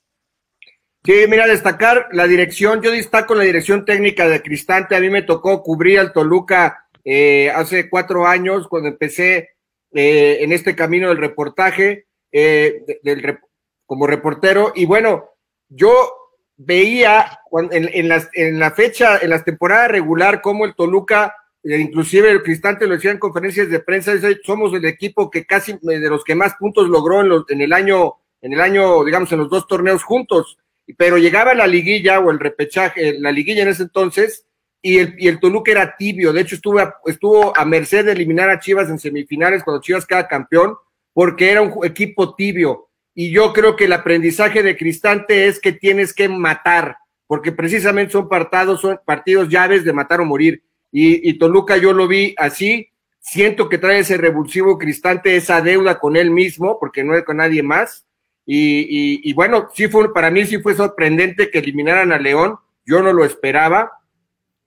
Sí, 1.03 1.13
mira, 1.29 1.47
destacar 1.47 2.09
la 2.11 2.27
dirección, 2.27 2.81
yo 2.81 2.91
destaco 2.91 3.33
la 3.33 3.45
dirección 3.45 3.85
técnica 3.85 4.27
de 4.27 4.41
Cristante, 4.41 4.95
a 4.95 4.99
mí 4.99 5.09
me 5.09 5.21
tocó 5.21 5.63
cubrir 5.63 5.97
al 5.97 6.11
Toluca 6.11 6.89
eh, 7.05 7.49
hace 7.55 7.89
cuatro 7.89 8.27
años 8.27 8.67
cuando 8.67 8.89
empecé 8.89 9.51
eh, 9.93 10.39
en 10.41 10.51
este 10.51 10.75
camino 10.75 11.07
del 11.07 11.17
reportaje 11.17 12.05
eh, 12.31 12.83
del, 13.01 13.39
como 13.89 14.05
reportero 14.05 14.71
y 14.75 14.85
bueno, 14.85 15.31
yo 15.67 16.13
veía 16.57 17.39
en, 17.71 18.07
las, 18.07 18.29
en 18.33 18.59
la 18.59 18.69
fecha, 18.69 19.17
en 19.17 19.31
las 19.31 19.43
temporadas 19.43 19.89
regular, 19.89 20.41
como 20.41 20.65
el 20.65 20.75
Toluca, 20.75 21.35
inclusive 21.63 22.29
el 22.29 22.43
Cristante 22.43 22.85
lo 22.85 22.93
decía 22.93 23.09
en 23.09 23.17
conferencias 23.17 23.69
de 23.69 23.79
prensa, 23.79 24.13
somos 24.43 24.73
el 24.75 24.85
equipo 24.85 25.31
que 25.31 25.45
casi 25.45 25.79
de 25.81 26.09
los 26.09 26.23
que 26.23 26.35
más 26.35 26.53
puntos 26.59 26.87
logró 26.87 27.21
en, 27.21 27.43
en 27.49 27.61
el 27.61 27.73
año, 27.73 28.17
en 28.41 28.53
el 28.53 28.61
año, 28.61 29.03
digamos, 29.03 29.31
en 29.31 29.39
los 29.39 29.49
dos 29.49 29.65
torneos 29.65 30.03
juntos 30.03 30.59
pero 30.97 31.17
llegaba 31.17 31.53
la 31.53 31.67
liguilla 31.67 32.19
o 32.19 32.31
el 32.31 32.39
repechaje, 32.39 33.19
la 33.19 33.31
liguilla 33.31 33.63
en 33.63 33.69
ese 33.69 33.83
entonces, 33.83 34.45
y 34.81 34.97
el, 34.97 35.15
y 35.17 35.27
el 35.27 35.39
Toluca 35.39 35.71
era 35.71 35.95
tibio. 35.97 36.31
De 36.33 36.41
hecho, 36.41 36.55
estuvo 36.55 36.79
a, 36.79 36.95
estuvo 37.05 37.55
a 37.55 37.65
merced 37.65 38.05
de 38.05 38.13
eliminar 38.13 38.49
a 38.49 38.59
Chivas 38.59 38.89
en 38.89 38.99
semifinales 38.99 39.63
cuando 39.63 39.81
Chivas 39.81 40.05
queda 40.05 40.27
campeón, 40.27 40.75
porque 41.13 41.51
era 41.51 41.61
un 41.61 41.85
equipo 41.85 42.35
tibio. 42.35 42.88
Y 43.19 43.31
yo 43.31 43.51
creo 43.51 43.75
que 43.75 43.85
el 43.85 43.93
aprendizaje 43.93 44.63
de 44.63 44.77
Cristante 44.77 45.47
es 45.47 45.59
que 45.59 45.73
tienes 45.73 46.13
que 46.13 46.29
matar, 46.29 46.97
porque 47.27 47.51
precisamente 47.51 48.13
son 48.13 48.29
partidos, 48.29 48.79
son 48.79 48.99
partidos 49.05 49.49
llaves 49.49 49.83
de 49.83 49.91
matar 49.91 50.21
o 50.21 50.25
morir. 50.25 50.63
Y, 50.91 51.29
y 51.29 51.33
Toluca 51.33 51.75
yo 51.75 51.91
lo 51.91 52.07
vi 52.07 52.33
así. 52.37 52.89
Siento 53.19 53.67
que 53.67 53.77
trae 53.77 53.99
ese 53.99 54.15
revulsivo 54.15 54.77
Cristante, 54.77 55.35
esa 55.35 55.59
deuda 55.61 55.99
con 55.99 56.15
él 56.15 56.31
mismo, 56.31 56.79
porque 56.79 57.03
no 57.03 57.15
es 57.15 57.23
con 57.23 57.37
nadie 57.37 57.61
más 57.61 58.05
y, 58.51 59.31
bueno, 59.33 59.69
sí 59.75 59.87
fue, 59.87 60.11
para 60.11 60.31
mí 60.31 60.43
sí 60.43 60.57
fue 60.57 60.73
sorprendente 60.73 61.51
que 61.51 61.59
eliminaran 61.59 62.11
a 62.11 62.17
León, 62.17 62.57
yo 62.83 63.03
no 63.03 63.13
lo 63.13 63.23
esperaba, 63.23 63.91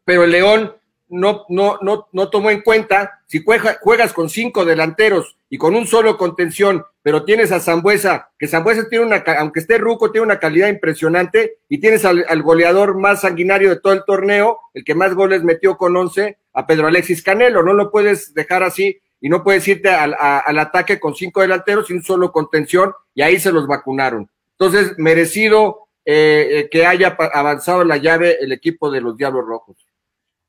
pero 0.04 0.22
el 0.22 0.30
León 0.30 0.72
no, 1.12 1.44
no, 1.48 1.78
no, 1.82 2.08
no 2.12 2.30
tomó 2.30 2.50
en 2.50 2.62
cuenta, 2.62 3.20
si 3.26 3.44
juegas 3.44 4.12
con 4.12 4.28
cinco 4.28 4.64
delanteros 4.64 5.36
y 5.48 5.58
con 5.58 5.76
un 5.76 5.86
solo 5.86 6.16
contención, 6.16 6.84
pero 7.02 7.24
tienes 7.24 7.52
a 7.52 7.60
Zambuesa, 7.60 8.30
que 8.38 8.48
Zambuesa 8.48 8.88
tiene 8.88 9.04
una, 9.04 9.24
aunque 9.38 9.60
esté 9.60 9.78
ruco, 9.78 10.10
tiene 10.10 10.26
una 10.26 10.40
calidad 10.40 10.68
impresionante, 10.68 11.58
y 11.68 11.78
tienes 11.78 12.04
al, 12.04 12.24
al, 12.28 12.42
goleador 12.42 12.98
más 12.98 13.20
sanguinario 13.20 13.70
de 13.70 13.80
todo 13.80 13.92
el 13.92 14.04
torneo, 14.04 14.58
el 14.74 14.84
que 14.84 14.94
más 14.94 15.14
goles 15.14 15.44
metió 15.44 15.76
con 15.76 15.96
once, 15.96 16.38
a 16.54 16.66
Pedro 16.66 16.88
Alexis 16.88 17.22
Canelo, 17.22 17.62
no 17.62 17.74
lo 17.74 17.90
puedes 17.90 18.34
dejar 18.34 18.62
así 18.62 19.00
y 19.22 19.28
no 19.28 19.44
puedes 19.44 19.66
irte 19.68 19.88
al, 19.88 20.14
ataque 20.58 20.98
con 20.98 21.14
cinco 21.14 21.42
delanteros 21.42 21.88
y 21.88 21.92
un 21.92 22.02
solo 22.02 22.32
contención, 22.32 22.92
y 23.14 23.22
ahí 23.22 23.38
se 23.38 23.52
los 23.52 23.68
vacunaron. 23.68 24.28
Entonces, 24.58 24.98
merecido 24.98 25.86
eh, 26.04 26.48
eh, 26.50 26.68
que 26.68 26.84
haya 26.84 27.16
avanzado 27.32 27.84
la 27.84 27.98
llave 27.98 28.38
el 28.40 28.50
equipo 28.50 28.90
de 28.90 29.00
los 29.00 29.16
Diablos 29.16 29.46
Rojos. 29.46 29.76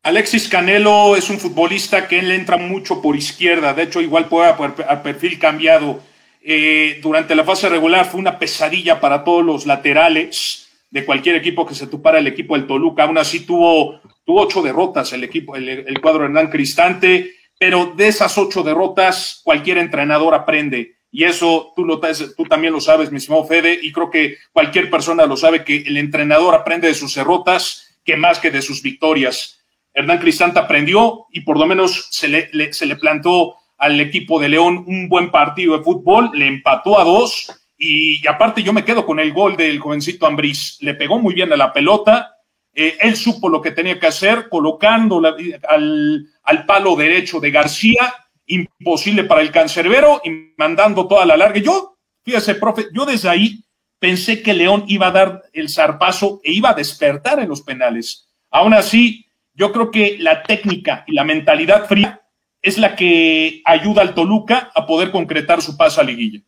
Alexis 0.04 0.48
Canelo 0.50 1.16
es 1.16 1.30
un 1.30 1.39
futbolista 1.39 2.08
que 2.08 2.20
él 2.20 2.32
entra 2.32 2.58
mucho 2.58 3.02
por 3.02 3.16
izquierda, 3.16 3.74
de 3.74 3.84
hecho 3.84 4.02
igual 4.02 4.28
puede 4.28 4.50
a 4.50 5.04
perfil 5.04 5.39
cambiado. 5.39 6.02
Eh, 6.42 7.00
durante 7.02 7.36
la 7.36 7.46
fase 7.46 7.70
regular 7.70 8.06
fue 8.06 8.20
una 8.20 8.38
pesadilla 8.38 9.00
para 9.00 9.24
todos 9.24 9.46
los 9.46 9.66
laterales 9.66 10.68
de 10.92 11.06
cualquier 11.06 11.38
equipo 11.38 11.66
que 11.66 11.74
se 11.74 11.88
topara 11.88 12.20
el 12.20 12.28
equipo 12.28 12.56
del 12.56 12.68
Toluca. 12.68 13.04
Aún 13.04 13.18
así 13.18 13.46
tuvo, 13.46 14.02
tuvo 14.26 14.42
ocho 14.42 14.62
derrotas 14.62 15.13
el 15.13 15.24
equipo, 15.24 15.56
el, 15.56 15.70
el 15.70 16.02
cuadro 16.02 16.26
Hernán 16.26 16.50
Cristante 16.50 17.32
pero 17.63 17.94
de 17.96 18.10
esas 18.10 18.38
ocho 18.38 18.62
derrotas 18.62 19.39
cualquier 19.42 19.78
entrenador 19.78 20.34
aprende. 20.34 20.98
Y 21.10 21.24
eso 21.24 21.72
tú, 21.76 21.86
lo, 21.86 22.02
tú 22.36 22.44
también 22.44 22.74
lo 22.74 22.82
sabes, 22.82 23.10
mi 23.10 23.20
estimado 23.20 23.46
Fede, 23.46 23.80
y 23.82 23.94
creo 23.94 24.10
que 24.10 24.38
cualquier 24.52 24.89
persona 24.89 25.26
lo 25.26 25.38
sabe, 25.38 25.63
que 25.63 25.78
el 25.78 25.96
entrenador 25.96 26.56
aprende 26.56 26.89
de 26.89 26.94
sus 26.94 27.16
derrotas 27.16 27.96
que 28.04 28.18
más 28.18 28.39
que 28.39 28.52
de 28.52 28.62
sus 28.62 28.82
victorias. 28.82 29.62
Hernán 29.94 30.20
Cristante 30.20 30.60
aprendió 30.60 31.28
y 31.32 31.42
por 31.42 31.60
lo 31.60 31.66
menos 31.66 32.08
se 32.12 32.28
le, 32.28 32.74
se 32.74 32.86
le 32.86 32.96
plantó 32.96 33.56
al 33.78 34.00
equipo 34.00 34.40
de 34.40 34.50
León 34.50 34.84
un 34.88 35.10
buen 35.10 35.30
partido 35.30 35.78
de 35.78 35.84
fútbol, 35.84 36.32
le 36.34 36.48
empató 36.48 37.00
a 37.00 37.04
dos 37.04 37.52
y, 37.78 38.26
aparte 38.28 38.64
yo 38.64 38.72
me 38.72 38.86
quedo 38.86 39.06
con 39.06 39.20
el 39.20 39.34
gol 39.34 39.58
del 39.58 39.80
jovencito 39.80 40.26
Ambriz, 40.26 40.78
le 40.82 40.94
pegó 40.96 41.20
muy 41.20 41.34
bien 41.34 41.52
a 41.52 41.58
la 41.58 41.74
pelota, 41.74 42.38
eh, 42.74 42.98
él 43.02 43.16
supo 43.16 43.50
lo 43.50 43.62
que 43.62 43.72
tenía 43.72 44.00
que 44.00 44.08
hacer, 44.08 44.48
colocando 44.50 45.22
al, 45.68 46.28
al 46.44 46.66
palo 46.66 46.96
derecho 46.96 47.40
de 47.40 47.52
García, 47.52 48.14
imposible 48.48 49.26
para 49.26 49.42
el 49.42 49.52
cancerbero 49.52 50.22
y 50.24 50.54
mandando 50.58 51.08
toda 51.08 51.26
la 51.26 51.38
larga. 51.38 51.60
Yo, 51.60 51.98
fíjese, 52.24 52.56
profe, 52.56 52.88
yo 52.94 53.06
desde 53.06 53.30
ahí 53.30 53.64
pensé 54.00 54.42
que 54.42 54.54
León 54.54 54.86
iba 54.88 55.08
a 55.08 55.12
dar 55.12 55.44
el 55.54 55.70
zarpazo 55.70 56.42
e 56.44 56.52
iba 56.52 56.72
a 56.72 56.74
despertar 56.74 57.40
en 57.40 57.50
los 57.50 57.62
penales. 57.62 58.28
Aún 58.50 58.74
así, 58.74 59.26
yo 59.54 59.72
creo 59.72 59.92
que 59.92 60.18
la 60.20 60.44
técnica 60.44 61.04
y 61.08 61.13
la 61.13 61.24
mentalidad 61.24 61.88
fría 61.88 62.22
es 62.62 62.78
la 62.78 62.96
que 62.96 63.62
ayuda 63.66 64.02
al 64.02 64.13
Toluca 64.16 64.72
a 64.74 64.86
poder 64.86 65.12
concretar 65.12 65.62
su 65.62 65.76
paso 65.78 66.02
a 66.02 66.04
liguilla. 66.04 66.42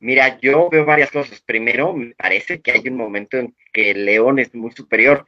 Mira, 0.00 0.38
yo 0.40 0.68
veo 0.68 0.84
varias 0.84 1.10
cosas. 1.12 1.40
Primero, 1.40 1.92
me 1.92 2.14
parece 2.16 2.60
que 2.60 2.72
hay 2.72 2.88
un 2.88 2.96
momento 2.96 3.36
en 3.36 3.54
que 3.72 3.94
León 3.94 4.40
es 4.40 4.52
muy 4.54 4.72
superior 4.72 5.24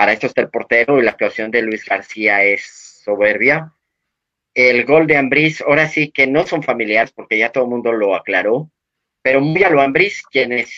para 0.00 0.14
esto 0.14 0.28
está 0.28 0.40
el 0.40 0.48
portero 0.48 0.98
y 0.98 1.02
la 1.02 1.10
actuación 1.10 1.50
de 1.50 1.60
Luis 1.60 1.84
García 1.84 2.42
es 2.42 3.02
soberbia. 3.04 3.74
El 4.54 4.86
gol 4.86 5.06
de 5.06 5.18
Ambriz, 5.18 5.60
ahora 5.60 5.88
sí 5.88 6.10
que 6.10 6.26
no 6.26 6.46
son 6.46 6.62
familiares 6.62 7.12
porque 7.12 7.36
ya 7.36 7.52
todo 7.52 7.64
el 7.64 7.70
mundo 7.70 7.92
lo 7.92 8.14
aclaró, 8.14 8.70
pero 9.20 9.42
muy 9.42 9.62
a 9.62 9.68
lo 9.68 9.82
Ambriz, 9.82 10.22
quienes 10.22 10.70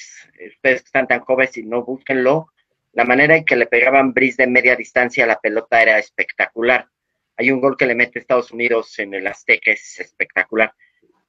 ustedes 0.57 0.83
están 0.83 1.07
tan 1.07 1.21
jóvenes 1.21 1.57
y 1.57 1.63
no 1.63 1.85
búsquenlo, 1.85 2.49
la 2.93 3.05
manera 3.05 3.37
en 3.37 3.45
que 3.45 3.57
le 3.57 3.67
pegaba 3.67 4.01
Ambriz 4.01 4.37
de 4.37 4.47
media 4.47 4.77
distancia 4.77 5.25
a 5.25 5.29
la 5.29 5.41
pelota 5.41 5.83
era 5.83 5.99
espectacular. 5.99 6.89
Hay 7.37 7.51
un 7.51 7.61
gol 7.61 7.77
que 7.77 7.87
le 7.87 7.95
mete 7.95 8.19
Estados 8.19 8.51
Unidos 8.51 8.99
en 8.99 9.15
el 9.15 9.27
Azteca, 9.27 9.71
es 9.71 9.99
espectacular. 9.99 10.75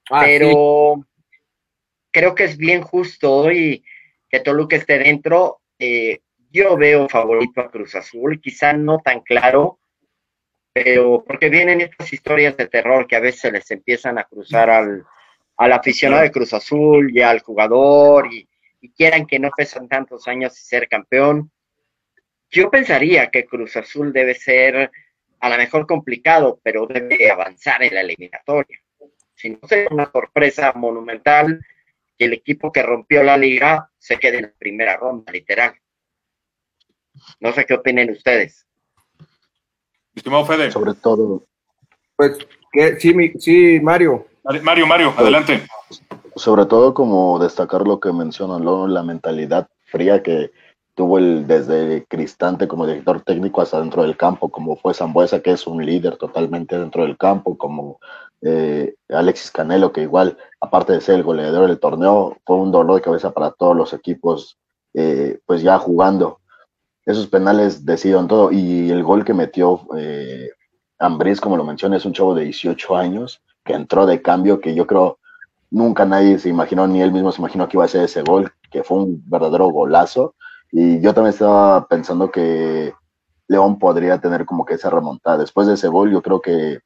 Ah, 0.10 0.22
pero 0.26 1.06
creo 2.12 2.36
que 2.36 2.44
es 2.44 2.58
bien 2.58 2.82
justo 2.82 3.32
hoy 3.32 3.84
que 4.30 4.42
Toluca 4.42 4.76
esté 4.76 5.00
dentro. 5.00 5.62
Eh, 5.80 6.20
yo 6.50 6.78
veo 6.78 7.08
favorito 7.10 7.62
a 7.62 7.72
Cruz 7.72 7.96
Azul, 7.96 8.40
quizá 8.42 8.74
no 8.74 9.00
tan 9.00 9.22
claro, 9.22 9.80
pero 10.74 11.24
porque 11.26 11.50
vienen 11.50 11.82
estas 11.82 12.12
historias 12.12 12.58
de 12.58 12.68
terror 12.68 13.08
que 13.08 13.16
a 13.16 13.22
veces 13.22 13.52
les 13.52 13.70
empiezan 13.72 14.18
a 14.18 14.26
cruzar 14.26 14.70
al, 14.70 15.06
aficionado 15.58 16.24
de 16.24 16.32
Cruz 16.32 16.54
Azul 16.54 17.12
y 17.16 17.22
al 17.22 17.40
jugador 17.40 18.32
y, 18.32 18.48
quieran 18.92 19.26
que 19.26 19.40
no 19.40 19.50
pesan 19.56 19.88
tantos 19.88 20.28
años 20.28 20.60
y 20.60 20.64
ser 20.64 20.88
campeón. 20.88 21.52
Yo 22.50 22.70
pensaría 22.70 23.32
que 23.32 23.46
Cruz 23.46 23.76
Azul 23.78 24.14
debe 24.14 24.36
ser 24.36 24.92
a 25.40 25.50
lo 25.50 25.58
mejor 25.58 25.88
complicado, 25.88 26.60
pero 26.64 26.88
debe 26.88 27.30
avanzar 27.30 27.84
en 27.84 27.94
la 27.96 28.02
eliminatoria. 28.02 28.80
Si 29.36 29.50
no 29.50 29.60
será 29.68 29.90
una 29.92 30.10
sorpresa 30.12 30.72
monumental 30.74 31.66
que 32.18 32.26
el 32.26 32.34
equipo 32.34 32.72
que 32.72 32.84
rompió 32.84 33.24
la 33.24 33.38
liga 33.38 33.90
se 33.98 34.18
quede 34.18 34.38
en 34.38 34.44
la 34.44 34.54
primera 34.58 34.98
ronda, 34.98 35.32
literal. 35.32 35.74
No 37.40 37.52
sé 37.52 37.66
qué 37.66 37.74
opinen 37.74 38.12
ustedes. 38.12 38.66
Estimado 40.16 40.46
Fede. 40.46 40.72
Sobre 40.72 40.94
todo. 40.94 41.46
Pues, 42.16 42.38
que, 42.72 43.00
sí, 43.00 43.14
sí, 43.40 43.80
Mario. 43.82 44.28
Mario, 44.62 44.88
Mario, 44.88 45.14
adelante. 45.18 45.62
Sobre 46.36 46.66
todo 46.66 46.94
como 46.94 47.40
destacar 47.40 47.88
lo 47.88 48.00
que 48.00 48.12
mencionan, 48.12 48.66
la 48.94 49.04
mentalidad 49.04 49.68
fría 49.86 50.24
que 50.24 50.52
tuvo 50.96 51.18
el, 51.18 51.48
desde 51.48 52.06
Cristante 52.06 52.68
como 52.68 52.86
director 52.86 53.22
técnico 53.22 53.62
hasta 53.62 53.80
dentro 53.80 54.04
del 54.04 54.18
campo, 54.18 54.50
como 54.50 54.76
fue 54.76 54.94
Zambuesa, 54.94 55.42
que 55.42 55.52
es 55.52 55.66
un 55.68 55.86
líder 55.86 56.18
totalmente 56.18 56.78
dentro 56.78 57.04
del 57.04 57.18
campo, 57.18 57.58
como 57.58 58.00
eh, 58.42 58.96
Alexis 59.10 59.52
Canelo, 59.52 59.92
que 59.92 60.02
igual, 60.02 60.38
aparte 60.60 60.94
de 60.94 61.02
ser 61.02 61.16
el 61.16 61.24
goleador 61.24 61.68
del 61.68 61.80
torneo, 61.80 62.38
fue 62.46 62.58
un 62.58 62.72
dolor 62.72 62.96
de 62.96 63.02
cabeza 63.02 63.32
para 63.32 63.52
todos 63.52 63.76
los 63.76 63.94
equipos, 63.94 64.58
eh, 64.94 65.40
pues 65.46 65.62
ya 65.62 65.78
jugando. 65.80 66.40
Esos 67.06 67.28
penales 67.28 67.86
decidieron 67.86 68.28
todo 68.28 68.52
y 68.52 68.90
el 68.90 69.04
gol 69.04 69.26
que 69.26 69.34
metió 69.34 69.82
eh, 69.98 70.50
como 71.42 71.58
lo 71.58 71.64
mencioné, 71.66 71.98
es 71.98 72.06
un 72.06 72.14
chavo 72.14 72.34
de 72.34 72.46
18 72.46 72.96
años 72.96 73.42
que 73.66 73.74
entró 73.74 74.06
de 74.06 74.22
cambio, 74.22 74.60
que 74.60 74.74
yo 74.74 74.88
creo 74.88 75.20
nunca 75.74 76.06
nadie 76.06 76.38
se 76.38 76.50
imaginó, 76.50 76.88
ni 76.88 77.02
él 77.02 77.12
mismo 77.12 77.32
se 77.32 77.42
imaginó 77.42 77.68
que 77.68 77.78
iba 77.78 77.84
a 77.84 77.88
ser 77.88 78.04
ese 78.04 78.22
gol, 78.22 78.54
que 78.70 78.84
fue 78.84 79.00
un 79.00 79.24
verdadero 79.26 79.70
golazo 79.70 80.36
y 80.72 81.02
yo 81.02 81.14
también 81.14 81.34
estaba 81.34 81.88
pensando 81.88 82.32
que 82.32 82.94
León 83.48 83.80
podría 83.80 84.20
tener 84.22 84.46
como 84.46 84.66
que 84.66 84.76
esa 84.76 84.92
remontada. 84.92 85.40
Después 85.40 85.68
de 85.68 85.74
ese 85.74 85.88
gol, 85.88 86.12
yo 86.12 86.22
creo 86.22 86.42
que 86.42 86.80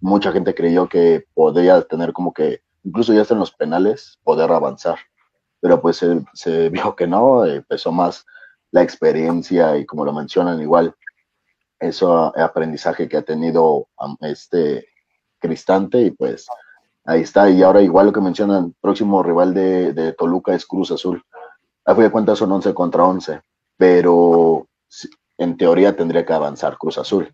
mucha 0.00 0.32
gente 0.32 0.54
creyó 0.54 0.88
que 0.88 1.26
podría 1.34 1.82
tener 1.82 2.12
como 2.14 2.32
que, 2.32 2.62
incluso 2.82 3.12
ya 3.12 3.22
hasta 3.22 3.34
en 3.34 3.40
los 3.40 3.52
penales, 3.52 4.18
poder 4.24 4.50
avanzar. 4.50 4.98
Pero 5.60 5.80
pues 5.80 6.04
se, 6.32 6.68
vio 6.70 6.96
que 6.96 7.06
no, 7.06 7.44
empezó 7.44 7.92
más 7.92 8.24
la 8.70 8.82
experiencia 8.82 9.76
y 9.76 9.84
como 9.84 10.06
lo 10.06 10.12
mencionan 10.14 10.60
igual, 10.60 10.94
eso 11.78 12.32
aprendizaje 12.38 13.08
que 13.08 13.18
ha 13.18 13.22
tenido 13.22 13.88
este 14.20 14.86
Cristante 15.38 16.00
y 16.00 16.10
pues 16.12 16.46
ahí 17.04 17.22
está. 17.22 17.50
Y 17.50 17.62
ahora 17.62 17.82
igual 17.82 18.06
lo 18.06 18.12
que 18.12 18.20
mencionan, 18.20 18.74
próximo 18.80 19.22
rival 19.22 19.54
de, 19.54 19.92
de 19.92 20.12
Toluca 20.12 20.54
es 20.54 20.66
Cruz 20.66 20.90
Azul 20.90 21.22
a 21.84 21.94
fin 21.94 22.04
de 22.04 22.10
cuentas 22.10 22.38
son 22.38 22.52
11 22.52 22.74
contra 22.74 23.04
11, 23.04 23.40
pero 23.76 24.66
en 25.38 25.56
teoría 25.56 25.96
tendría 25.96 26.24
que 26.24 26.32
avanzar 26.32 26.78
Cruz 26.78 26.98
Azul, 26.98 27.32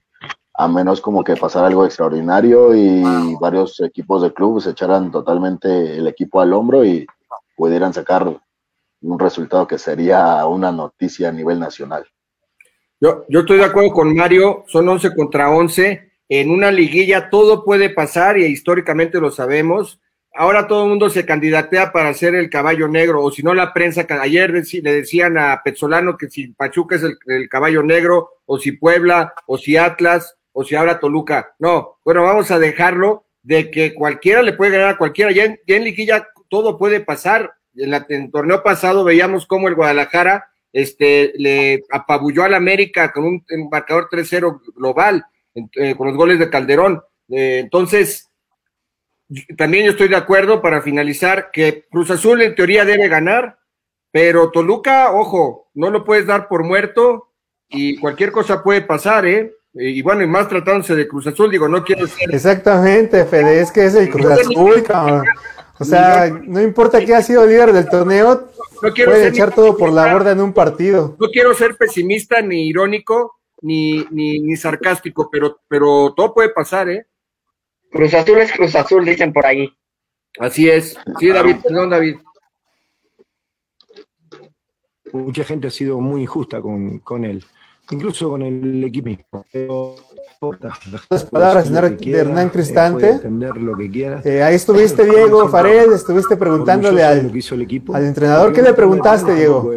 a 0.55 0.69
menos 0.69 1.01
como 1.01 1.23
que 1.23 1.37
pasara 1.37 1.67
algo 1.67 1.85
extraordinario 1.85 2.75
y 2.75 3.03
varios 3.41 3.81
equipos 3.81 4.23
de 4.23 4.33
club 4.33 4.61
se 4.61 4.71
echaran 4.71 5.11
totalmente 5.11 5.97
el 5.97 6.07
equipo 6.07 6.41
al 6.41 6.53
hombro 6.53 6.85
y 6.85 7.07
pudieran 7.57 7.93
sacar 7.93 8.41
un 9.01 9.19
resultado 9.19 9.67
que 9.67 9.79
sería 9.79 10.45
una 10.47 10.73
noticia 10.73 11.29
a 11.29 11.33
nivel 11.33 11.61
nacional. 11.61 12.05
Yo, 13.01 13.25
yo 13.29 13.41
estoy 13.41 13.59
de 13.59 13.65
acuerdo 13.65 13.93
con 13.93 14.15
Mario, 14.15 14.65
son 14.67 14.89
11 14.89 15.15
contra 15.15 15.51
11. 15.51 16.08
En 16.29 16.51
una 16.51 16.71
liguilla 16.71 17.31
todo 17.31 17.65
puede 17.65 17.91
pasar 17.91 18.39
y 18.39 18.45
históricamente 18.45 19.21
lo 19.21 19.31
sabemos 19.31 20.01
ahora 20.39 20.69
todo 20.69 20.85
el 20.85 20.91
mundo 20.91 21.11
se 21.11 21.27
candidatea 21.27 21.93
para 21.93 22.15
ser 22.15 22.37
el 22.37 22.49
caballo 22.49 22.87
negro, 22.87 23.23
o 23.23 23.31
si 23.31 23.43
no 23.43 23.55
la 23.55 23.75
prensa, 23.75 24.07
ayer 24.21 24.53
le 24.53 24.93
decían 24.93 25.37
a 25.37 25.61
Petzolano 25.65 26.17
que 26.17 26.31
si 26.31 26.49
Pachuca 26.49 26.95
es 26.95 27.03
el, 27.27 27.49
caballo 27.49 27.83
negro, 27.83 28.31
o 28.47 28.59
si 28.59 28.73
Puebla, 28.73 29.35
o 29.47 29.59
si 29.59 29.77
Atlas, 29.77 30.37
o 30.53 30.65
si 30.65 30.77
ahora 30.77 31.01
Toluca. 31.01 31.55
No, 31.59 31.99
bueno, 32.05 32.23
vamos 32.23 32.53
a 32.53 32.59
dejarlo 32.59 33.25
de 33.43 33.71
que 33.71 33.95
cualquiera 33.95 34.43
le 34.43 34.53
puede 34.53 34.73
ganar 34.73 34.91
a 34.91 34.99
cualquiera. 34.99 35.33
Ya 35.33 35.45
en, 35.45 35.61
en 35.67 35.85
Liquilla 35.85 36.29
todo 36.49 36.79
puede 36.79 37.01
pasar. 37.01 37.55
En, 37.75 37.93
el 37.95 38.31
torneo 38.31 38.63
pasado 38.63 39.03
veíamos 39.03 39.45
cómo 39.45 39.67
el 39.67 39.75
Guadalajara 39.75 40.51
este, 40.73 41.33
le 41.37 41.83
apabulló 41.91 42.45
al 42.45 42.55
América 42.55 43.13
con 43.13 43.25
un, 43.25 43.45
marcador 43.71 44.09
3-0 44.09 44.61
global, 44.77 45.25
eh, 45.55 45.95
con 45.97 46.09
los 46.09 46.17
goles 46.17 46.39
de 46.39 46.51
Calderón. 46.51 47.03
Eh, 47.31 47.61
entonces, 47.61 48.29
también 49.57 49.85
yo 49.85 49.91
estoy 49.93 50.09
de 50.09 50.17
acuerdo 50.17 50.63
para 50.63 50.81
finalizar 50.81 51.51
que 51.51 51.85
Cruz 51.91 52.11
Azul 52.11 52.41
en 52.43 52.55
teoría 52.55 52.85
debe 52.85 53.09
ganar, 53.09 53.59
pero 54.11 54.51
Toluca, 54.51 55.13
ojo, 55.13 55.71
no 55.75 55.91
lo 55.91 56.05
puedes 56.05 56.27
dar 56.27 56.49
por 56.49 56.65
muerto 56.65 57.33
y 57.69 57.99
cualquier 57.99 58.33
cosa 58.33 58.63
puede 58.63 58.81
pasar, 58.83 59.27
¿eh? 59.27 59.55
Y 59.75 60.01
bueno, 60.03 60.23
y 60.23 60.27
más 60.27 60.49
tratándose 60.49 60.97
de 60.97 61.07
Cruz 61.07 61.27
Azul, 61.27 61.51
digo, 61.51 61.69
no 61.69 61.85
quiero 61.85 62.07
ser... 62.07 62.35
Exactamente, 62.35 63.25
Fede, 63.27 63.61
es 63.61 63.71
que 63.71 63.85
es 63.85 63.95
el 63.95 64.09
Cruz 64.09 64.27
Azul, 64.27 64.85
O 65.79 65.85
sea, 65.85 66.31
no 66.43 66.61
importa 66.61 67.05
que 67.05 67.15
ha 67.15 67.23
sido 67.23 67.47
líder 67.47 67.73
del 67.73 67.89
torneo, 67.89 68.49
no 68.83 68.93
quiero 68.93 69.13
puede 69.13 69.29
echar 69.29 69.55
todo 69.55 69.77
por 69.77 69.93
la 69.93 70.13
borda 70.13 70.33
en 70.33 70.41
un 70.41 70.53
partido. 70.53 71.17
No 71.21 71.29
quiero 71.29 71.55
ser 71.55 71.77
pesimista 71.77 72.41
ni 72.41 72.67
irónico 72.67 73.38
ni, 73.63 74.05
ni, 74.11 74.39
ni 74.41 74.57
sarcástico, 74.57 75.29
pero, 75.31 75.61
pero 75.69 76.13
todo 76.15 76.35
puede 76.35 76.51
pasar, 76.51 76.89
¿eh? 76.89 77.07
Cruz 77.91 78.15
Azul 78.15 78.39
es 78.39 78.53
Cruz 78.53 78.75
Azul, 78.75 79.05
dicen 79.05 79.33
por 79.33 79.47
ahí. 79.47 79.73
Así 80.39 80.69
es. 80.69 80.99
Sí, 81.19 81.29
David, 81.29 81.57
perdón, 81.63 81.91
David. 81.91 82.17
Mucha 85.13 85.45
gente 85.45 85.69
ha 85.69 85.71
sido 85.71 86.01
muy 86.01 86.23
injusta 86.23 86.61
con, 86.61 86.99
con 86.99 87.25
él, 87.25 87.43
incluso 87.91 88.29
con 88.29 88.43
el 88.43 88.85
equipo 88.85 89.11
las 91.11 91.25
palabras 91.25 91.69
de 91.69 92.17
Hernán 92.17 92.51
Cristante. 92.51 93.21
Eh, 94.25 94.41
ahí 94.41 94.55
estuviste, 94.55 95.05
Diego 95.05 95.49
Fared, 95.49 95.93
estuviste 95.93 96.37
preguntándole 96.37 97.03
al, 97.03 97.33
al 97.93 98.05
entrenador. 98.05 98.53
¿Qué 98.53 98.63
le 98.63 98.73
preguntaste, 98.73 99.35
Diego? 99.35 99.73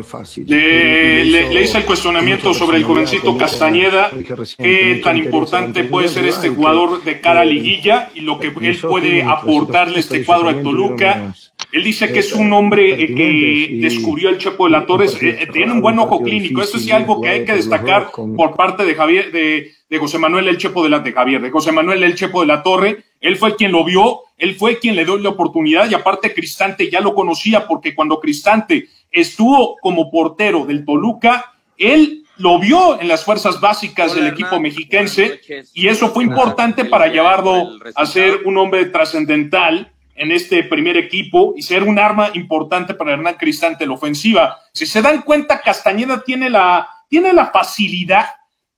Le, 0.46 1.64
hice 1.64 1.80
el 1.80 1.86
cuestionamiento 1.86 2.54
sobre 2.54 2.78
el 2.78 2.84
jovencito 2.84 3.36
Castañeda, 3.38 4.12
qué 4.58 5.02
tan 5.04 5.18
importante 5.18 5.84
puede 5.86 6.10
ser 6.10 6.26
este 6.26 6.50
jugador 6.50 7.04
de 7.04 7.20
cara 7.20 7.42
a 7.42 7.46
liguilla 7.46 8.12
y 8.14 8.22
lo 8.22 8.40
que 8.40 8.48
él 8.62 8.78
puede 8.82 9.24
aportarle 9.24 10.00
este 10.00 10.24
cuadro 10.24 10.50
a 10.50 10.62
Toluca. 10.62 11.34
Él 11.72 11.84
dice 11.84 12.12
que 12.12 12.20
es 12.20 12.34
un 12.34 12.52
hombre 12.52 13.02
eh, 13.02 13.16
que 13.16 13.80
descubrió 13.82 14.30
el 14.30 14.38
Chepo 14.38 14.66
de 14.66 14.72
la 14.72 14.86
Torres, 14.86 15.18
eh, 15.22 15.48
tiene 15.54 15.72
un 15.72 15.82
buen 15.82 15.98
ojo 16.00 16.22
clínico. 16.22 16.62
Esto 16.62 16.78
es 16.78 16.92
algo 16.92 17.22
que 17.22 17.30
hay 17.30 17.46
que 17.46 17.54
destacar 17.54 18.12
por 18.12 18.56
parte 18.56 18.84
de 18.84 18.94
Javier, 18.94 19.32
de 19.32 19.72
de 19.92 19.98
José 19.98 20.18
Manuel 20.18 20.48
El 20.48 20.58
Chepo 20.58 20.86
de 20.86 20.90
la 20.90 21.00
de 21.00 21.12
Javier, 21.12 21.42
de 21.42 21.52
José 21.52 21.74
Manuel 21.74 22.02
El 22.02 22.16
Chepo 22.16 22.40
de 22.40 22.48
la 22.48 22.64
Torre. 22.64 23.04
Él 23.20 23.36
fue 23.36 23.58
quien 23.58 23.74
lo 23.74 23.84
vio, 23.84 24.22
él 24.38 24.56
fue 24.56 24.80
quien 24.80 24.96
le 24.96 25.04
dio 25.04 25.18
la 25.18 25.30
oportunidad 25.30 25.92
y 25.92 25.94
aparte 25.94 26.34
Cristante 26.34 26.90
ya 26.90 27.02
lo 27.02 27.14
conocía 27.14 27.68
porque 27.68 27.94
cuando 27.94 28.22
Cristante 28.22 28.88
estuvo 29.12 29.76
como 29.82 30.10
portero 30.10 30.66
del 30.66 30.86
Toluca, 30.86 31.54
él 31.78 32.24
lo 32.38 32.58
vio 32.58 33.02
en 33.02 33.10
las 33.10 33.26
fuerzas 33.26 33.60
básicas 33.60 34.16
del 34.16 34.28
equipo 34.28 34.62
mexiquense 34.62 35.42
y 35.74 35.90
eso 35.90 36.14
fue 36.14 36.24
importante 36.24 36.86
para 36.86 37.08
llevarlo 37.08 37.72
a 37.94 38.06
ser 38.06 38.44
un 38.46 38.58
hombre 38.58 38.86
trascendental 38.86 39.92
en 40.16 40.32
este 40.32 40.64
primer 40.64 40.96
equipo 40.96 41.54
y 41.58 41.64
ser 41.64 41.84
un 41.84 42.00
arma 42.00 42.30
importante 42.34 42.94
para 42.94 43.12
Hernán 43.12 43.36
Cristante 43.38 43.84
en 43.84 43.90
la 43.90 43.96
ofensiva. 43.96 44.58
Si 44.72 44.86
se 44.86 45.02
dan 45.02 45.22
cuenta, 45.24 45.60
Castañeda 45.60 46.24
tiene 46.24 46.50
la, 46.50 46.88
tiene 47.10 47.34
la 47.34 47.48
facilidad 47.48 48.26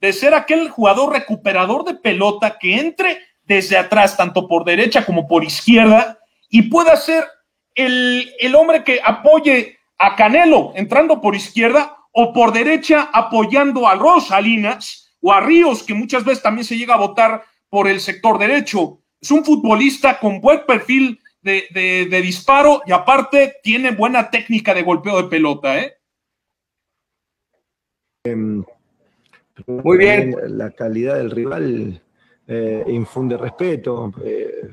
de 0.03 0.11
ser 0.11 0.33
aquel 0.33 0.69
jugador 0.69 1.13
recuperador 1.13 1.85
de 1.85 1.93
pelota 1.93 2.57
que 2.59 2.75
entre 2.75 3.21
desde 3.45 3.77
atrás, 3.77 4.17
tanto 4.17 4.49
por 4.49 4.65
derecha 4.65 5.05
como 5.05 5.29
por 5.29 5.45
izquierda, 5.45 6.19
y 6.49 6.63
pueda 6.63 6.97
ser 6.97 7.23
el, 7.73 8.53
hombre 8.53 8.83
que 8.83 8.99
apoye 9.01 9.79
a 9.97 10.17
Canelo 10.17 10.73
entrando 10.75 11.21
por 11.21 11.35
izquierda 11.35 11.95
o 12.11 12.33
por 12.33 12.51
derecha 12.51 13.11
apoyando 13.13 13.87
a 13.87 13.95
Rosalinas 13.95 15.15
o 15.21 15.31
a 15.31 15.39
Ríos, 15.39 15.83
que 15.83 15.93
muchas 15.93 16.25
veces 16.25 16.43
también 16.43 16.65
se 16.65 16.77
llega 16.77 16.95
a 16.95 16.97
votar 16.97 17.41
por 17.69 17.87
el 17.87 18.01
sector 18.01 18.37
derecho. 18.37 18.99
Es 19.21 19.31
un 19.31 19.45
futbolista 19.45 20.19
con 20.19 20.41
buen 20.41 20.65
perfil 20.65 21.17
de, 21.41 22.21
disparo 22.21 22.81
y 22.85 22.91
aparte 22.91 23.55
tiene 23.63 23.91
buena 23.91 24.29
técnica 24.29 24.73
de 24.73 24.83
golpeo 24.83 25.23
de 25.23 25.29
pelota. 25.29 25.79
¿eh? 25.79 25.95
Em, 28.25 28.65
muy 29.67 29.97
bien. 29.97 30.35
La 30.57 30.71
calidad 30.71 31.15
del 31.15 31.31
rival 31.31 32.01
eh, 32.47 32.83
infunde 32.87 33.37
respeto. 33.37 34.11
Eh, 34.23 34.69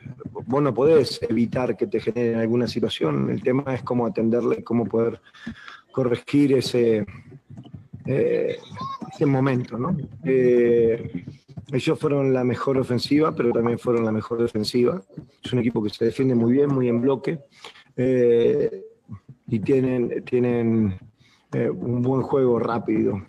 vos 0.46 0.62
no 0.62 0.74
podés 0.74 1.20
evitar 1.28 1.76
que 1.76 1.86
te 1.86 2.00
generen 2.00 2.38
alguna 2.38 2.66
situación. 2.66 3.30
El 3.30 3.42
tema 3.42 3.74
es 3.74 3.82
cómo 3.82 4.06
atenderle, 4.06 4.64
cómo 4.64 4.86
poder 4.86 5.20
corregir 5.92 6.54
ese, 6.54 7.06
eh, 8.06 8.58
ese 9.12 9.26
momento. 9.26 9.78
¿no? 9.78 9.96
ellos 11.72 12.00
fueron 12.00 12.32
la 12.34 12.42
mejor 12.42 12.78
ofensiva, 12.78 13.32
pero 13.32 13.52
también 13.52 13.78
fueron 13.78 14.04
la 14.04 14.10
mejor 14.10 14.42
defensiva. 14.42 15.00
Es 15.42 15.52
un 15.52 15.60
equipo 15.60 15.80
que 15.82 15.90
se 15.90 16.06
defiende 16.06 16.34
muy 16.34 16.54
bien, 16.54 16.68
muy 16.68 16.88
en 16.88 17.00
bloque. 17.00 17.38
y 17.96 19.58
tienen, 19.60 20.24
tienen 20.24 20.98
un 21.52 22.02
buen 22.02 22.22
juego 22.22 22.58
rápido 22.58 23.22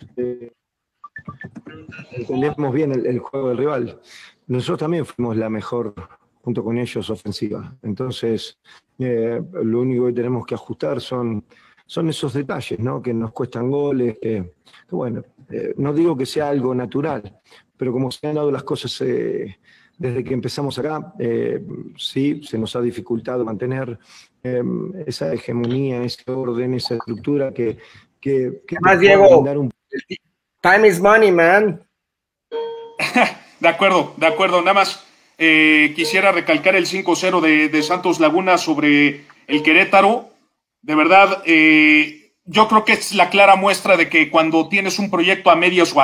entendemos 2.12 2.72
bien 2.72 2.92
el, 2.92 3.18
juego 3.18 3.48
del 3.48 3.58
rival. 3.58 4.00
Nosotros 4.46 4.80
también 4.80 5.06
fuimos 5.06 5.36
la 5.36 5.48
mejor, 5.48 5.94
junto 6.42 6.64
con 6.64 6.78
ellos, 6.78 7.08
ofensiva. 7.10 7.74
Entonces, 7.82 8.58
eh, 8.98 9.40
lo 9.62 9.80
único 9.80 10.06
que 10.06 10.12
tenemos 10.12 10.46
que 10.46 10.54
ajustar 10.54 11.00
son, 11.00 11.44
son 11.86 12.08
esos 12.08 12.32
detalles, 12.32 12.78
¿no? 12.78 13.00
Que 13.02 13.14
nos 13.14 13.32
cuestan 13.32 13.70
goles, 13.70 14.18
que, 14.20 14.52
bueno, 14.90 15.22
eh, 15.50 15.74
no 15.76 15.92
digo 15.92 16.16
que 16.16 16.26
sea 16.26 16.48
algo 16.48 16.74
natural, 16.74 17.40
pero 17.76 17.92
como 17.92 18.10
se 18.10 18.26
han 18.26 18.34
dado 18.34 18.50
las 18.50 18.62
cosas 18.62 19.00
eh, 19.02 19.58
desde 19.98 20.24
que 20.24 20.34
empezamos 20.34 20.78
acá, 20.78 21.14
sí, 21.96 22.40
se 22.42 22.58
nos 22.58 22.74
ha 22.74 22.80
dificultado 22.80 23.44
mantener 23.44 23.98
esa 25.06 25.32
hegemonía, 25.32 26.02
ese 26.02 26.28
orden, 26.28 26.74
esa 26.74 26.96
estructura 26.96 27.52
que... 27.52 27.78
que, 28.20 28.62
más, 28.80 28.98
Diego, 28.98 29.44
time 30.62 30.86
is 30.86 31.00
money, 31.00 31.30
man. 31.30 31.86
de 33.60 33.68
acuerdo, 33.68 34.14
de 34.16 34.26
acuerdo, 34.26 34.60
nada 34.60 34.74
más 34.74 35.04
eh, 35.36 35.92
quisiera 35.94 36.32
recalcar 36.32 36.76
el 36.76 36.86
5-0 36.86 37.40
de, 37.40 37.68
de, 37.68 37.82
Santos 37.82 38.20
Laguna 38.20 38.56
sobre 38.58 39.24
el 39.46 39.62
Querétaro. 39.62 40.30
De 40.80 40.94
verdad, 40.94 41.42
eh, 41.46 42.32
yo 42.44 42.68
creo 42.68 42.84
que 42.84 42.92
es 42.92 43.12
la 43.14 43.28
clara 43.28 43.56
muestra 43.56 43.96
de 43.96 44.08
que 44.08 44.30
cuando 44.30 44.68
tienes 44.68 44.98
un 44.98 45.10
proyecto 45.10 45.50
a 45.50 45.56
medias 45.56 45.94
o, 45.94 46.02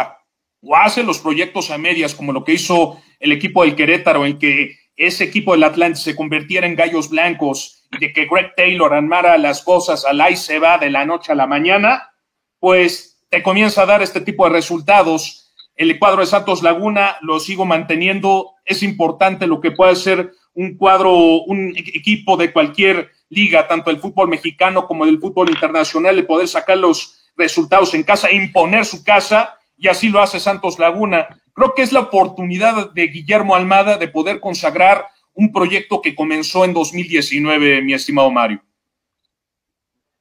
o 0.62 0.76
hace 0.76 1.02
los 1.02 1.18
proyectos 1.18 1.70
a 1.70 1.78
medias, 1.78 2.14
como 2.14 2.32
lo 2.32 2.44
que 2.44 2.54
hizo 2.54 3.00
el 3.20 3.32
equipo 3.32 3.64
del 3.64 3.76
Querétaro, 3.76 4.26
en 4.26 4.38
que 4.38 4.76
ese 4.96 5.24
equipo 5.24 5.52
del 5.52 5.64
Atlante 5.64 6.00
se 6.00 6.16
convirtiera 6.16 6.66
en 6.66 6.74
gallos 6.74 7.10
blancos 7.10 7.86
de 8.00 8.12
que 8.12 8.26
Greg 8.26 8.54
Taylor 8.56 8.92
armara 8.92 9.38
las 9.38 9.62
cosas 9.62 10.04
al 10.04 10.20
ahí 10.20 10.36
se 10.36 10.58
va 10.58 10.78
de 10.78 10.90
la 10.90 11.06
noche 11.06 11.32
a 11.32 11.36
la 11.36 11.46
mañana, 11.46 12.10
pues 12.58 13.17
te 13.30 13.42
comienza 13.42 13.82
a 13.82 13.86
dar 13.86 14.02
este 14.02 14.20
tipo 14.20 14.44
de 14.44 14.50
resultados 14.50 15.48
el 15.78 15.96
cuadro 16.00 16.20
de 16.20 16.26
Santos 16.26 16.64
Laguna 16.64 17.18
lo 17.20 17.38
sigo 17.38 17.64
manteniendo. 17.64 18.54
Es 18.64 18.82
importante 18.82 19.46
lo 19.46 19.60
que 19.60 19.70
puede 19.70 19.94
ser 19.94 20.32
un 20.52 20.76
cuadro, 20.76 21.12
un 21.44 21.72
equipo 21.76 22.36
de 22.36 22.52
cualquier 22.52 23.12
liga, 23.28 23.68
tanto 23.68 23.90
el 23.90 24.00
fútbol 24.00 24.28
mexicano 24.28 24.88
como 24.88 25.06
del 25.06 25.20
fútbol 25.20 25.48
internacional, 25.50 26.16
de 26.16 26.24
poder 26.24 26.48
sacar 26.48 26.78
los 26.78 27.20
resultados 27.36 27.94
en 27.94 28.02
casa, 28.02 28.32
imponer 28.32 28.84
su 28.84 29.04
casa, 29.04 29.56
y 29.76 29.86
así 29.86 30.08
lo 30.08 30.20
hace 30.20 30.40
Santos 30.40 30.80
Laguna. 30.80 31.28
Creo 31.54 31.72
que 31.76 31.82
es 31.82 31.92
la 31.92 32.00
oportunidad 32.00 32.90
de 32.90 33.06
Guillermo 33.06 33.54
Almada 33.54 33.98
de 33.98 34.08
poder 34.08 34.40
consagrar 34.40 35.06
un 35.32 35.52
proyecto 35.52 36.02
que 36.02 36.16
comenzó 36.16 36.64
en 36.64 36.74
2019, 36.74 37.82
mi 37.82 37.94
estimado 37.94 38.32
Mario. 38.32 38.60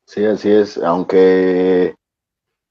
Sí, 0.06 0.24
así 0.24 0.52
es, 0.52 0.78
aunque 0.78 1.96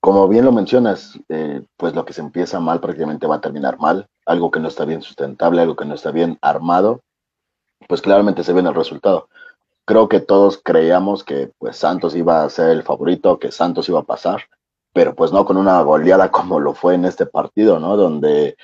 como 0.06 0.28
bien 0.28 0.44
lo 0.44 0.52
mencionas, 0.52 1.18
eh, 1.28 1.62
pues 1.76 1.92
lo 1.96 2.04
que 2.04 2.12
se 2.12 2.20
empieza 2.20 2.60
mal 2.60 2.78
prácticamente 2.78 3.26
va 3.26 3.34
a 3.34 3.40
terminar 3.40 3.80
mal, 3.80 4.06
algo 4.24 4.52
que 4.52 4.60
no 4.60 4.68
está 4.68 4.84
bien 4.84 5.02
sustentable, 5.02 5.60
algo 5.60 5.74
que 5.74 5.84
no 5.84 5.96
está 5.96 6.12
bien 6.12 6.38
armado, 6.42 7.00
pues 7.88 8.02
claramente 8.02 8.44
se 8.44 8.52
ve 8.52 8.60
en 8.60 8.68
el 8.68 8.74
resultado. 8.76 9.28
Creo 9.84 10.08
que 10.08 10.20
todos 10.20 10.60
creíamos 10.62 11.24
que 11.24 11.50
pues 11.58 11.78
Santos 11.78 12.14
iba 12.14 12.44
a 12.44 12.50
ser 12.50 12.70
el 12.70 12.84
favorito, 12.84 13.40
que 13.40 13.50
Santos 13.50 13.88
iba 13.88 13.98
a 13.98 14.04
pasar, 14.04 14.42
pero 14.92 15.12
pues 15.16 15.32
no 15.32 15.44
con 15.44 15.56
una 15.56 15.82
goleada 15.82 16.30
como 16.30 16.60
lo 16.60 16.72
fue 16.72 16.94
en 16.94 17.04
este 17.04 17.26
partido, 17.26 17.80
¿no? 17.80 17.96
Donde 17.96 18.56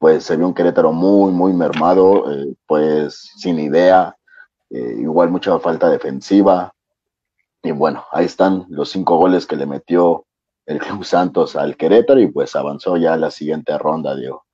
pues 0.00 0.24
se 0.24 0.36
vio 0.36 0.48
un 0.48 0.54
Querétaro 0.54 0.90
muy, 0.90 1.30
muy 1.30 1.52
mermado, 1.52 2.28
eh, 2.32 2.56
pues 2.66 3.30
sin 3.36 3.60
idea, 3.60 4.16
eh, 4.70 4.96
igual 4.98 5.30
mucha 5.30 5.56
falta 5.60 5.88
defensiva. 5.90 6.72
Y 7.62 7.70
bueno, 7.70 8.04
ahí 8.10 8.26
están 8.26 8.66
los 8.68 8.88
cinco 8.90 9.16
goles 9.16 9.46
que 9.46 9.54
le 9.54 9.66
metió 9.66 10.24
el 10.68 10.78
Club 10.78 11.02
Santos 11.02 11.56
al 11.56 11.76
Querétaro 11.76 12.20
y 12.20 12.26
pues 12.26 12.54
avanzó 12.54 12.98
ya 12.98 13.14
a 13.14 13.16
la 13.16 13.30
siguiente 13.30 13.76
ronda, 13.78 14.14
Diego. 14.14 14.44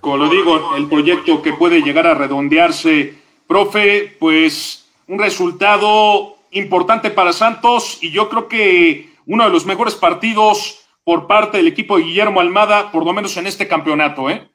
Como 0.00 0.16
lo 0.16 0.28
digo, 0.30 0.76
el 0.76 0.88
proyecto 0.88 1.42
que 1.42 1.52
puede 1.52 1.82
llegar 1.82 2.06
a 2.06 2.14
redondearse, 2.14 3.14
profe, 3.46 4.16
pues 4.18 4.88
un 5.08 5.18
resultado 5.18 6.38
importante 6.52 7.10
para 7.10 7.34
Santos 7.34 7.98
y 8.02 8.10
yo 8.10 8.30
creo 8.30 8.48
que 8.48 9.10
uno 9.26 9.44
de 9.44 9.50
los 9.50 9.66
mejores 9.66 9.94
partidos 9.94 10.88
por 11.04 11.26
parte 11.26 11.58
del 11.58 11.68
equipo 11.68 11.98
de 11.98 12.04
Guillermo 12.04 12.40
Almada, 12.40 12.90
por 12.90 13.04
lo 13.04 13.12
menos 13.12 13.36
en 13.36 13.46
este 13.46 13.68
campeonato, 13.68 14.30
¿eh? 14.30 14.48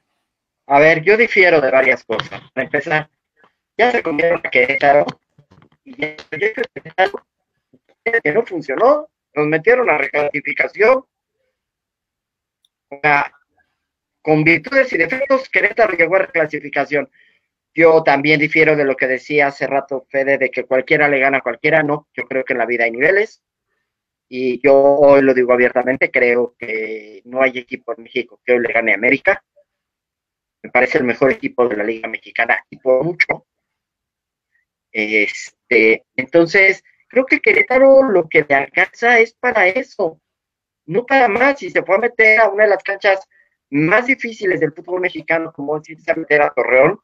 A 0.66 0.80
ver, 0.80 1.04
yo 1.04 1.16
difiero 1.16 1.60
de 1.60 1.70
varias 1.70 2.02
cosas. 2.02 2.40
Para 2.52 2.64
empezar, 2.64 3.08
ya 3.78 3.92
se 3.92 4.02
comieron 4.02 4.40
a 4.42 4.50
Querétaro 4.50 5.06
y 5.84 6.04
el 6.04 6.16
proyecto 6.28 6.62
que 8.04 8.32
no 8.32 8.44
funcionó 8.44 9.06
nos 9.34 9.46
metieron 9.46 9.90
a 9.90 9.98
reclasificación. 9.98 11.04
O 12.88 13.00
sea, 13.02 13.32
con 14.20 14.44
virtudes 14.44 14.92
y 14.92 14.98
defectos, 14.98 15.48
Querétaro 15.48 15.96
llegó 15.96 16.16
a 16.16 16.20
reclasificación. 16.20 17.10
Yo 17.74 18.02
también 18.02 18.38
difiero 18.38 18.76
de 18.76 18.84
lo 18.84 18.96
que 18.96 19.06
decía 19.06 19.46
hace 19.48 19.66
rato 19.66 20.06
Fede, 20.10 20.38
de 20.38 20.50
que 20.50 20.64
cualquiera 20.64 21.08
le 21.08 21.18
gana 21.18 21.38
a 21.38 21.42
cualquiera. 21.42 21.82
No, 21.82 22.08
yo 22.14 22.24
creo 22.24 22.44
que 22.44 22.52
en 22.52 22.58
la 22.58 22.66
vida 22.66 22.84
hay 22.84 22.90
niveles. 22.90 23.42
Y 24.28 24.60
yo 24.62 24.74
hoy 24.74 25.22
lo 25.22 25.34
digo 25.34 25.52
abiertamente, 25.52 26.10
creo 26.10 26.54
que 26.58 27.20
no 27.24 27.42
hay 27.42 27.58
equipo 27.58 27.94
en 27.96 28.04
México 28.04 28.40
que 28.44 28.52
hoy 28.52 28.60
le 28.60 28.72
gane 28.72 28.92
a 28.92 28.94
América. 28.94 29.44
Me 30.62 30.70
parece 30.70 30.98
el 30.98 31.04
mejor 31.04 31.32
equipo 31.32 31.68
de 31.68 31.76
la 31.76 31.84
Liga 31.84 32.08
Mexicana 32.08 32.64
y 32.70 32.78
por 32.78 33.04
mucho. 33.04 33.46
Este, 34.90 36.04
entonces, 36.16 36.84
creo 37.12 37.26
que 37.26 37.40
Querétaro 37.40 38.02
lo 38.04 38.26
que 38.26 38.46
le 38.48 38.54
alcanza 38.54 39.18
es 39.18 39.34
para 39.34 39.68
eso, 39.68 40.18
no 40.86 41.04
para 41.04 41.28
más. 41.28 41.62
Y 41.62 41.70
se 41.70 41.80
a 41.80 41.98
meter 41.98 42.40
a 42.40 42.48
una 42.48 42.64
de 42.64 42.70
las 42.70 42.82
canchas 42.82 43.20
más 43.68 44.06
difíciles 44.06 44.60
del 44.60 44.72
fútbol 44.72 45.02
mexicano, 45.02 45.52
como 45.52 45.78
decirse 45.78 46.10
a 46.10 46.14
meter 46.14 46.40
a 46.40 46.50
Torreón, 46.54 46.98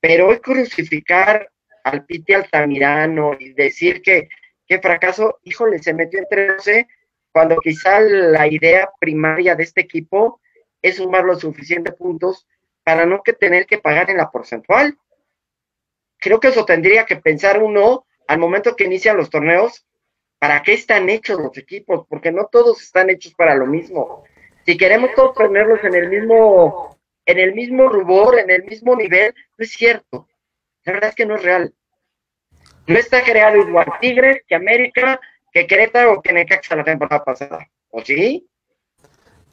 pero 0.00 0.28
hoy 0.28 0.38
crucificar 0.38 1.50
al 1.82 2.06
Piti 2.06 2.34
Altamirano 2.34 3.32
y 3.38 3.52
decir 3.52 4.00
que, 4.00 4.28
qué 4.66 4.78
fracaso, 4.78 5.40
híjole, 5.42 5.80
se 5.80 5.92
metió 5.92 6.20
entre 6.20 6.46
13 6.46 6.86
cuando 7.32 7.56
quizá 7.56 7.98
la 8.00 8.46
idea 8.46 8.90
primaria 9.00 9.56
de 9.56 9.64
este 9.64 9.80
equipo 9.80 10.40
es 10.82 10.96
sumar 10.96 11.24
los 11.24 11.40
suficientes 11.40 11.94
puntos 11.94 12.46
para 12.84 13.06
no 13.06 13.22
que 13.24 13.32
tener 13.32 13.66
que 13.66 13.78
pagar 13.78 14.08
en 14.08 14.18
la 14.18 14.30
porcentual. 14.30 14.96
Creo 16.18 16.38
que 16.38 16.48
eso 16.48 16.64
tendría 16.64 17.04
que 17.06 17.16
pensar 17.16 17.60
uno 17.60 18.04
al 18.30 18.38
momento 18.38 18.76
que 18.76 18.84
inician 18.84 19.16
los 19.16 19.28
torneos, 19.28 19.84
¿para 20.38 20.62
qué 20.62 20.74
están 20.74 21.10
hechos 21.10 21.40
los 21.40 21.58
equipos? 21.58 22.06
Porque 22.08 22.30
no 22.30 22.46
todos 22.46 22.80
están 22.80 23.10
hechos 23.10 23.34
para 23.34 23.56
lo 23.56 23.66
mismo. 23.66 24.22
Si 24.64 24.76
queremos 24.76 25.10
todos 25.16 25.34
tenerlos 25.34 25.82
en 25.82 25.96
el 25.96 26.08
mismo, 26.08 26.96
en 27.26 27.38
el 27.40 27.52
mismo 27.56 27.88
rubor, 27.88 28.38
en 28.38 28.48
el 28.50 28.62
mismo 28.62 28.94
nivel, 28.94 29.34
no 29.58 29.64
es 29.64 29.72
cierto. 29.72 30.28
La 30.84 30.92
verdad 30.92 31.10
es 31.10 31.16
que 31.16 31.26
no 31.26 31.34
es 31.34 31.42
real. 31.42 31.74
No 32.86 32.98
está 33.00 33.24
creado 33.24 33.56
igual 33.56 33.88
Tigres 34.00 34.42
que 34.46 34.54
América, 34.54 35.18
que 35.52 35.66
Querétaro 35.66 36.12
o 36.12 36.22
que 36.22 36.32
Necaxa 36.32 36.76
la 36.76 36.84
temporada 36.84 37.24
pasada. 37.24 37.68
¿O 37.88 38.00
sí? 38.00 38.48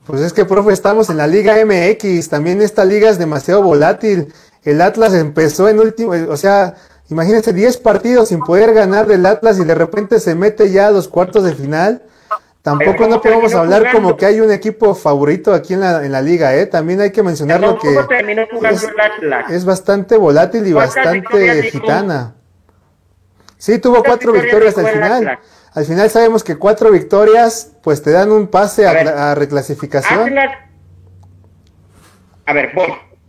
Pues 0.05 0.21
es 0.21 0.33
que, 0.33 0.45
profe, 0.45 0.71
estamos 0.71 1.09
en 1.09 1.17
la 1.17 1.25
Liga 1.25 1.55
MX. 1.65 2.29
También 2.29 2.61
esta 2.61 2.85
liga 2.85 3.09
es 3.09 3.17
demasiado 3.17 3.63
volátil. 3.63 4.31
El 4.63 4.81
Atlas 4.81 5.15
empezó 5.15 5.67
en 5.67 5.79
último, 5.79 6.11
o 6.11 6.37
sea, 6.37 6.75
Imagínense 7.09 7.53
10 7.53 7.77
partidos 7.77 8.29
sin 8.29 8.39
poder 8.41 8.73
ganar 8.73 9.07
del 9.07 9.25
Atlas 9.25 9.59
y 9.59 9.63
de 9.63 9.75
repente 9.75 10.19
se 10.19 10.35
mete 10.35 10.71
ya 10.71 10.87
a 10.87 10.91
los 10.91 11.07
cuartos 11.07 11.43
de 11.43 11.53
final. 11.53 12.03
Tampoco 12.61 13.07
no 13.07 13.21
podemos 13.21 13.53
hablar 13.55 13.93
como 13.93 14.17
que 14.17 14.25
hay 14.25 14.41
un 14.41 14.51
equipo 14.51 14.93
favorito 14.93 15.53
aquí 15.53 15.73
en 15.73 15.79
la, 15.79 16.05
en 16.05 16.11
la 16.11 16.21
liga, 16.21 16.53
¿eh? 16.53 16.65
También 16.65 16.99
hay 16.99 17.11
que 17.13 17.23
mencionar 17.23 17.61
lo 17.61 17.77
que 17.79 17.87
es, 19.49 19.63
bastante 19.63 20.17
volátil 20.17 20.67
y 20.67 20.73
bastante 20.73 21.63
gitana. 21.71 22.35
Sí, 23.57 23.79
tuvo 23.79 24.03
cuatro 24.03 24.33
victorias 24.33 24.77
al 24.77 24.87
final. 24.87 25.39
Al 25.73 25.85
final 25.85 26.09
sabemos 26.09 26.43
que 26.43 26.57
cuatro 26.57 26.91
victorias 26.91 27.71
pues 27.83 28.01
te 28.01 28.11
dan 28.11 28.31
un 28.31 28.47
pase 28.47 28.85
a, 28.85 29.33
reclasificación. 29.33 30.37
a 32.45 32.53
ver, 32.53 32.71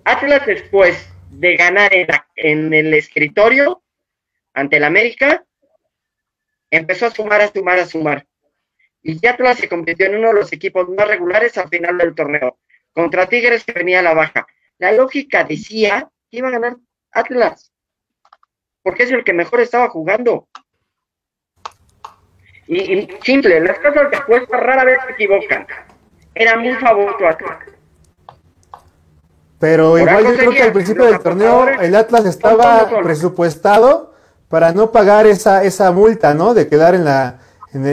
Atlas 0.04 0.42
después 0.46 0.96
de 1.30 1.56
ganar 1.56 1.92
en, 2.36 2.74
el 2.74 2.94
escritorio 2.94 3.82
ante 4.54 4.78
el 4.78 4.84
América, 4.84 5.44
empezó 6.70 7.06
a 7.06 7.10
sumar, 7.10 7.40
a 7.40 7.48
sumar, 7.48 7.78
a 7.78 7.86
sumar. 7.86 8.26
Y 9.02 9.24
Atlas 9.26 9.58
se 9.58 9.68
convirtió 9.68 10.06
en 10.06 10.16
uno 10.16 10.28
de 10.28 10.34
los 10.34 10.52
equipos 10.52 10.88
más 10.88 11.06
regulares 11.06 11.56
al 11.56 11.68
final 11.68 11.96
del 11.98 12.14
torneo, 12.14 12.58
contra 12.92 13.28
Tigres 13.28 13.64
que 13.64 13.72
venía 13.72 14.00
a 14.00 14.02
la 14.02 14.14
baja. 14.14 14.46
La 14.78 14.92
lógica 14.92 15.44
decía 15.44 16.10
que 16.30 16.38
iba 16.38 16.48
a 16.48 16.52
ganar 16.52 16.76
Atlas, 17.12 17.72
porque 18.82 19.04
es 19.04 19.12
el 19.12 19.24
que 19.24 19.32
mejor 19.32 19.60
estaba 19.60 19.88
jugando. 19.88 20.48
Y, 22.66 23.08
simple, 23.22 23.60
las 23.60 23.78
cosas 23.78 24.10
de 24.10 24.16
apuesta 24.16 24.58
rara 24.58 24.84
vez 24.84 24.98
se 25.06 25.12
equivocan. 25.12 25.66
Era 26.34 26.56
muy 26.56 26.74
favorito 26.74 27.26
Atlas. 27.26 27.77
Pero 29.58 29.98
igual 29.98 30.24
yo 30.24 30.34
creo 30.36 30.50
que 30.52 30.62
al 30.62 30.72
principio 30.72 31.04
del 31.04 31.18
torneo 31.20 31.66
el 31.80 31.94
Atlas 31.96 32.24
estaba 32.26 32.88
presupuestado 33.02 34.14
para 34.48 34.72
no 34.72 34.92
pagar 34.92 35.26
esa, 35.26 35.64
esa 35.64 35.90
multa, 35.92 36.34
¿no? 36.34 36.54
De 36.54 36.68
quedar 36.68 36.94
en, 36.94 37.04
la, 37.04 37.38
en, 37.72 37.86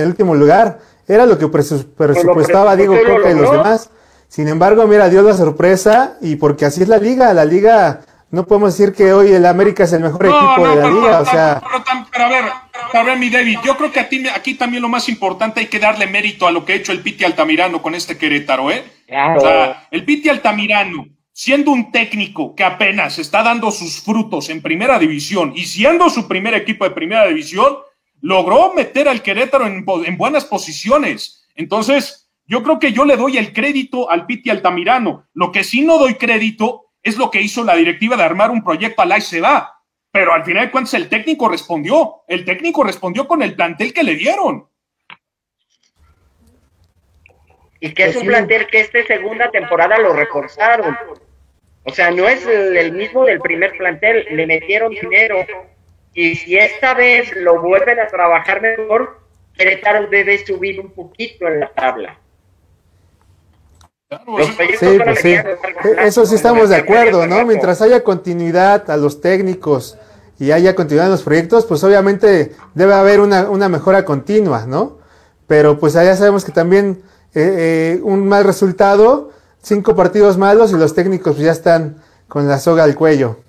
el, 0.00 0.06
último 0.06 0.34
lugar. 0.34 0.80
Era 1.06 1.26
lo 1.26 1.38
que 1.38 1.48
presupuestaba 1.48 2.76
Diego 2.76 2.94
Coca 2.94 3.30
y 3.30 3.34
los 3.34 3.50
demás. 3.50 3.90
Sin 4.28 4.48
embargo, 4.48 4.86
mira, 4.86 5.10
dio 5.10 5.22
la 5.22 5.34
sorpresa 5.34 6.16
y 6.22 6.36
porque 6.36 6.64
así 6.64 6.82
es 6.82 6.88
la 6.88 6.96
liga. 6.96 7.34
La 7.34 7.44
liga, 7.44 8.00
no 8.30 8.46
podemos 8.46 8.76
decir 8.76 8.94
que 8.94 9.12
hoy 9.12 9.32
el 9.32 9.44
América 9.44 9.84
es 9.84 9.92
el 9.92 10.02
mejor 10.02 10.24
equipo 10.24 10.68
de 10.68 10.76
la 10.76 10.88
liga. 10.88 11.20
o 11.20 11.26
sea, 11.26 11.62
pero, 12.10 12.24
a 12.24 12.28
ver, 12.28 12.44
a 12.94 13.02
ver, 13.02 13.18
mi 13.18 13.28
David, 13.28 13.58
yo 13.62 13.76
creo 13.76 13.92
que 13.92 14.00
aquí 14.00 14.54
también 14.54 14.82
lo 14.82 14.88
más 14.88 15.08
importante 15.10 15.60
hay 15.60 15.66
que 15.66 15.78
darle 15.78 16.06
mérito 16.06 16.46
a 16.46 16.52
lo 16.52 16.64
que 16.64 16.72
ha 16.72 16.76
hecho 16.76 16.92
el 16.92 17.00
Piti 17.00 17.24
Altamirano 17.24 17.82
con 17.82 17.94
este 17.94 18.16
Querétaro, 18.16 18.70
¿eh? 18.70 18.82
O 19.36 19.40
sea, 19.40 19.88
el 19.90 20.04
Piti 20.04 20.28
Altamirano, 20.28 21.06
siendo 21.32 21.70
un 21.70 21.92
técnico 21.92 22.54
que 22.54 22.64
apenas 22.64 23.18
está 23.18 23.42
dando 23.42 23.70
sus 23.70 24.00
frutos 24.00 24.48
en 24.48 24.62
primera 24.62 24.98
división 24.98 25.52
y 25.54 25.64
siendo 25.64 26.10
su 26.10 26.26
primer 26.28 26.54
equipo 26.54 26.84
de 26.84 26.90
primera 26.90 27.26
división, 27.26 27.76
logró 28.20 28.72
meter 28.74 29.08
al 29.08 29.22
Querétaro 29.22 29.66
en, 29.66 29.84
en 30.04 30.16
buenas 30.16 30.44
posiciones. 30.44 31.46
Entonces, 31.54 32.30
yo 32.46 32.62
creo 32.62 32.78
que 32.78 32.92
yo 32.92 33.04
le 33.04 33.16
doy 33.16 33.38
el 33.38 33.52
crédito 33.52 34.10
al 34.10 34.26
Piti 34.26 34.50
Altamirano. 34.50 35.26
Lo 35.34 35.52
que 35.52 35.64
sí 35.64 35.82
no 35.82 35.98
doy 35.98 36.14
crédito 36.14 36.86
es 37.02 37.16
lo 37.16 37.30
que 37.30 37.42
hizo 37.42 37.64
la 37.64 37.76
directiva 37.76 38.16
de 38.16 38.22
armar 38.22 38.50
un 38.50 38.62
proyecto 38.62 39.02
al 39.02 39.16
y 39.16 39.20
se 39.20 39.40
va. 39.40 39.82
Pero 40.10 40.34
al 40.34 40.44
final 40.44 40.66
de 40.66 40.70
cuentas 40.70 40.94
el 40.94 41.08
técnico 41.08 41.48
respondió. 41.48 42.22
El 42.28 42.44
técnico 42.44 42.84
respondió 42.84 43.26
con 43.26 43.42
el 43.42 43.54
plantel 43.54 43.92
que 43.92 44.02
le 44.02 44.14
dieron. 44.14 44.68
Y 47.82 47.94
que 47.94 48.04
es 48.04 48.14
un 48.14 48.28
plantel 48.28 48.68
que 48.68 48.80
esta 48.80 49.02
segunda 49.08 49.50
temporada 49.50 49.98
lo 49.98 50.12
reforzaron. 50.12 50.96
O 51.82 51.92
sea, 51.92 52.12
no 52.12 52.28
es 52.28 52.46
el, 52.46 52.92
mismo 52.92 53.24
del 53.24 53.40
primer 53.40 53.76
plantel, 53.76 54.24
le 54.30 54.46
metieron 54.46 54.92
dinero. 54.92 55.38
Y 56.14 56.36
si 56.36 56.56
esta 56.56 56.94
vez 56.94 57.34
lo 57.34 57.60
vuelven 57.60 57.98
a 57.98 58.06
trabajar 58.06 58.62
mejor, 58.62 59.18
Querétaro 59.58 60.06
debe 60.06 60.46
subir 60.46 60.78
un 60.78 60.92
poquito 60.92 61.48
en 61.48 61.58
la 61.58 61.72
tabla. 61.72 62.20
Sí, 64.78 65.00
pues 65.02 65.18
sí. 65.18 65.32
E, 65.32 65.58
eso 66.04 66.24
sí 66.24 66.36
estamos 66.36 66.68
de 66.68 66.76
acuerdo, 66.76 67.26
¿no? 67.26 67.44
Mientras 67.44 67.82
haya 67.82 68.04
continuidad 68.04 68.88
a 68.92 68.96
los 68.96 69.20
técnicos 69.20 69.98
y 70.38 70.52
haya 70.52 70.76
continuidad 70.76 71.06
en 71.06 71.12
los 71.12 71.24
proyectos, 71.24 71.66
pues 71.66 71.82
obviamente 71.82 72.52
debe 72.74 72.94
haber 72.94 73.18
una, 73.18 73.50
una 73.50 73.68
mejora 73.68 74.04
continua, 74.04 74.66
¿no? 74.68 74.98
Pero 75.48 75.80
pues 75.80 75.96
allá 75.96 76.14
sabemos 76.14 76.44
que 76.44 76.52
también 76.52 77.02
eh, 77.34 77.96
eh, 77.96 78.00
un 78.02 78.28
mal 78.28 78.44
resultado, 78.44 79.30
cinco 79.62 79.96
partidos 79.96 80.38
malos 80.38 80.72
y 80.72 80.76
los 80.76 80.94
técnicos 80.94 81.34
pues 81.34 81.46
ya 81.46 81.52
están 81.52 82.02
con 82.28 82.48
la 82.48 82.58
soga 82.58 82.84
al 82.84 82.94
cuello. 82.94 83.40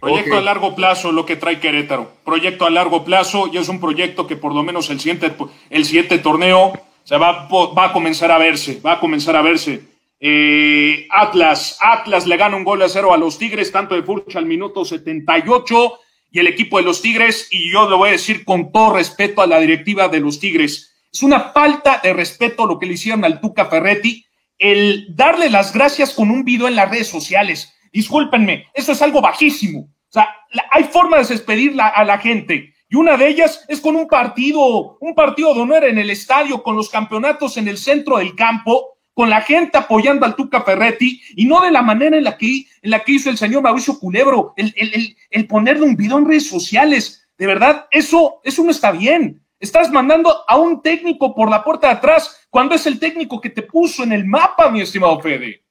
Proyecto 0.00 0.36
a 0.36 0.40
largo 0.40 0.74
plazo, 0.74 1.10
lo 1.10 1.26
que 1.26 1.36
trae 1.36 1.58
Querétaro. 1.58 2.10
Proyecto 2.24 2.66
a 2.66 2.70
largo 2.70 3.04
plazo 3.04 3.48
y 3.52 3.56
es 3.56 3.68
un 3.68 3.80
proyecto 3.80 4.26
que 4.26 4.36
por 4.36 4.54
lo 4.54 4.62
menos 4.62 4.90
el 4.90 5.00
siguiente, 5.00 5.34
el 5.70 5.84
siguiente 5.84 6.18
torneo 6.18 6.72
se 7.02 7.16
va, 7.16 7.48
va 7.48 7.84
a 7.86 7.92
comenzar 7.92 8.30
a 8.30 8.38
verse, 8.38 8.80
va 8.84 8.92
a 8.92 9.00
comenzar 9.00 9.36
a 9.36 9.42
verse. 9.42 9.82
Eh, 10.18 11.06
Atlas, 11.10 11.78
Atlas 11.80 12.26
le 12.26 12.36
gana 12.36 12.56
un 12.56 12.64
gol 12.64 12.82
a 12.82 12.88
cero 12.88 13.12
a 13.12 13.18
los 13.18 13.38
Tigres, 13.38 13.70
tanto 13.70 13.94
de 13.94 14.02
Furcha 14.02 14.38
al 14.38 14.46
minuto 14.46 14.84
78 14.84 15.92
y 16.30 16.38
el 16.38 16.46
equipo 16.46 16.78
de 16.78 16.84
los 16.84 17.02
Tigres, 17.02 17.48
y 17.50 17.70
yo 17.70 17.88
lo 17.88 17.98
voy 17.98 18.10
a 18.10 18.12
decir 18.12 18.44
con 18.44 18.72
todo 18.72 18.94
respeto 18.94 19.42
a 19.42 19.46
la 19.46 19.60
directiva 19.60 20.08
de 20.08 20.20
los 20.20 20.40
Tigres, 20.40 20.95
es 21.12 21.22
una 21.22 21.40
falta 21.52 22.00
de 22.02 22.12
respeto 22.12 22.66
lo 22.66 22.78
que 22.78 22.86
le 22.86 22.94
hicieron 22.94 23.24
al 23.24 23.40
Tuca 23.40 23.66
Ferretti, 23.66 24.24
el 24.58 25.06
darle 25.14 25.50
las 25.50 25.72
gracias 25.72 26.12
con 26.12 26.30
un 26.30 26.44
video 26.44 26.68
en 26.68 26.76
las 26.76 26.90
redes 26.90 27.08
sociales. 27.08 27.74
Discúlpenme, 27.92 28.66
eso 28.74 28.92
es 28.92 29.02
algo 29.02 29.20
bajísimo. 29.20 29.80
O 29.80 30.12
sea, 30.12 30.28
hay 30.70 30.84
formas 30.84 31.28
de 31.28 31.34
despedir 31.34 31.80
a 31.80 32.04
la 32.04 32.18
gente. 32.18 32.74
Y 32.88 32.96
una 32.96 33.16
de 33.16 33.28
ellas 33.28 33.64
es 33.68 33.80
con 33.80 33.96
un 33.96 34.06
partido, 34.06 34.96
un 35.00 35.14
partido 35.14 35.54
de 35.54 35.60
honor 35.60 35.84
en 35.84 35.98
el 35.98 36.10
estadio, 36.10 36.62
con 36.62 36.76
los 36.76 36.88
campeonatos 36.88 37.56
en 37.56 37.66
el 37.66 37.78
centro 37.78 38.18
del 38.18 38.36
campo, 38.36 38.96
con 39.12 39.28
la 39.28 39.40
gente 39.40 39.78
apoyando 39.78 40.24
al 40.24 40.36
Tuca 40.36 40.62
Ferretti, 40.62 41.20
y 41.34 41.46
no 41.46 41.62
de 41.62 41.70
la 41.70 41.82
manera 41.82 42.16
en 42.16 42.24
la 42.24 42.36
que, 42.36 42.66
en 42.82 42.90
la 42.90 43.02
que 43.02 43.12
hizo 43.12 43.30
el 43.30 43.38
señor 43.38 43.62
Mauricio 43.62 43.98
Culebro, 43.98 44.52
el, 44.56 44.72
el, 44.76 45.16
el, 45.30 45.46
ponerle 45.46 45.84
un 45.84 45.96
video 45.96 46.18
en 46.18 46.26
redes 46.26 46.48
sociales. 46.48 47.26
De 47.38 47.46
verdad, 47.46 47.86
eso, 47.90 48.40
eso 48.44 48.62
no 48.62 48.70
está 48.70 48.92
bien. 48.92 49.42
Estás 49.58 49.90
mandando 49.90 50.44
a 50.46 50.56
un 50.58 50.82
técnico 50.82 51.34
por 51.34 51.50
la 51.50 51.64
puerta 51.64 51.88
de 51.88 51.94
atrás 51.94 52.46
cuando 52.50 52.74
es 52.74 52.86
el 52.86 53.00
técnico 53.00 53.40
que 53.40 53.50
te 53.50 53.62
puso 53.62 54.02
en 54.02 54.12
el 54.12 54.26
mapa, 54.26 54.70
mi 54.70 54.82
estimado 54.82 55.18
Fede. 55.20 55.62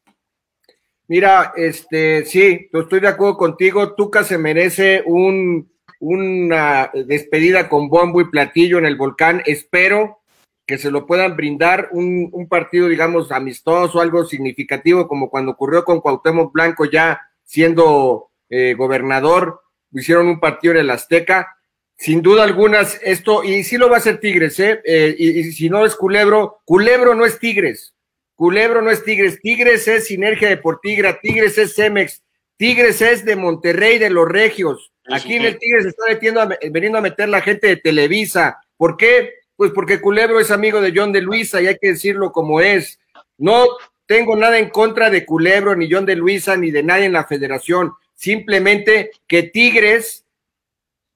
Mira, 1.07 1.53
este, 1.55 2.25
sí, 2.25 2.67
estoy 2.73 2.99
de 2.99 3.07
acuerdo 3.07 3.37
contigo. 3.37 3.93
Tuca 3.93 4.23
se 4.23 4.39
merece 4.39 5.03
un, 5.05 5.71
una 5.99 6.89
despedida 7.05 7.69
con 7.69 7.89
bombo 7.89 8.21
y 8.21 8.29
platillo 8.29 8.79
en 8.79 8.87
el 8.87 8.95
volcán. 8.95 9.43
Espero 9.45 10.21
que 10.65 10.79
se 10.79 10.89
lo 10.89 11.05
puedan 11.05 11.35
brindar 11.35 11.89
un, 11.91 12.29
un 12.31 12.47
partido, 12.47 12.87
digamos, 12.87 13.31
amistoso, 13.31 14.01
algo 14.01 14.25
significativo, 14.25 15.07
como 15.07 15.29
cuando 15.29 15.51
ocurrió 15.51 15.85
con 15.85 16.01
Cuauhtémoc 16.01 16.51
Blanco 16.51 16.85
ya 16.85 17.21
siendo 17.43 18.31
eh, 18.49 18.73
gobernador, 18.75 19.61
hicieron 19.91 20.27
un 20.27 20.39
partido 20.39 20.73
en 20.73 20.79
el 20.79 20.89
Azteca. 20.89 21.54
Sin 21.97 22.21
duda 22.21 22.43
algunas, 22.43 22.99
esto, 23.03 23.43
y 23.43 23.63
sí 23.63 23.77
lo 23.77 23.89
va 23.89 23.95
a 23.95 23.99
hacer 23.99 24.19
Tigres, 24.19 24.59
¿eh? 24.59 24.81
eh 24.83 25.15
y, 25.17 25.43
si 25.53 25.69
no 25.69 25.85
es 25.85 25.95
Culebro, 25.95 26.61
Culebro 26.65 27.15
no 27.15 27.25
es 27.25 27.39
Tigres. 27.39 27.93
Culebro 28.35 28.81
no 28.81 28.91
es 28.91 29.03
Tigres. 29.03 29.39
Tigres 29.41 29.87
es 29.87 30.07
Sinergia 30.07 30.49
Deportiva, 30.49 31.17
Tigres 31.21 31.57
es 31.57 31.73
Cemex, 31.73 32.21
Tigres 32.57 33.01
es 33.01 33.23
de 33.23 33.35
Monterrey, 33.37 33.97
de 33.97 34.09
los 34.09 34.27
Regios. 34.27 34.91
Aquí 35.07 35.35
en 35.35 35.45
el 35.45 35.57
Tigres 35.57 35.83
se 35.83 35.89
está 35.89 36.05
metiendo 36.07 36.49
veniendo 36.71 36.97
a 36.97 37.01
meter 37.01 37.29
la 37.29 37.41
gente 37.41 37.67
de 37.67 37.77
Televisa. 37.77 38.59
¿Por 38.75 38.97
qué? 38.97 39.33
Pues 39.55 39.71
porque 39.71 40.01
Culebro 40.01 40.39
es 40.39 40.51
amigo 40.51 40.81
de 40.81 40.91
John 40.93 41.13
de 41.13 41.21
Luisa 41.21 41.61
y 41.61 41.67
hay 41.67 41.77
que 41.79 41.89
decirlo 41.89 42.31
como 42.31 42.59
es. 42.59 42.99
No 43.37 43.65
tengo 44.05 44.35
nada 44.35 44.59
en 44.59 44.69
contra 44.69 45.09
de 45.09 45.25
Culebro, 45.25 45.75
ni 45.75 45.89
John 45.89 46.05
de 46.05 46.15
Luisa, 46.15 46.57
ni 46.57 46.71
de 46.71 46.83
nadie 46.83 47.05
en 47.05 47.13
la 47.13 47.25
federación. 47.25 47.93
Simplemente 48.15 49.11
que 49.27 49.43
Tigres 49.43 50.24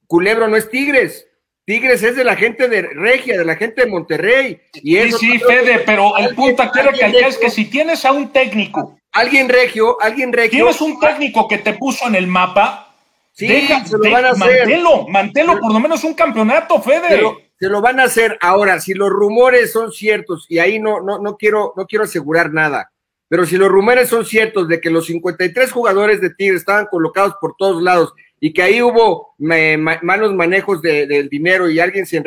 Culebro 0.10 0.48
no 0.48 0.58
es 0.58 0.72
Tigres. 0.72 1.28
Tigres 1.66 2.02
es 2.02 2.16
de 2.16 2.24
la 2.24 2.36
gente 2.36 2.68
de 2.68 2.82
Regia, 2.82 3.38
de 3.38 3.46
la 3.46 3.56
gente 3.56 3.84
de 3.84 3.92
Monterrey. 3.92 4.60
Y 4.74 4.98
sí, 4.98 5.12
sí, 5.12 5.38
Fede, 5.38 5.84
pero 5.86 6.18
el 6.18 6.34
punto 6.34 6.64
quiero 6.74 6.92
que 6.92 7.20
es 7.20 7.38
que 7.38 7.52
si 7.52 7.66
tienes 7.66 8.04
a 8.06 8.12
un 8.12 8.30
técnico. 8.30 8.98
Alguien 9.12 9.48
regio, 9.48 10.02
alguien 10.02 10.34
regio. 10.34 10.66
Tienes 10.66 10.82
un 10.82 11.00
técnico 11.00 11.48
que 11.48 11.60
te 11.60 11.74
puso 11.74 12.08
en 12.08 12.16
el 12.16 12.26
mapa. 12.26 12.96
Sí, 13.34 13.48
deja, 13.48 13.86
se 13.86 14.00
lo 14.00 14.12
van 14.12 14.26
a 14.26 14.30
hacer. 14.32 14.66
Mantelo, 14.66 15.08
mantelo 15.08 15.60
por 15.60 15.72
lo 15.72 15.80
menos 15.80 16.04
un 16.04 16.16
campeonato, 16.16 16.82
Fede. 16.82 17.22
se 17.60 17.70
lo 17.70 17.80
van 17.80 18.00
a 18.00 18.06
hacer. 18.06 18.36
Ahora, 18.42 18.80
si 18.80 18.96
los 18.96 19.12
rumores 19.12 19.72
son 19.72 19.92
ciertos, 19.92 20.48
y 20.50 20.58
ahí 20.58 20.80
no, 20.80 21.02
no, 21.02 21.20
no, 21.20 21.38
quiero, 21.38 21.74
no 21.78 21.86
quiero 21.86 22.06
asegurar 22.06 22.52
nada, 22.52 22.92
pero 23.30 23.46
si 23.46 23.56
los 23.58 23.70
rumores 23.70 24.10
son 24.10 24.26
ciertos 24.26 24.68
de 24.68 24.82
que 24.82 24.90
los 24.90 25.06
53 25.06 25.72
jugadores 25.72 26.20
de 26.20 26.32
Tigres 26.32 26.62
estaban 26.62 26.88
colocados 26.88 27.36
por 27.40 27.56
todos 27.58 27.82
lados 27.82 28.14
y 28.42 28.52
que 28.54 28.64
ahí 28.64 28.82
hubo 28.82 29.36
malos 29.38 30.34
manejos 30.34 30.82
del 30.82 31.30
dinero 31.30 31.70
y 31.70 31.80
alguien 31.80 32.06
se 32.06 32.18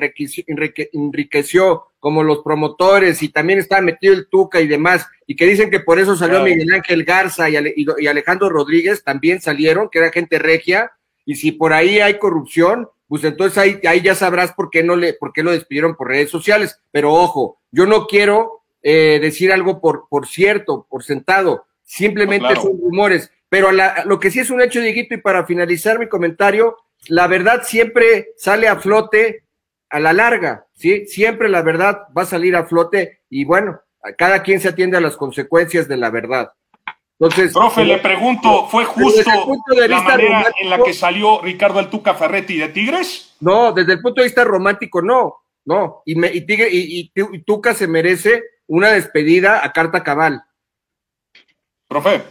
enriqueció, 0.92 1.84
como 1.98 2.22
los 2.22 2.38
promotores 2.42 3.22
y 3.22 3.28
también 3.28 3.58
estaba 3.58 3.80
metido 3.80 4.12
el 4.12 4.28
Tuca 4.28 4.60
y 4.60 4.66
demás, 4.66 5.06
y 5.26 5.36
que 5.36 5.46
dicen 5.46 5.70
que 5.70 5.80
por 5.80 5.98
eso 5.98 6.16
salió 6.16 6.42
Miguel 6.42 6.72
Ángel 6.72 7.04
Garza 7.04 7.48
y, 7.48 7.56
y, 7.76 8.06
Alejandro 8.06 8.48
Rodríguez, 8.48 9.04
también 9.04 9.40
salieron, 9.40 9.88
que 9.88 10.00
era 10.00 10.10
gente 10.10 10.38
regia, 10.38 10.92
y 11.24 11.36
si 11.36 11.52
por 11.52 11.72
ahí 11.72 12.00
hay 12.00 12.18
corrupción, 12.18 12.88
pues 13.06 13.24
entonces 13.24 13.56
ahí, 13.58 13.78
ahí 13.86 14.00
ya 14.00 14.14
sabrás 14.14 14.52
por 14.52 14.70
qué, 14.70 14.82
no 14.82 14.96
le, 14.96 15.14
por 15.14 15.32
qué 15.32 15.42
lo 15.42 15.52
despidieron 15.52 15.94
por 15.94 16.08
redes 16.08 16.30
sociales. 16.30 16.80
Pero 16.90 17.12
ojo, 17.12 17.58
yo 17.70 17.86
no 17.86 18.06
quiero 18.06 18.61
eh, 18.82 19.18
decir 19.20 19.52
algo 19.52 19.80
por, 19.80 20.08
por 20.08 20.26
cierto, 20.26 20.86
por 20.88 21.02
sentado, 21.02 21.66
simplemente 21.82 22.54
son 22.56 22.80
rumores 22.80 23.30
pero 23.52 23.68
lo 23.70 24.18
que 24.18 24.30
sí 24.30 24.40
es 24.40 24.48
un 24.48 24.62
hecho, 24.62 24.80
Dieguito, 24.80 25.12
y 25.12 25.18
para 25.18 25.44
finalizar 25.44 25.98
mi 25.98 26.08
comentario, 26.08 26.78
la 27.08 27.26
verdad 27.26 27.64
siempre 27.64 28.28
sale 28.34 28.66
a 28.66 28.76
flote 28.76 29.44
a 29.90 30.00
la 30.00 30.14
larga, 30.14 30.64
¿sí? 30.72 31.06
Siempre 31.06 31.50
la 31.50 31.60
verdad 31.60 32.04
va 32.16 32.22
a 32.22 32.24
salir 32.24 32.56
a 32.56 32.64
flote 32.64 33.20
y 33.28 33.44
bueno, 33.44 33.78
cada 34.16 34.42
quien 34.42 34.58
se 34.58 34.68
atiende 34.68 34.96
a 34.96 35.02
las 35.02 35.18
consecuencias 35.18 35.86
de 35.86 35.98
la 35.98 36.08
verdad. 36.08 36.50
Entonces, 37.20 37.52
profe, 37.52 37.84
le 37.84 37.98
pregunto, 37.98 38.68
¿fue 38.68 38.86
justo 38.86 39.22
la 39.86 40.00
manera 40.00 40.46
en 40.58 40.70
la 40.70 40.82
que 40.82 40.94
salió 40.94 41.42
Ricardo 41.42 41.78
Altuca 41.78 42.14
Ferretti 42.14 42.56
de 42.56 42.70
Tigres? 42.70 43.36
No, 43.40 43.72
desde 43.72 43.92
el 43.92 44.00
punto 44.00 44.22
de 44.22 44.28
vista 44.28 44.44
romántico, 44.44 45.02
no, 45.02 45.42
no. 45.66 46.00
Y, 46.06 46.14
me, 46.14 46.32
y, 46.32 46.46
Tigre, 46.46 46.70
y, 46.72 47.12
y 47.14 47.38
Tuca 47.42 47.74
se 47.74 47.86
merece 47.86 48.42
una 48.72 48.92
despedida 48.92 49.62
a 49.62 49.70
carta 49.70 50.02
cabal. 50.02 50.42
Profe. 51.86 52.22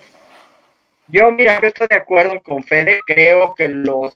Yo, 1.07 1.31
mira, 1.31 1.61
yo 1.61 1.67
estoy 1.67 1.85
de 1.87 1.97
acuerdo 1.97 2.41
con 2.41 2.63
Fede, 2.63 2.99
creo 3.05 3.53
que 3.53 3.67
los 3.67 4.15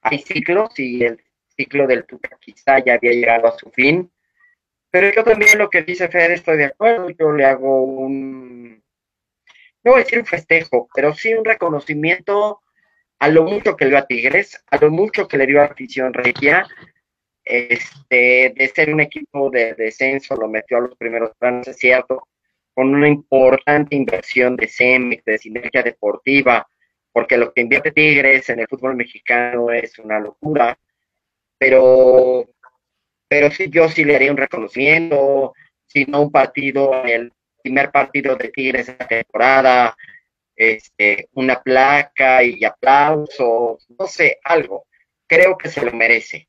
hay 0.00 0.20
ciclos 0.20 0.70
y 0.78 1.04
el 1.04 1.22
ciclo 1.54 1.86
del 1.86 2.06
Tuca 2.06 2.38
quizá 2.40 2.82
ya 2.82 2.94
había 2.94 3.12
llegado 3.12 3.48
a 3.48 3.58
su 3.58 3.70
fin, 3.70 4.10
pero 4.90 5.12
yo 5.12 5.22
también 5.22 5.58
lo 5.58 5.68
que 5.68 5.82
dice 5.82 6.08
Fede 6.08 6.32
estoy 6.32 6.56
de 6.56 6.64
acuerdo, 6.64 7.10
yo 7.10 7.32
le 7.32 7.44
hago 7.44 7.82
un, 7.82 8.82
no 9.82 9.90
voy 9.90 10.00
a 10.00 10.04
decir 10.04 10.20
un 10.20 10.26
festejo, 10.26 10.88
pero 10.94 11.12
sí 11.12 11.34
un 11.34 11.44
reconocimiento 11.44 12.62
a 13.18 13.28
lo 13.28 13.44
mucho 13.44 13.76
que 13.76 13.84
le 13.84 13.90
dio 13.90 13.98
a 13.98 14.06
Tigres, 14.06 14.64
a 14.70 14.78
lo 14.78 14.90
mucho 14.90 15.28
que 15.28 15.36
le 15.36 15.46
dio 15.46 15.60
a 15.60 15.66
afición 15.66 16.14
regia, 16.14 16.66
este, 17.44 18.52
de 18.56 18.72
ser 18.74 18.92
un 18.92 19.00
equipo 19.00 19.50
de 19.50 19.74
descenso, 19.74 20.36
lo 20.36 20.48
metió 20.48 20.78
a 20.78 20.80
los 20.80 20.96
primeros 20.96 21.32
planos, 21.38 21.68
es 21.68 21.76
cierto, 21.76 22.28
con 22.74 22.94
una 22.94 23.08
importante 23.08 23.94
inversión 23.96 24.56
de 24.56 24.68
CEMEX, 24.68 25.24
de 25.24 25.38
sinergia 25.38 25.82
deportiva, 25.82 26.66
porque 27.12 27.36
lo 27.36 27.52
que 27.52 27.60
invierte 27.60 27.92
Tigres 27.92 28.48
en 28.50 28.60
el 28.60 28.66
fútbol 28.68 28.96
mexicano 28.96 29.70
es 29.70 29.98
una 29.98 30.18
locura, 30.18 30.78
pero, 31.58 32.46
pero 33.28 33.50
sí, 33.50 33.70
yo 33.70 33.88
sí 33.88 34.04
le 34.04 34.16
haría 34.16 34.32
un 34.32 34.36
reconocimiento, 34.36 35.54
si 35.86 36.04
no 36.06 36.22
un 36.22 36.32
partido 36.32 37.04
el 37.04 37.32
primer 37.62 37.90
partido 37.90 38.36
de 38.36 38.48
Tigres 38.48 38.88
la 38.88 39.06
temporada, 39.06 39.96
este, 40.56 41.28
una 41.32 41.62
placa 41.62 42.42
y 42.42 42.64
aplausos, 42.64 43.86
no 43.98 44.06
sé, 44.06 44.38
algo. 44.44 44.86
Creo 45.26 45.56
que 45.56 45.68
se 45.68 45.84
lo 45.84 45.92
merece. 45.92 46.48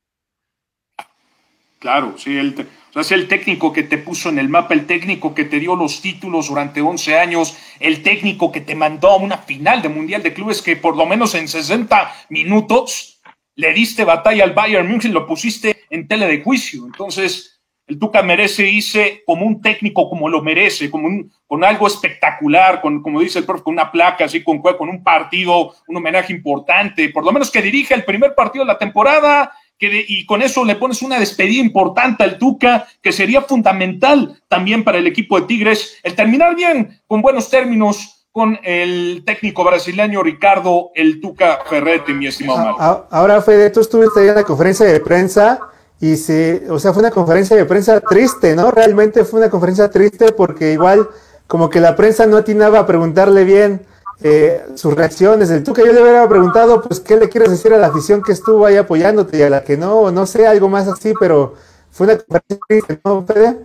Claro, 1.86 2.15
sí, 2.17 2.36
el, 2.36 2.55
o 2.57 2.93
sea, 2.93 3.03
es 3.03 3.11
el 3.11 3.27
técnico 3.27 3.71
que 3.71 3.83
te 3.83 3.99
puso 3.99 4.29
en 4.29 4.39
el 4.39 4.49
mapa, 4.49 4.73
el 4.73 4.88
técnico 4.88 5.36
que 5.36 5.43
te 5.43 5.59
dio 5.59 5.75
los 5.75 6.01
títulos 6.01 6.47
durante 6.49 6.81
11 6.81 7.19
años, 7.19 7.55
el 7.79 8.01
técnico 8.01 8.51
que 8.51 8.61
te 8.61 8.73
mandó 8.73 9.09
a 9.11 9.17
una 9.17 9.38
final 9.38 9.83
de 9.83 9.89
Mundial 9.89 10.23
de 10.23 10.33
Clubes 10.33 10.63
que 10.63 10.77
por 10.77 10.97
lo 10.97 11.05
menos 11.05 11.36
en 11.36 11.47
60 11.47 12.11
minutos 12.29 13.21
le 13.53 13.71
diste 13.71 14.03
batalla 14.03 14.43
al 14.43 14.53
Bayern 14.53 14.88
München, 14.88 15.13
lo 15.13 15.27
pusiste 15.27 15.86
en 15.91 16.07
tele 16.07 16.25
de 16.25 16.41
juicio. 16.41 16.88
Entonces, 16.88 17.61
el 17.86 17.99
Tuca 17.99 18.23
merece 18.23 18.67
irse 18.67 19.21
como 19.23 19.45
un 19.45 19.61
técnico 19.61 20.09
como 20.09 20.27
lo 20.27 20.41
merece, 20.41 20.89
como 20.89 21.05
un, 21.05 21.31
con 21.45 21.63
algo 21.63 21.86
espectacular, 21.86 22.81
con, 22.81 23.03
como 23.03 23.19
dice 23.19 23.38
el 23.38 23.45
profe, 23.45 23.61
con 23.61 23.73
una 23.73 23.91
placa, 23.91 24.25
así 24.25 24.43
con, 24.43 24.59
con 24.59 24.89
un 24.89 25.03
partido, 25.03 25.75
un 25.88 25.97
homenaje 25.97 26.33
importante, 26.33 27.09
por 27.09 27.23
lo 27.23 27.31
menos 27.31 27.51
que 27.51 27.61
dirija 27.61 27.93
el 27.93 28.05
primer 28.05 28.33
partido 28.33 28.65
de 28.65 28.73
la 28.73 28.79
temporada 28.79 29.53
que 29.78 30.05
y 30.07 30.26
con 30.26 30.41
eso 30.41 30.63
le 30.63 30.76
pones 30.76 31.01
una 31.01 31.19
despedida 31.19 31.61
importante 31.61 32.23
al 32.23 32.38
Tuca, 32.38 32.88
que 33.01 33.11
sería 33.11 33.41
fundamental 33.41 34.41
también 34.47 34.84
para 34.84 34.97
el 34.97 35.07
equipo 35.07 35.39
de 35.39 35.47
Tigres, 35.47 35.97
el 36.03 36.15
terminar 36.15 36.55
bien, 36.55 37.01
con 37.07 37.21
buenos 37.21 37.49
términos, 37.49 38.28
con 38.32 38.59
el 38.63 39.23
técnico 39.26 39.63
brasileño 39.63 40.21
Ricardo 40.21 40.91
El 40.93 41.21
Tuca 41.21 41.59
Ferretti, 41.69 42.13
mi 42.13 42.28
estimado 42.28 42.78
Mario. 42.78 43.07
Ahora, 43.09 43.41
Fede, 43.41 43.69
tú 43.69 43.80
estuviste 43.80 44.19
ahí 44.19 44.28
en 44.28 44.36
la 44.36 44.43
conferencia 44.43 44.86
de 44.86 44.99
prensa 44.99 45.59
y 46.01 46.17
se, 46.17 46.63
o 46.69 46.78
sea, 46.78 46.91
fue 46.91 47.01
una 47.01 47.11
conferencia 47.11 47.55
de 47.55 47.63
prensa 47.63 48.01
triste, 48.01 48.53
¿no? 48.55 48.71
Realmente 48.71 49.23
fue 49.23 49.39
una 49.39 49.49
conferencia 49.49 49.89
triste 49.89 50.34
porque 50.34 50.73
igual 50.73 51.07
como 51.47 51.69
que 51.69 51.80
la 51.80 51.95
prensa 51.95 52.26
no 52.26 52.38
atinaba 52.38 52.80
a 52.80 52.86
preguntarle 52.86 53.45
bien 53.45 53.86
eh, 54.22 54.63
sus 54.76 54.93
reacciones. 54.93 55.49
El 55.49 55.63
que 55.63 55.86
yo 55.86 55.91
le 55.93 56.01
hubiera 56.01 56.28
preguntado, 56.28 56.82
pues, 56.82 56.99
¿qué 56.99 57.18
le 57.18 57.30
quieres 57.30 57.49
decir 57.51 57.74
a 57.74 57.78
la 57.78 57.88
afición 57.88 58.22
que 58.22 58.32
estuvo 58.32 58.66
ahí 58.66 58.78
apoyándote 58.78 59.38
y 59.38 59.41
a 59.41 59.49
la 59.49 59.63
que 59.63 59.78
no? 59.78 60.11
No 60.11 60.26
sé, 60.26 60.47
algo 60.47 60.70
más 60.70 60.88
así, 60.88 61.13
pero 61.20 61.53
fue 61.91 62.07
una 62.07 62.18
conferencia, 62.18 62.99
¿no, 63.03 63.26
Fede? 63.26 63.57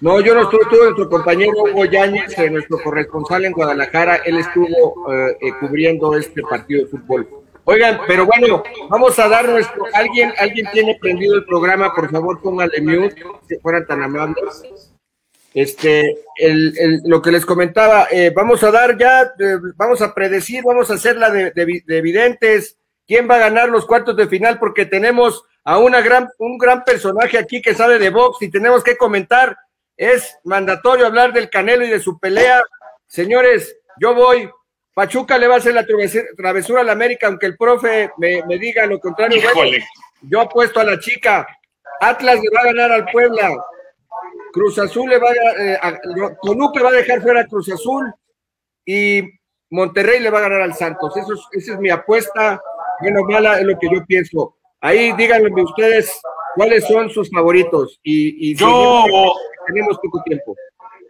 No, 0.00 0.18
yo 0.20 0.34
no 0.34 0.42
estuve, 0.42 0.62
estuvo 0.62 0.84
nuestro 0.84 1.10
compañero 1.10 1.52
Hugo 1.62 1.84
Yáñez, 1.84 2.38
eh, 2.38 2.48
nuestro 2.48 2.78
corresponsal 2.82 3.44
en 3.44 3.52
Guadalajara, 3.52 4.16
él 4.24 4.38
estuvo 4.38 5.12
eh, 5.12 5.36
cubriendo 5.60 6.16
este 6.16 6.42
partido 6.42 6.84
de 6.84 6.90
fútbol. 6.90 7.28
Oigan, 7.64 8.00
pero 8.06 8.24
bueno, 8.24 8.62
vamos 8.88 9.18
a 9.18 9.28
dar 9.28 9.46
nuestro, 9.48 9.84
alguien, 9.92 10.32
alguien 10.38 10.66
tiene 10.72 10.96
prendido 10.98 11.36
el 11.36 11.44
programa, 11.44 11.94
por 11.94 12.10
favor 12.10 12.40
póngale 12.40 12.80
mute, 12.80 13.22
si 13.46 13.56
fueran 13.58 13.86
tan 13.86 14.02
amables. 14.02 14.89
Este, 15.52 16.18
el, 16.36 17.02
lo 17.04 17.20
que 17.20 17.32
les 17.32 17.44
comentaba, 17.44 18.06
eh, 18.10 18.32
vamos 18.34 18.62
a 18.62 18.70
dar 18.70 18.96
ya, 18.96 19.22
eh, 19.22 19.58
vamos 19.74 20.00
a 20.00 20.14
predecir, 20.14 20.62
vamos 20.64 20.90
a 20.90 20.94
hacer 20.94 21.16
la 21.16 21.30
de, 21.30 21.52
evidentes, 21.88 22.76
quién 23.06 23.28
va 23.28 23.36
a 23.36 23.40
ganar 23.40 23.68
los 23.68 23.84
cuartos 23.84 24.16
de 24.16 24.28
final, 24.28 24.58
porque 24.60 24.86
tenemos 24.86 25.44
a 25.64 25.78
una 25.78 26.00
gran, 26.00 26.28
un 26.38 26.56
gran 26.56 26.84
personaje 26.84 27.36
aquí 27.36 27.60
que 27.60 27.74
sabe 27.74 27.98
de 27.98 28.10
box 28.10 28.42
y 28.42 28.50
tenemos 28.50 28.84
que 28.84 28.96
comentar. 28.96 29.56
Es 29.96 30.38
mandatorio 30.44 31.06
hablar 31.06 31.32
del 31.32 31.50
Canelo 31.50 31.84
y 31.84 31.90
de 31.90 32.00
su 32.00 32.18
pelea. 32.18 32.62
Señores, 33.06 33.76
yo 34.00 34.14
voy. 34.14 34.48
Pachuca 34.94 35.36
le 35.36 35.46
va 35.46 35.56
a 35.56 35.58
hacer 35.58 35.74
la 35.74 35.86
travesura 36.36 36.80
a 36.80 36.84
la 36.84 36.92
América, 36.92 37.26
aunque 37.26 37.46
el 37.46 37.56
profe 37.56 38.10
me, 38.16 38.42
diga 38.58 38.86
lo 38.86 38.98
contrario. 38.98 39.42
yo 40.22 40.40
apuesto 40.40 40.80
a 40.80 40.84
la 40.84 40.98
chica. 40.98 41.46
Atlas 42.00 42.40
le 42.40 42.48
va 42.54 42.60
a 42.62 42.72
ganar 42.72 42.92
al 42.92 43.04
Puebla. 43.06 43.50
Cruz 44.52 44.78
Azul 44.78 45.08
le 45.08 45.18
va 45.18 45.28
eh, 45.58 45.78
a, 45.80 45.98
Toluca 46.42 46.82
va 46.82 46.90
a 46.90 46.92
dejar 46.92 47.22
fuera 47.22 47.42
a 47.42 47.46
Cruz 47.46 47.70
Azul 47.70 48.12
y 48.84 49.22
Monterrey 49.70 50.20
le 50.20 50.30
va 50.30 50.38
a 50.38 50.42
ganar 50.42 50.62
al 50.62 50.74
Santos. 50.74 51.16
Eso 51.16 51.34
es, 51.34 51.40
esa 51.52 51.74
es 51.74 51.78
mi 51.78 51.90
apuesta. 51.90 52.60
Bueno, 53.00 53.22
mala 53.24 53.58
es 53.60 53.64
lo 53.64 53.78
que 53.78 53.88
yo 53.92 54.04
pienso. 54.06 54.56
Ahí 54.80 55.12
díganme 55.12 55.50
ustedes 55.62 56.20
cuáles 56.54 56.86
son 56.86 57.10
sus 57.10 57.30
favoritos. 57.30 58.00
Y, 58.02 58.54
yo 58.54 59.04
tenemos 59.66 59.98
poco 60.02 60.22
tiempo. 60.22 60.56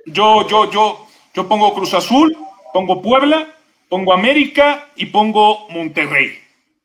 Yo, 0.07 0.47
yo, 0.49 0.71
yo, 0.71 1.07
yo 1.35 1.49
pongo 1.49 1.75
Cruz 1.75 1.95
Azul, 1.95 2.37
pongo 2.73 3.01
Puebla, 3.01 3.55
pongo 3.89 4.13
América 4.13 4.89
y 4.97 5.07
pongo 5.07 5.69
Monterrey. 5.71 6.39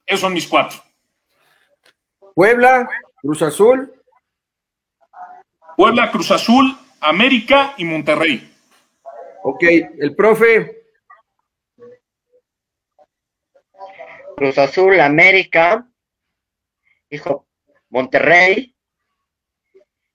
Esos 0.05 0.21
son 0.21 0.33
mis 0.33 0.47
cuatro. 0.47 0.79
Puebla, 2.35 2.87
Cruz 3.21 3.41
Azul, 3.41 3.93
Puebla, 5.75 6.11
Cruz 6.11 6.31
Azul, 6.31 6.77
América 7.01 7.73
y 7.77 7.85
Monterrey. 7.85 8.51
Ok, 9.43 9.63
el 9.63 10.15
profe. 10.15 10.85
Cruz 14.35 14.57
Azul, 14.57 14.99
América, 14.99 15.87
dijo 17.09 17.47
Monterrey, 17.89 18.75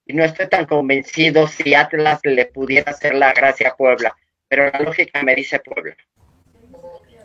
y 0.06 0.12
no 0.12 0.24
estoy 0.24 0.48
tan 0.48 0.66
convencido 0.66 1.46
si 1.46 1.74
Atlas 1.74 2.20
le 2.24 2.46
pudiera 2.46 2.90
hacer 2.92 3.14
la 3.14 3.32
gracia 3.32 3.70
a 3.70 3.76
Puebla, 3.76 4.14
pero 4.48 4.70
la 4.70 4.80
lógica 4.80 5.22
me 5.22 5.34
dice 5.34 5.60
Puebla. 5.60 5.96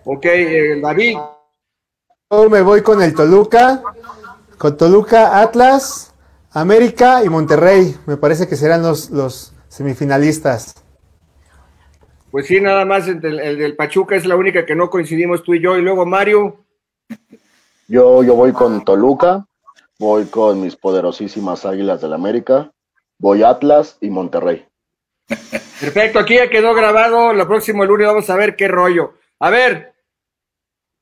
Ok, 0.05 0.25
eh, 0.25 0.79
David. 0.81 1.17
Yo 2.31 2.49
me 2.49 2.61
voy 2.61 2.81
con 2.81 3.01
el 3.01 3.13
Toluca, 3.13 3.81
con 4.57 4.77
Toluca, 4.77 5.41
Atlas, 5.41 6.14
América 6.55 7.21
y 7.21 7.27
Monterrey, 7.27 7.97
me 8.05 8.15
parece 8.15 8.47
que 8.47 8.55
serán 8.55 8.81
los, 8.81 9.09
los 9.09 9.53
semifinalistas. 9.67 10.73
Pues 12.31 12.47
sí, 12.47 12.61
nada 12.61 12.85
más 12.85 13.09
el, 13.09 13.19
del 13.19 13.75
Pachuca 13.75 14.15
es 14.15 14.25
la 14.25 14.37
única 14.37 14.65
que 14.65 14.73
no 14.73 14.89
coincidimos 14.89 15.43
tú 15.43 15.53
y 15.53 15.61
yo. 15.61 15.77
Y 15.77 15.81
luego 15.81 16.05
Mario. 16.05 16.63
Yo, 17.89 18.23
yo 18.23 18.35
voy 18.35 18.53
con 18.53 18.85
Toluca, 18.85 19.45
voy 19.99 20.27
con 20.27 20.61
mis 20.61 20.77
poderosísimas 20.77 21.65
Águilas 21.65 22.01
del 22.01 22.13
América, 22.13 22.71
voy 23.19 23.43
Atlas 23.43 23.97
y 23.99 24.09
Monterrey. 24.09 24.65
Perfecto, 25.27 26.19
aquí 26.19 26.35
ya 26.35 26.49
quedó 26.49 26.73
grabado. 26.73 27.31
El 27.31 27.45
próximo 27.45 27.83
lunes 27.83 28.07
vamos 28.07 28.29
a 28.29 28.35
ver 28.37 28.55
qué 28.55 28.69
rollo. 28.69 29.15
A 29.39 29.49
ver, 29.49 29.93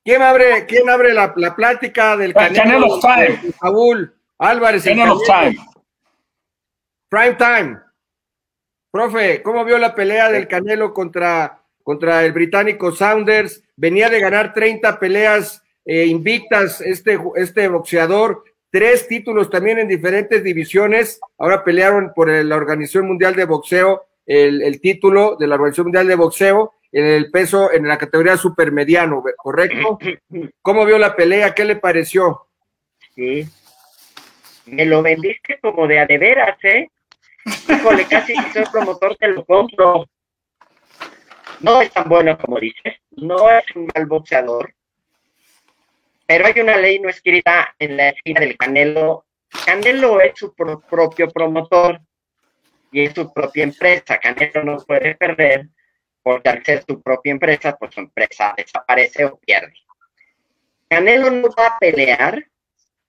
¿quién 0.03 0.23
abre, 0.23 0.65
quién 0.65 0.89
abre 0.89 1.13
la, 1.13 1.31
plática 1.55 2.17
del 2.17 2.33
Canelo? 2.33 2.99
Canelo 2.99 4.13
Álvarez. 4.43 4.83
time. 4.83 5.57
Prime 7.09 7.35
time. 7.35 7.79
Profe, 8.91 9.41
¿cómo 9.41 9.63
vio 9.63 9.77
la 9.77 9.95
pelea 9.95 10.29
del 10.29 10.47
Canelo 10.47 10.93
contra, 10.93 11.63
contra 11.81 12.25
el 12.25 12.33
británico 12.33 12.91
Saunders? 12.91 13.63
Venía 13.75 14.09
de 14.09 14.19
ganar 14.19 14.53
30 14.53 14.99
peleas 14.99 15.63
eh, 15.85 16.05
invictas 16.05 16.81
este, 16.81 17.19
este 17.35 17.67
boxeador, 17.69 18.43
tres 18.69 19.07
títulos 19.07 19.49
también 19.49 19.79
en 19.79 19.87
diferentes 19.87 20.43
divisiones. 20.43 21.19
Ahora 21.37 21.63
pelearon 21.63 22.11
por 22.13 22.29
la 22.29 22.55
Organización 22.55 23.07
Mundial 23.07 23.35
de 23.35 23.45
Boxeo, 23.45 24.05
el, 24.25 24.61
el 24.61 24.81
título 24.81 25.37
de 25.39 25.47
la 25.47 25.55
Organización 25.55 25.87
Mundial 25.87 26.07
de 26.07 26.15
Boxeo 26.15 26.73
en 26.91 27.05
el 27.05 27.31
peso, 27.31 27.71
en 27.71 27.87
la 27.87 27.97
categoría 27.97 28.37
supermediano, 28.37 29.23
¿correcto? 29.37 29.97
¿Cómo 30.61 30.85
vio 30.85 30.97
la 30.97 31.15
pelea? 31.15 31.55
¿Qué 31.55 31.65
le 31.65 31.77
pareció? 31.77 32.47
Sí, 33.15 33.47
me 34.65 34.85
lo 34.85 35.01
vendiste 35.01 35.59
como 35.59 35.87
de 35.87 35.99
a 35.99 36.05
de 36.05 36.17
veras, 36.17 36.57
¿eh? 36.63 36.89
Híjole, 37.69 38.05
casi 38.05 38.35
si 38.35 38.51
soy 38.51 38.65
promotor 38.71 39.15
te 39.17 39.27
lo 39.27 39.45
compro. 39.45 40.07
No 41.59 41.81
es 41.81 41.91
tan 41.91 42.09
bueno 42.09 42.37
como 42.37 42.59
dices, 42.59 42.95
no 43.11 43.49
es 43.49 43.63
un 43.75 43.87
mal 43.93 44.05
boxeador, 44.05 44.73
pero 46.25 46.45
hay 46.45 46.59
una 46.59 46.77
ley 46.77 46.99
no 46.99 47.09
escrita 47.09 47.75
en 47.79 47.97
la 47.97 48.09
esquina 48.09 48.41
del 48.41 48.57
Canelo. 48.57 49.25
Canelo 49.65 50.19
es 50.21 50.33
su 50.35 50.53
propio 50.53 51.29
promotor 51.29 52.01
y 52.91 53.05
es 53.05 53.13
su 53.13 53.31
propia 53.31 53.63
empresa. 53.63 54.19
Canelo 54.19 54.63
no 54.63 54.77
puede 54.77 55.15
perder 55.15 55.67
porque 56.21 56.49
al 56.49 56.63
ser 56.63 56.83
su 56.87 57.01
propia 57.01 57.31
empresa, 57.31 57.75
pues 57.77 57.93
su 57.93 57.99
empresa 57.99 58.53
desaparece 58.55 59.25
o 59.25 59.37
pierde. 59.37 59.73
Canelo 60.89 61.29
no 61.29 61.49
va 61.49 61.67
a 61.67 61.77
pelear 61.77 62.47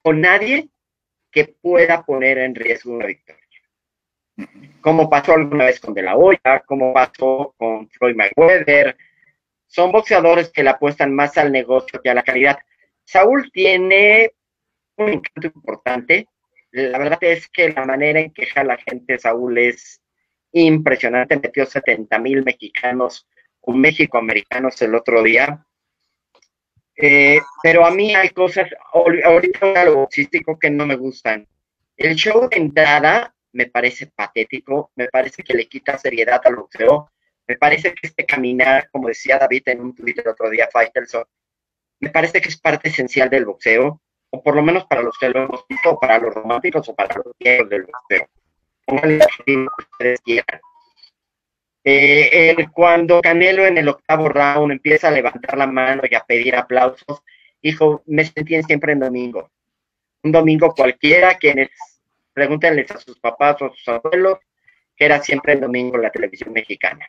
con 0.02 0.20
nadie 0.20 0.68
que 1.34 1.46
pueda 1.60 2.04
poner 2.04 2.38
en 2.38 2.54
riesgo 2.54 2.94
una 2.94 3.06
victoria. 3.06 3.42
Como 4.80 5.10
pasó 5.10 5.34
alguna 5.34 5.64
vez 5.64 5.80
con 5.80 5.92
De 5.92 6.02
La 6.02 6.16
Hoya, 6.16 6.62
como 6.64 6.94
pasó 6.94 7.54
con 7.58 7.88
Floyd 7.90 8.14
Mayweather. 8.14 8.96
Son 9.66 9.90
boxeadores 9.90 10.50
que 10.50 10.62
le 10.62 10.70
apuestan 10.70 11.12
más 11.12 11.36
al 11.36 11.50
negocio 11.50 12.00
que 12.00 12.10
a 12.10 12.14
la 12.14 12.22
calidad. 12.22 12.58
Saúl 13.04 13.50
tiene 13.52 14.32
un 14.96 15.08
encanto 15.08 15.48
importante. 15.48 16.28
La 16.70 16.98
verdad 16.98 17.18
es 17.22 17.48
que 17.48 17.70
la 17.70 17.84
manera 17.84 18.20
en 18.20 18.32
que 18.32 18.46
la 18.64 18.76
gente 18.76 19.18
Saúl 19.18 19.58
es 19.58 20.00
impresionante. 20.52 21.40
Metió 21.40 21.66
70 21.66 22.16
mil 22.20 22.44
mexicanos 22.44 23.26
con 23.60 23.80
México 23.80 24.18
americanos 24.18 24.80
el 24.82 24.94
otro 24.94 25.20
día. 25.24 25.66
Eh, 26.96 27.40
pero 27.62 27.84
a 27.84 27.90
mí 27.90 28.14
hay 28.14 28.30
cosas, 28.30 28.70
ahorita 28.92 29.80
algo 29.80 29.96
boxístico 29.96 30.58
que 30.58 30.70
no 30.70 30.86
me 30.86 30.96
gustan. 30.96 31.46
El 31.96 32.14
show 32.14 32.48
de 32.48 32.56
entrada 32.56 33.34
me 33.52 33.66
parece 33.66 34.06
patético, 34.06 34.90
me 34.96 35.08
parece 35.08 35.42
que 35.42 35.54
le 35.54 35.68
quita 35.68 35.98
seriedad 35.98 36.40
al 36.44 36.56
boxeo, 36.56 37.10
me 37.46 37.56
parece 37.56 37.94
que 37.94 38.06
este 38.06 38.24
caminar, 38.24 38.88
como 38.90 39.08
decía 39.08 39.38
David 39.38 39.62
en 39.66 39.80
un 39.80 39.94
Twitter 39.94 40.26
otro 40.28 40.50
día, 40.50 40.68
Faitelson, 40.72 41.24
me 42.00 42.10
parece 42.10 42.40
que 42.40 42.48
es 42.48 42.58
parte 42.58 42.88
esencial 42.88 43.30
del 43.30 43.44
boxeo, 43.44 44.00
o 44.30 44.42
por 44.42 44.56
lo 44.56 44.62
menos 44.62 44.84
para 44.86 45.02
los 45.02 45.16
que 45.18 45.28
lo 45.28 45.44
hemos 45.44 45.64
visto, 45.68 45.98
para 45.98 46.18
los 46.18 46.34
románticos 46.34 46.88
o 46.88 46.94
para 46.94 47.14
los 47.16 47.32
viejos 47.38 47.68
del 47.68 47.82
boxeo. 47.84 48.28
Pónganle 48.84 49.24
que 49.46 49.66
ustedes 49.92 50.20
quieran. 50.20 50.60
Eh, 51.86 52.56
cuando 52.72 53.20
Canelo 53.20 53.66
en 53.66 53.76
el 53.76 53.88
octavo 53.88 54.28
round 54.28 54.72
empieza 54.72 55.08
a 55.08 55.10
levantar 55.10 55.58
la 55.58 55.66
mano 55.66 56.02
y 56.10 56.14
a 56.14 56.24
pedir 56.24 56.56
aplausos, 56.56 57.22
hijo, 57.60 58.02
me 58.06 58.24
sentí 58.24 58.62
siempre 58.62 58.92
en 58.92 59.00
domingo. 59.00 59.50
Un 60.22 60.32
domingo 60.32 60.74
cualquiera, 60.74 61.36
quienes 61.36 61.68
pregúntenles 62.32 62.90
a 62.90 62.98
sus 62.98 63.18
papás 63.18 63.60
o 63.60 63.66
a 63.66 63.70
sus 63.70 63.86
abuelos, 63.88 64.38
que 64.96 65.04
era 65.04 65.22
siempre 65.22 65.52
el 65.52 65.60
domingo 65.60 65.98
la 65.98 66.10
televisión 66.10 66.52
mexicana. 66.52 67.06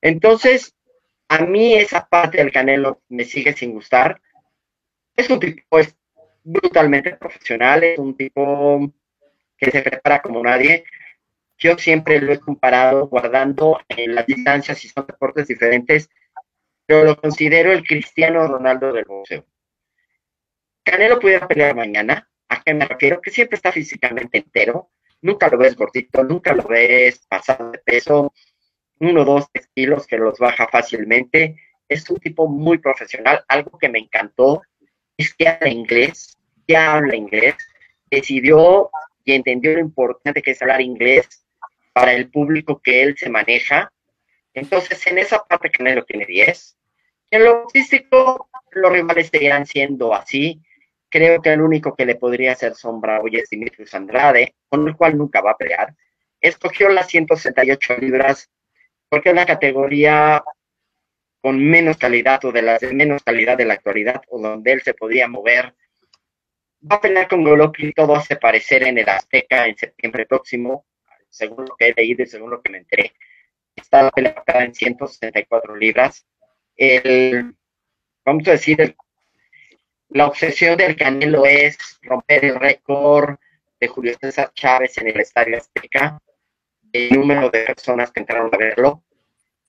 Entonces, 0.00 0.74
a 1.28 1.44
mí 1.44 1.74
esa 1.74 2.06
parte 2.08 2.38
del 2.38 2.50
Canelo 2.50 3.02
me 3.08 3.24
sigue 3.24 3.52
sin 3.52 3.72
gustar. 3.72 4.20
Es 5.14 5.30
un 5.30 5.38
tipo 5.38 5.78
brutalmente 6.42 7.16
profesional, 7.16 7.84
es 7.84 7.98
un 7.98 8.16
tipo 8.16 8.92
que 9.56 9.70
se 9.70 9.82
prepara 9.82 10.20
como 10.22 10.42
nadie. 10.42 10.84
Yo 11.60 11.76
siempre 11.76 12.18
lo 12.22 12.32
he 12.32 12.40
comparado 12.40 13.06
guardando 13.08 13.78
en 13.88 14.14
las 14.14 14.24
distancias 14.24 14.82
y 14.82 14.88
son 14.88 15.06
deportes 15.06 15.46
diferentes, 15.46 16.08
pero 16.86 17.04
lo 17.04 17.20
considero 17.20 17.70
el 17.70 17.86
Cristiano 17.86 18.46
Ronaldo 18.48 18.94
del 18.94 19.04
boxeo. 19.04 19.44
Canelo 20.82 21.20
pudiera 21.20 21.46
pelear 21.46 21.76
mañana, 21.76 22.30
¿a 22.48 22.62
qué 22.62 22.72
me 22.72 22.86
refiero? 22.86 23.20
Que 23.20 23.30
siempre 23.30 23.56
está 23.56 23.72
físicamente 23.72 24.38
entero, 24.38 24.90
nunca 25.20 25.48
lo 25.48 25.58
ves 25.58 25.76
gordito, 25.76 26.24
nunca 26.24 26.54
lo 26.54 26.62
ves 26.62 27.26
pasado 27.28 27.72
de 27.72 27.78
peso, 27.78 28.32
uno, 28.98 29.22
dos, 29.26 29.46
tres 29.52 29.68
kilos 29.74 30.06
que 30.06 30.16
los 30.16 30.38
baja 30.38 30.66
fácilmente. 30.66 31.56
Es 31.86 32.08
un 32.08 32.18
tipo 32.18 32.48
muy 32.48 32.78
profesional. 32.78 33.44
Algo 33.48 33.78
que 33.78 33.88
me 33.90 33.98
encantó 33.98 34.62
es 35.16 35.34
que 35.34 35.48
habla 35.48 35.68
inglés, 35.68 36.38
ya 36.66 36.94
habla 36.94 37.16
inglés, 37.16 37.56
decidió 38.10 38.90
y 39.24 39.32
entendió 39.32 39.74
lo 39.74 39.80
importante 39.80 40.40
que 40.40 40.52
es 40.52 40.62
hablar 40.62 40.80
inglés 40.80 41.44
para 41.92 42.12
el 42.12 42.30
público 42.30 42.80
que 42.82 43.02
él 43.02 43.16
se 43.16 43.28
maneja. 43.28 43.92
Entonces, 44.54 45.06
en 45.06 45.18
esa 45.18 45.44
parte 45.44 45.70
Canelo 45.70 46.04
tiene 46.04 46.26
10. 46.26 46.76
En 47.30 47.44
lo 47.44 47.68
físico, 47.68 48.48
los 48.72 48.92
rivales 48.92 49.28
seguirán 49.28 49.66
siendo 49.66 50.14
así. 50.14 50.60
Creo 51.08 51.40
que 51.42 51.52
el 51.52 51.60
único 51.60 51.94
que 51.94 52.06
le 52.06 52.16
podría 52.16 52.52
hacer 52.52 52.74
sombra 52.74 53.20
hoy 53.20 53.36
es 53.36 53.50
Dimitrios 53.50 53.94
Andrade, 53.94 54.54
con 54.68 54.86
el 54.86 54.96
cual 54.96 55.16
nunca 55.18 55.40
va 55.40 55.52
a 55.52 55.56
pelear. 55.56 55.94
Escogió 56.40 56.88
las 56.88 57.08
168 57.08 57.96
libras 57.98 58.50
porque 59.08 59.30
es 59.30 59.34
la 59.34 59.46
categoría 59.46 60.42
con 61.40 61.58
menos 61.58 61.96
calidad 61.96 62.44
o 62.44 62.52
de 62.52 62.62
las 62.62 62.80
de 62.80 62.92
menos 62.92 63.22
calidad 63.22 63.56
de 63.56 63.64
la 63.64 63.74
actualidad 63.74 64.22
o 64.28 64.40
donde 64.40 64.72
él 64.72 64.82
se 64.82 64.94
podía 64.94 65.26
mover. 65.26 65.74
Va 66.90 66.96
a 66.96 67.00
pelear 67.00 67.28
con 67.28 67.44
Golovkin, 67.44 67.92
todo 67.92 68.14
hace 68.14 68.36
parecer 68.36 68.84
en 68.84 68.98
el 68.98 69.08
Azteca 69.08 69.66
en 69.66 69.76
septiembre 69.76 70.26
próximo, 70.26 70.86
según 71.30 71.66
lo 71.66 71.76
que 71.76 71.88
he 71.88 71.94
leído 71.94 72.22
y 72.22 72.26
según 72.26 72.50
lo 72.50 72.60
que 72.60 72.70
me 72.70 72.78
enteré. 72.78 73.14
Está 73.74 74.02
la 74.02 74.10
pelea 74.10 74.42
en 74.46 74.74
164 74.74 75.76
libras. 75.76 76.26
El, 76.76 77.54
vamos 78.24 78.46
a 78.48 78.52
decir, 78.52 78.96
la 80.08 80.26
obsesión 80.26 80.76
del 80.76 80.96
Canelo 80.96 81.46
es 81.46 81.78
romper 82.02 82.44
el 82.44 82.56
récord 82.56 83.36
de 83.80 83.88
Julio 83.88 84.14
César 84.20 84.52
Chávez 84.54 84.98
en 84.98 85.08
el 85.08 85.20
Estadio 85.20 85.56
Azteca 85.56 86.20
el 86.92 87.12
número 87.12 87.50
de 87.50 87.64
personas 87.64 88.10
que 88.10 88.20
entraron 88.20 88.50
a 88.52 88.58
verlo. 88.58 89.04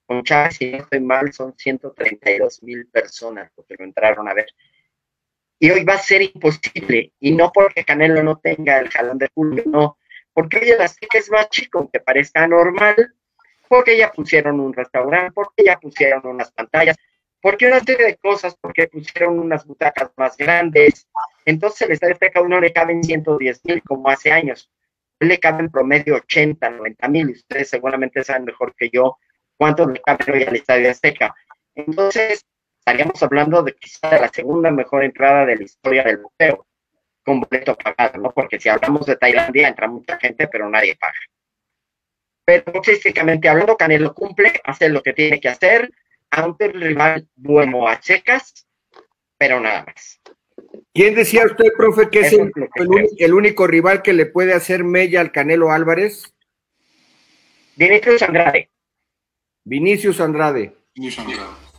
Con 0.05 0.23
Chávez, 0.23 0.55
si 0.57 0.71
no 0.71 0.77
estoy 0.79 0.99
mal, 0.99 1.31
son 1.31 1.53
132 1.57 2.63
mil 2.63 2.87
personas 2.87 3.51
que 3.67 3.75
lo 3.77 3.85
entraron 3.85 4.27
a 4.27 4.33
ver. 4.33 4.47
Y 5.59 5.69
hoy 5.69 5.83
va 5.83 5.93
a 5.93 5.99
ser 5.99 6.23
imposible, 6.23 7.13
y 7.19 7.31
no 7.31 7.51
porque 7.53 7.85
Canelo 7.85 8.23
no 8.23 8.39
tenga 8.39 8.79
el 8.79 8.89
jalón 8.89 9.19
de 9.19 9.29
julio, 9.33 9.63
no, 9.67 9.97
porque 10.33 10.57
hoy 10.59 10.69
el 10.71 10.81
Azteca 10.81 11.17
es 11.17 11.29
más 11.29 11.49
chico, 11.49 11.79
aunque 11.79 11.99
parezca 11.99 12.47
normal, 12.47 13.13
porque 13.67 13.97
ya 13.97 14.11
pusieron 14.11 14.59
un 14.59 14.73
restaurante, 14.73 15.31
porque 15.33 15.63
ya 15.65 15.77
pusieron 15.77 16.25
unas 16.25 16.51
pantallas, 16.51 16.97
porque 17.41 17.67
una 17.67 17.79
serie 17.79 18.05
de 18.05 18.17
cosas, 18.17 18.55
porque 18.59 18.87
pusieron 18.87 19.39
unas 19.39 19.65
butacas 19.65 20.11
más 20.17 20.37
grandes. 20.37 21.07
Entonces 21.45 21.81
el 21.81 21.93
Estadio 21.93 22.13
Azteca 22.13 22.41
uno 22.41 22.59
le 22.59 22.73
caben 22.73 23.03
110 23.03 23.61
mil 23.65 23.81
como 23.83 24.09
hace 24.09 24.31
años 24.31 24.69
le 25.21 25.39
caben 25.39 25.69
promedio 25.69 26.15
80, 26.15 26.69
90 26.69 27.07
mil, 27.07 27.29
y 27.29 27.33
ustedes 27.33 27.69
seguramente 27.69 28.23
saben 28.23 28.45
mejor 28.45 28.75
que 28.75 28.89
yo 28.89 29.17
cuánto 29.55 29.87
le 29.87 30.01
cabe 30.01 30.33
hoy 30.33 30.43
al 30.43 30.55
Estadio 30.55 30.89
Azteca. 30.89 31.35
Entonces, 31.75 32.43
estaríamos 32.79 33.21
hablando 33.21 33.61
de 33.61 33.73
quizá 33.75 34.19
la 34.19 34.29
segunda 34.29 34.71
mejor 34.71 35.03
entrada 35.03 35.45
de 35.45 35.57
la 35.57 35.63
historia 35.63 36.03
del 36.03 36.17
boxeo, 36.17 36.65
con 37.23 37.41
boleto 37.41 37.77
pagado, 37.77 38.19
¿no? 38.19 38.31
Porque 38.31 38.59
si 38.59 38.69
hablamos 38.69 39.05
de 39.05 39.15
Tailandia, 39.15 39.67
entra 39.67 39.87
mucha 39.87 40.17
gente, 40.17 40.47
pero 40.47 40.69
nadie 40.69 40.95
paga. 40.95 41.13
Pero 42.45 42.71
boxísticamente 42.71 43.47
hablando, 43.47 43.77
Canelo 43.77 44.13
cumple, 44.13 44.53
hace 44.63 44.89
lo 44.89 45.01
que 45.03 45.13
tiene 45.13 45.39
que 45.39 45.49
hacer, 45.49 45.91
aunque 46.31 46.65
el 46.65 46.81
rival 46.81 47.27
duermo 47.35 47.87
a 47.87 47.99
checas, 47.99 48.67
pero 49.37 49.59
nada 49.59 49.85
más. 49.85 50.19
¿Quién 50.93 51.15
decía 51.15 51.45
usted, 51.45 51.65
profe, 51.77 52.09
que 52.09 52.19
es 52.21 52.33
el, 52.33 53.33
único 53.33 53.67
rival 53.67 54.01
que 54.01 54.13
le 54.13 54.25
puede 54.25 54.53
hacer 54.53 54.83
mella 54.83 55.21
al 55.21 55.31
Canelo 55.31 55.71
Álvarez? 55.71 56.33
Vinicius 57.75 58.21
Andrade. 58.21 58.69
Vinicius 59.63 60.19
Andrade. 60.19 60.73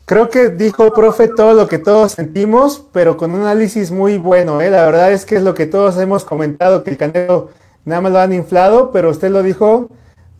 Creo 0.04 0.28
que 0.28 0.48
dijo, 0.48 0.92
profe, 0.92 1.28
todo 1.28 1.54
lo 1.54 1.68
que 1.68 1.78
todos 1.78 2.12
sentimos, 2.12 2.86
pero 2.92 3.16
con 3.16 3.32
un 3.32 3.42
análisis 3.42 3.90
muy 3.90 4.18
bueno. 4.18 4.60
¿eh? 4.60 4.70
La 4.70 4.84
verdad 4.84 5.12
es 5.12 5.24
que 5.24 5.36
es 5.36 5.42
lo 5.42 5.54
que 5.54 5.66
todos 5.66 5.96
hemos 5.98 6.24
comentado, 6.24 6.82
que 6.82 6.90
el 6.90 6.96
Canelo 6.96 7.50
nada 7.84 8.00
más 8.00 8.12
lo 8.12 8.18
han 8.18 8.32
inflado, 8.32 8.90
pero 8.90 9.10
usted 9.10 9.30
lo 9.30 9.42
dijo 9.42 9.88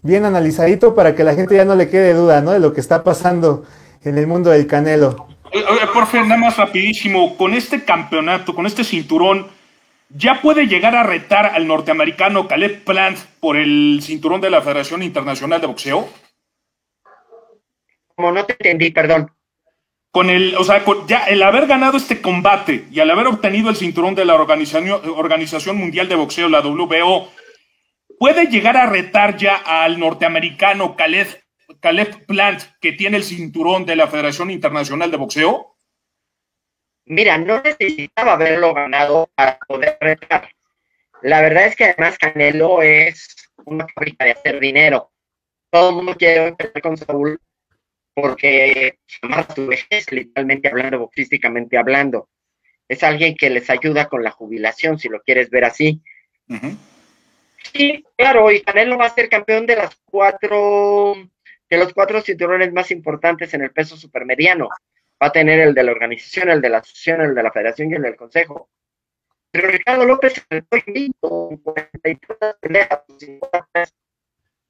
bien 0.02 0.24
analizadito 0.24 0.94
para 0.94 1.14
que 1.14 1.22
la 1.22 1.34
gente 1.34 1.54
ya 1.54 1.64
no 1.64 1.76
le 1.76 1.88
quede 1.88 2.12
duda 2.12 2.40
¿no? 2.40 2.50
de 2.50 2.58
lo 2.58 2.72
que 2.72 2.80
está 2.80 3.04
pasando 3.04 3.64
en 4.02 4.18
el 4.18 4.26
mundo 4.26 4.50
del 4.50 4.66
Canelo. 4.66 5.28
Por 5.92 6.06
fin, 6.06 6.22
nada 6.22 6.40
más 6.40 6.56
rapidísimo, 6.56 7.36
con 7.36 7.54
este 7.54 7.84
campeonato, 7.84 8.54
con 8.54 8.66
este 8.66 8.82
cinturón, 8.82 9.46
¿ya 10.08 10.40
puede 10.40 10.66
llegar 10.66 10.96
a 10.96 11.02
retar 11.02 11.46
al 11.46 11.68
norteamericano 11.68 12.48
Caleb 12.48 12.84
Plant 12.84 13.18
por 13.38 13.56
el 13.56 14.00
cinturón 14.02 14.40
de 14.40 14.50
la 14.50 14.62
Federación 14.62 15.02
Internacional 15.02 15.60
de 15.60 15.66
Boxeo? 15.66 16.08
Como 18.16 18.32
no 18.32 18.44
te 18.44 18.54
entendí, 18.54 18.90
perdón. 18.90 19.30
Con 20.12 20.28
el, 20.28 20.54
o 20.56 20.64
sea, 20.64 20.84
ya 21.06 21.24
el 21.24 21.42
haber 21.42 21.66
ganado 21.66 21.96
este 21.96 22.20
combate 22.20 22.84
y 22.90 23.00
al 23.00 23.10
haber 23.10 23.26
obtenido 23.26 23.70
el 23.70 23.76
cinturón 23.76 24.14
de 24.14 24.26
la 24.26 24.34
Organización, 24.34 25.76
Mundial 25.78 26.06
de 26.06 26.16
Boxeo, 26.16 26.50
la 26.50 26.60
WBO, 26.60 27.32
¿puede 28.18 28.46
llegar 28.46 28.76
a 28.76 28.84
retar 28.84 29.38
ya 29.38 29.56
al 29.56 29.98
norteamericano 29.98 30.96
Caleb 30.96 31.28
Caleb 31.80 32.26
Plant, 32.26 32.62
que 32.80 32.92
tiene 32.92 33.16
el 33.16 33.24
cinturón 33.24 33.86
de 33.86 33.96
la 33.96 34.06
Federación 34.06 34.50
Internacional 34.50 35.10
de 35.10 35.16
Boxeo? 35.16 35.76
Mira, 37.06 37.38
no 37.38 37.62
necesitaba 37.62 38.34
haberlo 38.34 38.74
ganado 38.74 39.30
para 39.34 39.58
poder 39.66 39.96
retar. 39.98 40.50
La 41.22 41.40
verdad 41.40 41.66
es 41.66 41.76
que 41.76 41.84
además 41.86 42.18
Canelo 42.18 42.82
es 42.82 43.50
una 43.64 43.86
fábrica 43.88 44.26
de 44.26 44.32
hacer 44.32 44.60
dinero. 44.60 45.10
Todo 45.70 45.88
el 45.88 45.96
mundo 45.96 46.14
quiere 46.16 46.48
empezar 46.48 46.82
con 46.82 46.96
Saúl 46.98 47.40
porque 48.14 48.98
amarra 49.22 49.54
su 49.54 49.66
vejez, 49.66 50.10
literalmente 50.10 50.68
hablando, 50.68 50.98
boxísticamente 50.98 51.78
hablando. 51.78 52.28
Es 52.88 53.02
alguien 53.02 53.36
que 53.36 53.50
les 53.50 53.70
ayuda 53.70 54.08
con 54.08 54.22
la 54.22 54.30
jubilación, 54.30 54.98
si 54.98 55.08
lo 55.08 55.22
quieres 55.22 55.50
ver 55.50 55.64
así. 55.64 56.02
Sí, 57.72 58.04
claro, 58.16 58.50
y 58.50 58.60
Canelo 58.62 58.98
va 58.98 59.06
a 59.06 59.14
ser 59.14 59.28
campeón 59.28 59.66
de 59.66 59.76
las 59.76 59.96
cuatro 60.04 61.14
que 61.68 61.78
los 61.78 61.94
cuatro 61.94 62.20
cinturones 62.20 62.70
más 62.70 62.90
importantes 62.90 63.54
en 63.54 63.62
el 63.62 63.70
peso 63.70 63.96
supermediano. 63.96 64.68
Va 65.22 65.28
a 65.28 65.32
tener 65.32 65.58
el 65.60 65.72
de 65.72 65.82
la 65.82 65.92
organización, 65.92 66.50
el 66.50 66.60
de 66.60 66.68
la 66.68 66.78
asociación, 66.78 67.22
el 67.22 67.34
de 67.34 67.42
la 67.42 67.50
federación 67.50 67.90
y 67.90 67.94
el 67.94 68.02
del 68.02 68.16
consejo. 68.16 68.68
Pero 69.50 69.68
Ricardo 69.68 70.04
López 70.04 70.34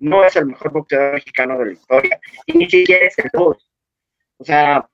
no 0.03 0.24
es 0.24 0.34
el 0.36 0.46
mejor 0.46 0.72
boxeador 0.72 1.14
mexicano 1.14 1.59
de 1.59 1.66
la 1.66 1.72
historia. 1.72 2.20
Y 2.46 2.59
ni 2.59 2.68
siquiera 2.68 3.07
es 3.07 3.18
el 3.18 3.30
dos. 3.32 3.70
O 4.36 4.44
sea, 4.44 4.88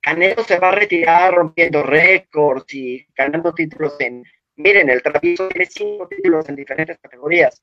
Canelo 0.00 0.42
se 0.42 0.58
va 0.58 0.70
a 0.70 0.74
retirar 0.74 1.34
rompiendo 1.34 1.82
récords 1.82 2.72
y 2.74 3.06
ganando 3.14 3.52
títulos 3.52 3.94
en. 4.00 4.24
Miren, 4.56 4.88
el 4.90 5.02
travieso 5.02 5.48
tiene 5.48 5.66
cinco 5.66 6.08
títulos 6.08 6.48
en 6.48 6.56
diferentes 6.56 6.98
categorías. 6.98 7.62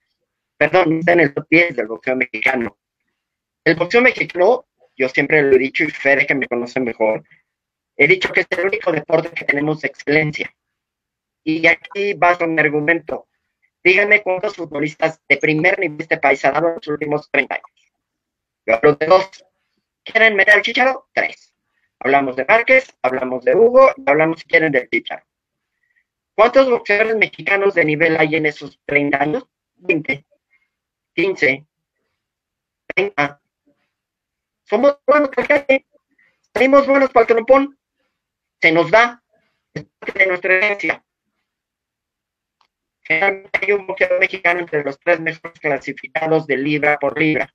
Perdón, 0.57 0.99
está 0.99 1.13
en 1.13 1.20
el 1.22 1.34
top 1.34 1.47
10 1.49 1.76
del 1.76 1.88
boxeo 1.88 2.15
mexicano. 2.15 2.78
El 3.63 3.76
boxeo 3.76 4.01
mexicano, 4.01 4.65
yo 4.95 5.09
siempre 5.09 5.41
lo 5.41 5.55
he 5.55 5.59
dicho 5.59 5.84
y 5.84 5.89
Fede 5.89 6.28
que 6.28 6.36
me 6.36 6.47
conoce 6.47 6.80
mejor, 6.80 7.24
he 7.95 8.07
dicho 8.07 8.32
que 8.32 8.41
es 8.41 8.47
el 8.51 8.67
único 8.67 8.91
deporte 8.91 9.30
que 9.32 9.45
tenemos 9.45 9.84
excelencia. 9.84 10.53
Y 11.43 11.65
aquí 11.65 12.13
va 12.13 12.38
mi 12.45 12.59
argumento. 12.59 13.29
Díganme 13.84 14.22
cuántos 14.22 14.56
futbolistas 14.56 15.22
de 15.28 15.38
primer 15.38 15.80
nivel 15.80 16.02
este 16.02 16.18
país 16.18 16.44
ha 16.46 16.52
dado 16.52 16.70
en 16.70 16.76
los 16.76 16.88
últimos 16.88 17.30
30 17.32 17.56
años. 17.56 17.94
Yo 18.66 18.76
hablo 18.76 18.96
de 18.96 19.06
dos. 19.06 19.46
¿Quieren 20.04 20.36
meter 20.36 20.56
al 20.56 20.62
Chicharo? 20.62 21.10
Tres. 21.14 21.54
Hablamos 22.00 22.36
de 22.36 22.46
Márquez, 22.46 22.96
hablamos 23.02 23.44
de 23.46 23.56
Hugo, 23.56 23.92
hablamos 24.06 24.40
si 24.40 24.48
quieren 24.48 24.72
del 24.72 24.90
Chicharo. 24.90 25.24
¿Cuántos 26.36 26.70
boxeadores 26.70 27.18
mexicanos 27.18 27.74
de 27.74 27.84
nivel 27.84 28.18
hay 28.18 28.36
en 28.36 28.46
esos 28.46 28.80
30 28.86 29.22
años? 29.22 29.46
20, 29.76 30.26
15, 31.14 31.66
30. 32.96 33.42
Somos 34.64 35.00
buenos 35.06 35.30
para 35.30 35.66
el 35.68 35.86
salimos 36.54 36.88
buenos 36.88 37.10
para 37.10 37.24
el 37.24 37.28
trompón. 37.28 37.78
Se 38.62 38.72
nos 38.72 38.92
da. 38.92 39.24
Es 39.74 39.86
parte 40.00 40.20
de 40.20 40.28
nuestra 40.28 40.54
herencia. 40.54 41.04
Hay 43.10 43.72
un 43.72 43.88
boxeador 43.88 44.20
mexicano 44.20 44.60
entre 44.60 44.84
los 44.84 44.99
tres 44.99 45.20
mejores 45.20 45.60
clasificados 45.60 46.45
de 46.45 46.57
libra 46.57 46.97
por 46.99 47.20
libra. 47.20 47.53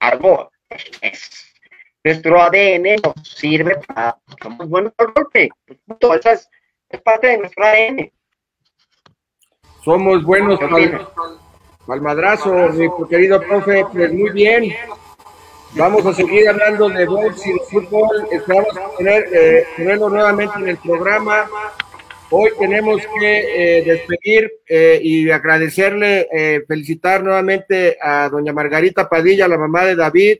Algo 0.00 0.50
es 1.00 1.50
nuestro 2.02 2.40
ADN 2.40 2.96
nos 3.04 3.28
sirve 3.28 3.76
para 3.86 4.18
somos 4.42 4.68
buenos 4.68 4.92
por 4.94 5.12
golpe. 5.12 5.50
Todo 5.98 6.14
eso 6.14 6.30
es, 6.30 6.48
parte 7.02 7.28
de 7.28 7.38
nuestro 7.38 7.64
ADN. 7.64 8.10
Somos 9.84 10.24
buenos 10.24 10.58
para 10.58 12.00
madrazo, 12.00 12.52
mi 12.70 12.88
querido 13.08 13.40
profe, 13.40 13.84
pues 13.92 14.12
muy 14.12 14.30
bien. 14.30 14.74
Vamos 15.72 16.04
a 16.06 16.12
seguir 16.12 16.48
hablando 16.48 16.88
de 16.88 17.06
box 17.06 17.46
y 17.46 17.52
de 17.52 17.60
fútbol. 17.70 18.28
Esperamos 18.30 18.96
tener, 18.96 19.28
eh, 19.32 19.66
tenerlo 19.76 20.08
nuevamente 20.08 20.58
en 20.58 20.68
el 20.68 20.76
programa. 20.78 21.48
Hoy 22.32 22.50
tenemos 22.60 23.02
que 23.18 23.78
eh, 23.78 23.82
despedir 23.82 24.52
eh, 24.68 25.00
y 25.02 25.28
agradecerle, 25.30 26.28
eh, 26.32 26.64
felicitar 26.66 27.24
nuevamente 27.24 27.98
a 28.00 28.28
doña 28.28 28.52
Margarita 28.52 29.08
Padilla, 29.08 29.48
la 29.48 29.58
mamá 29.58 29.84
de 29.84 29.96
David, 29.96 30.38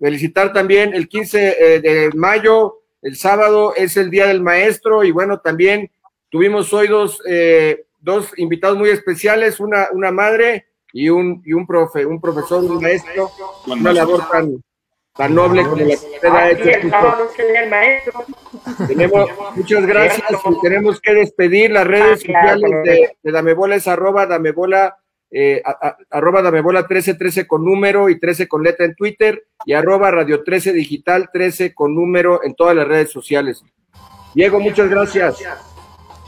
felicitar 0.00 0.54
también 0.54 0.94
el 0.94 1.06
15 1.06 1.38
de 1.82 2.10
mayo, 2.14 2.78
el 3.02 3.16
sábado 3.16 3.74
es 3.76 3.98
el 3.98 4.10
Día 4.10 4.26
del 4.26 4.40
Maestro 4.40 5.04
y 5.04 5.10
bueno, 5.10 5.40
también 5.40 5.90
tuvimos 6.30 6.72
hoy 6.72 6.88
dos, 6.88 7.20
dos 8.00 8.32
invitados 8.38 8.78
muy 8.78 8.88
especiales, 8.88 9.60
una, 9.60 9.88
una 9.92 10.10
madre 10.10 10.66
y 10.92 11.10
un, 11.10 11.42
y 11.44 11.52
un 11.52 11.66
profe, 11.66 12.06
un 12.06 12.20
profesor, 12.20 12.64
un 12.64 12.80
maestro, 12.80 13.30
una 13.66 13.92
labor 13.92 14.26
tan, 14.30 14.62
tan 15.18 15.34
noble 15.34 15.64
como 15.64 15.76
la 15.76 15.84
que 15.84 15.94
usted 15.94 16.28
ha 16.28 16.50
hecho. 16.50 16.70
Tenemos, 18.86 19.28
muchas 19.56 19.84
gracias 19.84 20.24
y 20.30 20.60
tenemos 20.60 21.00
que 21.00 21.12
despedir 21.12 21.72
las 21.72 21.86
redes 21.86 22.20
sociales 22.20 22.70
de, 22.84 23.16
de 23.20 23.32
Damebola, 23.32 23.74
es 23.74 23.88
arroba 23.88 24.26
Damebola, 24.26 24.96
eh, 25.32 25.60
arroba 26.10 26.40
Damebola 26.40 26.80
1313 26.82 27.48
con 27.48 27.64
número 27.64 28.08
y 28.08 28.20
13 28.20 28.46
con 28.46 28.62
letra 28.62 28.86
en 28.86 28.94
Twitter 28.94 29.44
y 29.66 29.72
arroba 29.72 30.12
Radio 30.12 30.44
13 30.44 30.72
Digital 30.72 31.30
13 31.32 31.74
con 31.74 31.96
número 31.96 32.44
en 32.44 32.54
todas 32.54 32.76
las 32.76 32.86
redes 32.86 33.10
sociales. 33.10 33.64
Diego, 34.34 34.60
muchas 34.60 34.88
gracias. 34.88 35.42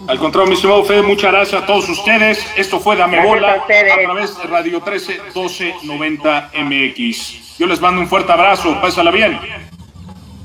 Al 0.09 0.19
contrario, 0.19 0.49
mi 0.49 0.55
estimado 0.55 0.85
Fede, 0.85 1.03
muchas 1.03 1.33
gracias 1.33 1.63
a 1.63 1.67
todos 1.67 1.89
ustedes. 1.89 2.45
Esto 2.57 2.81
fue 2.81 2.97
Dame 2.97 3.25
Bola 3.25 3.55
a, 3.55 3.67
través 3.67 4.37
de 4.37 4.45
Radio 4.45 4.81
13 4.81 5.13
1290 5.35 6.51
MX. 6.55 7.59
Yo 7.59 7.67
les 7.67 7.81
mando 7.81 8.01
un 8.01 8.09
fuerte 8.09 8.33
abrazo, 8.33 8.81
pásala 8.81 9.11
bien. 9.11 9.39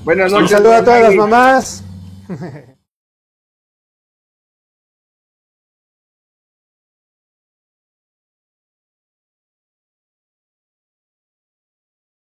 Buenas 0.04 0.32
noches. 0.32 0.52
Un 0.52 0.58
saludo 0.58 0.74
a 0.76 0.84
todas 0.84 1.02
las 1.02 1.16
mamás. 1.16 1.84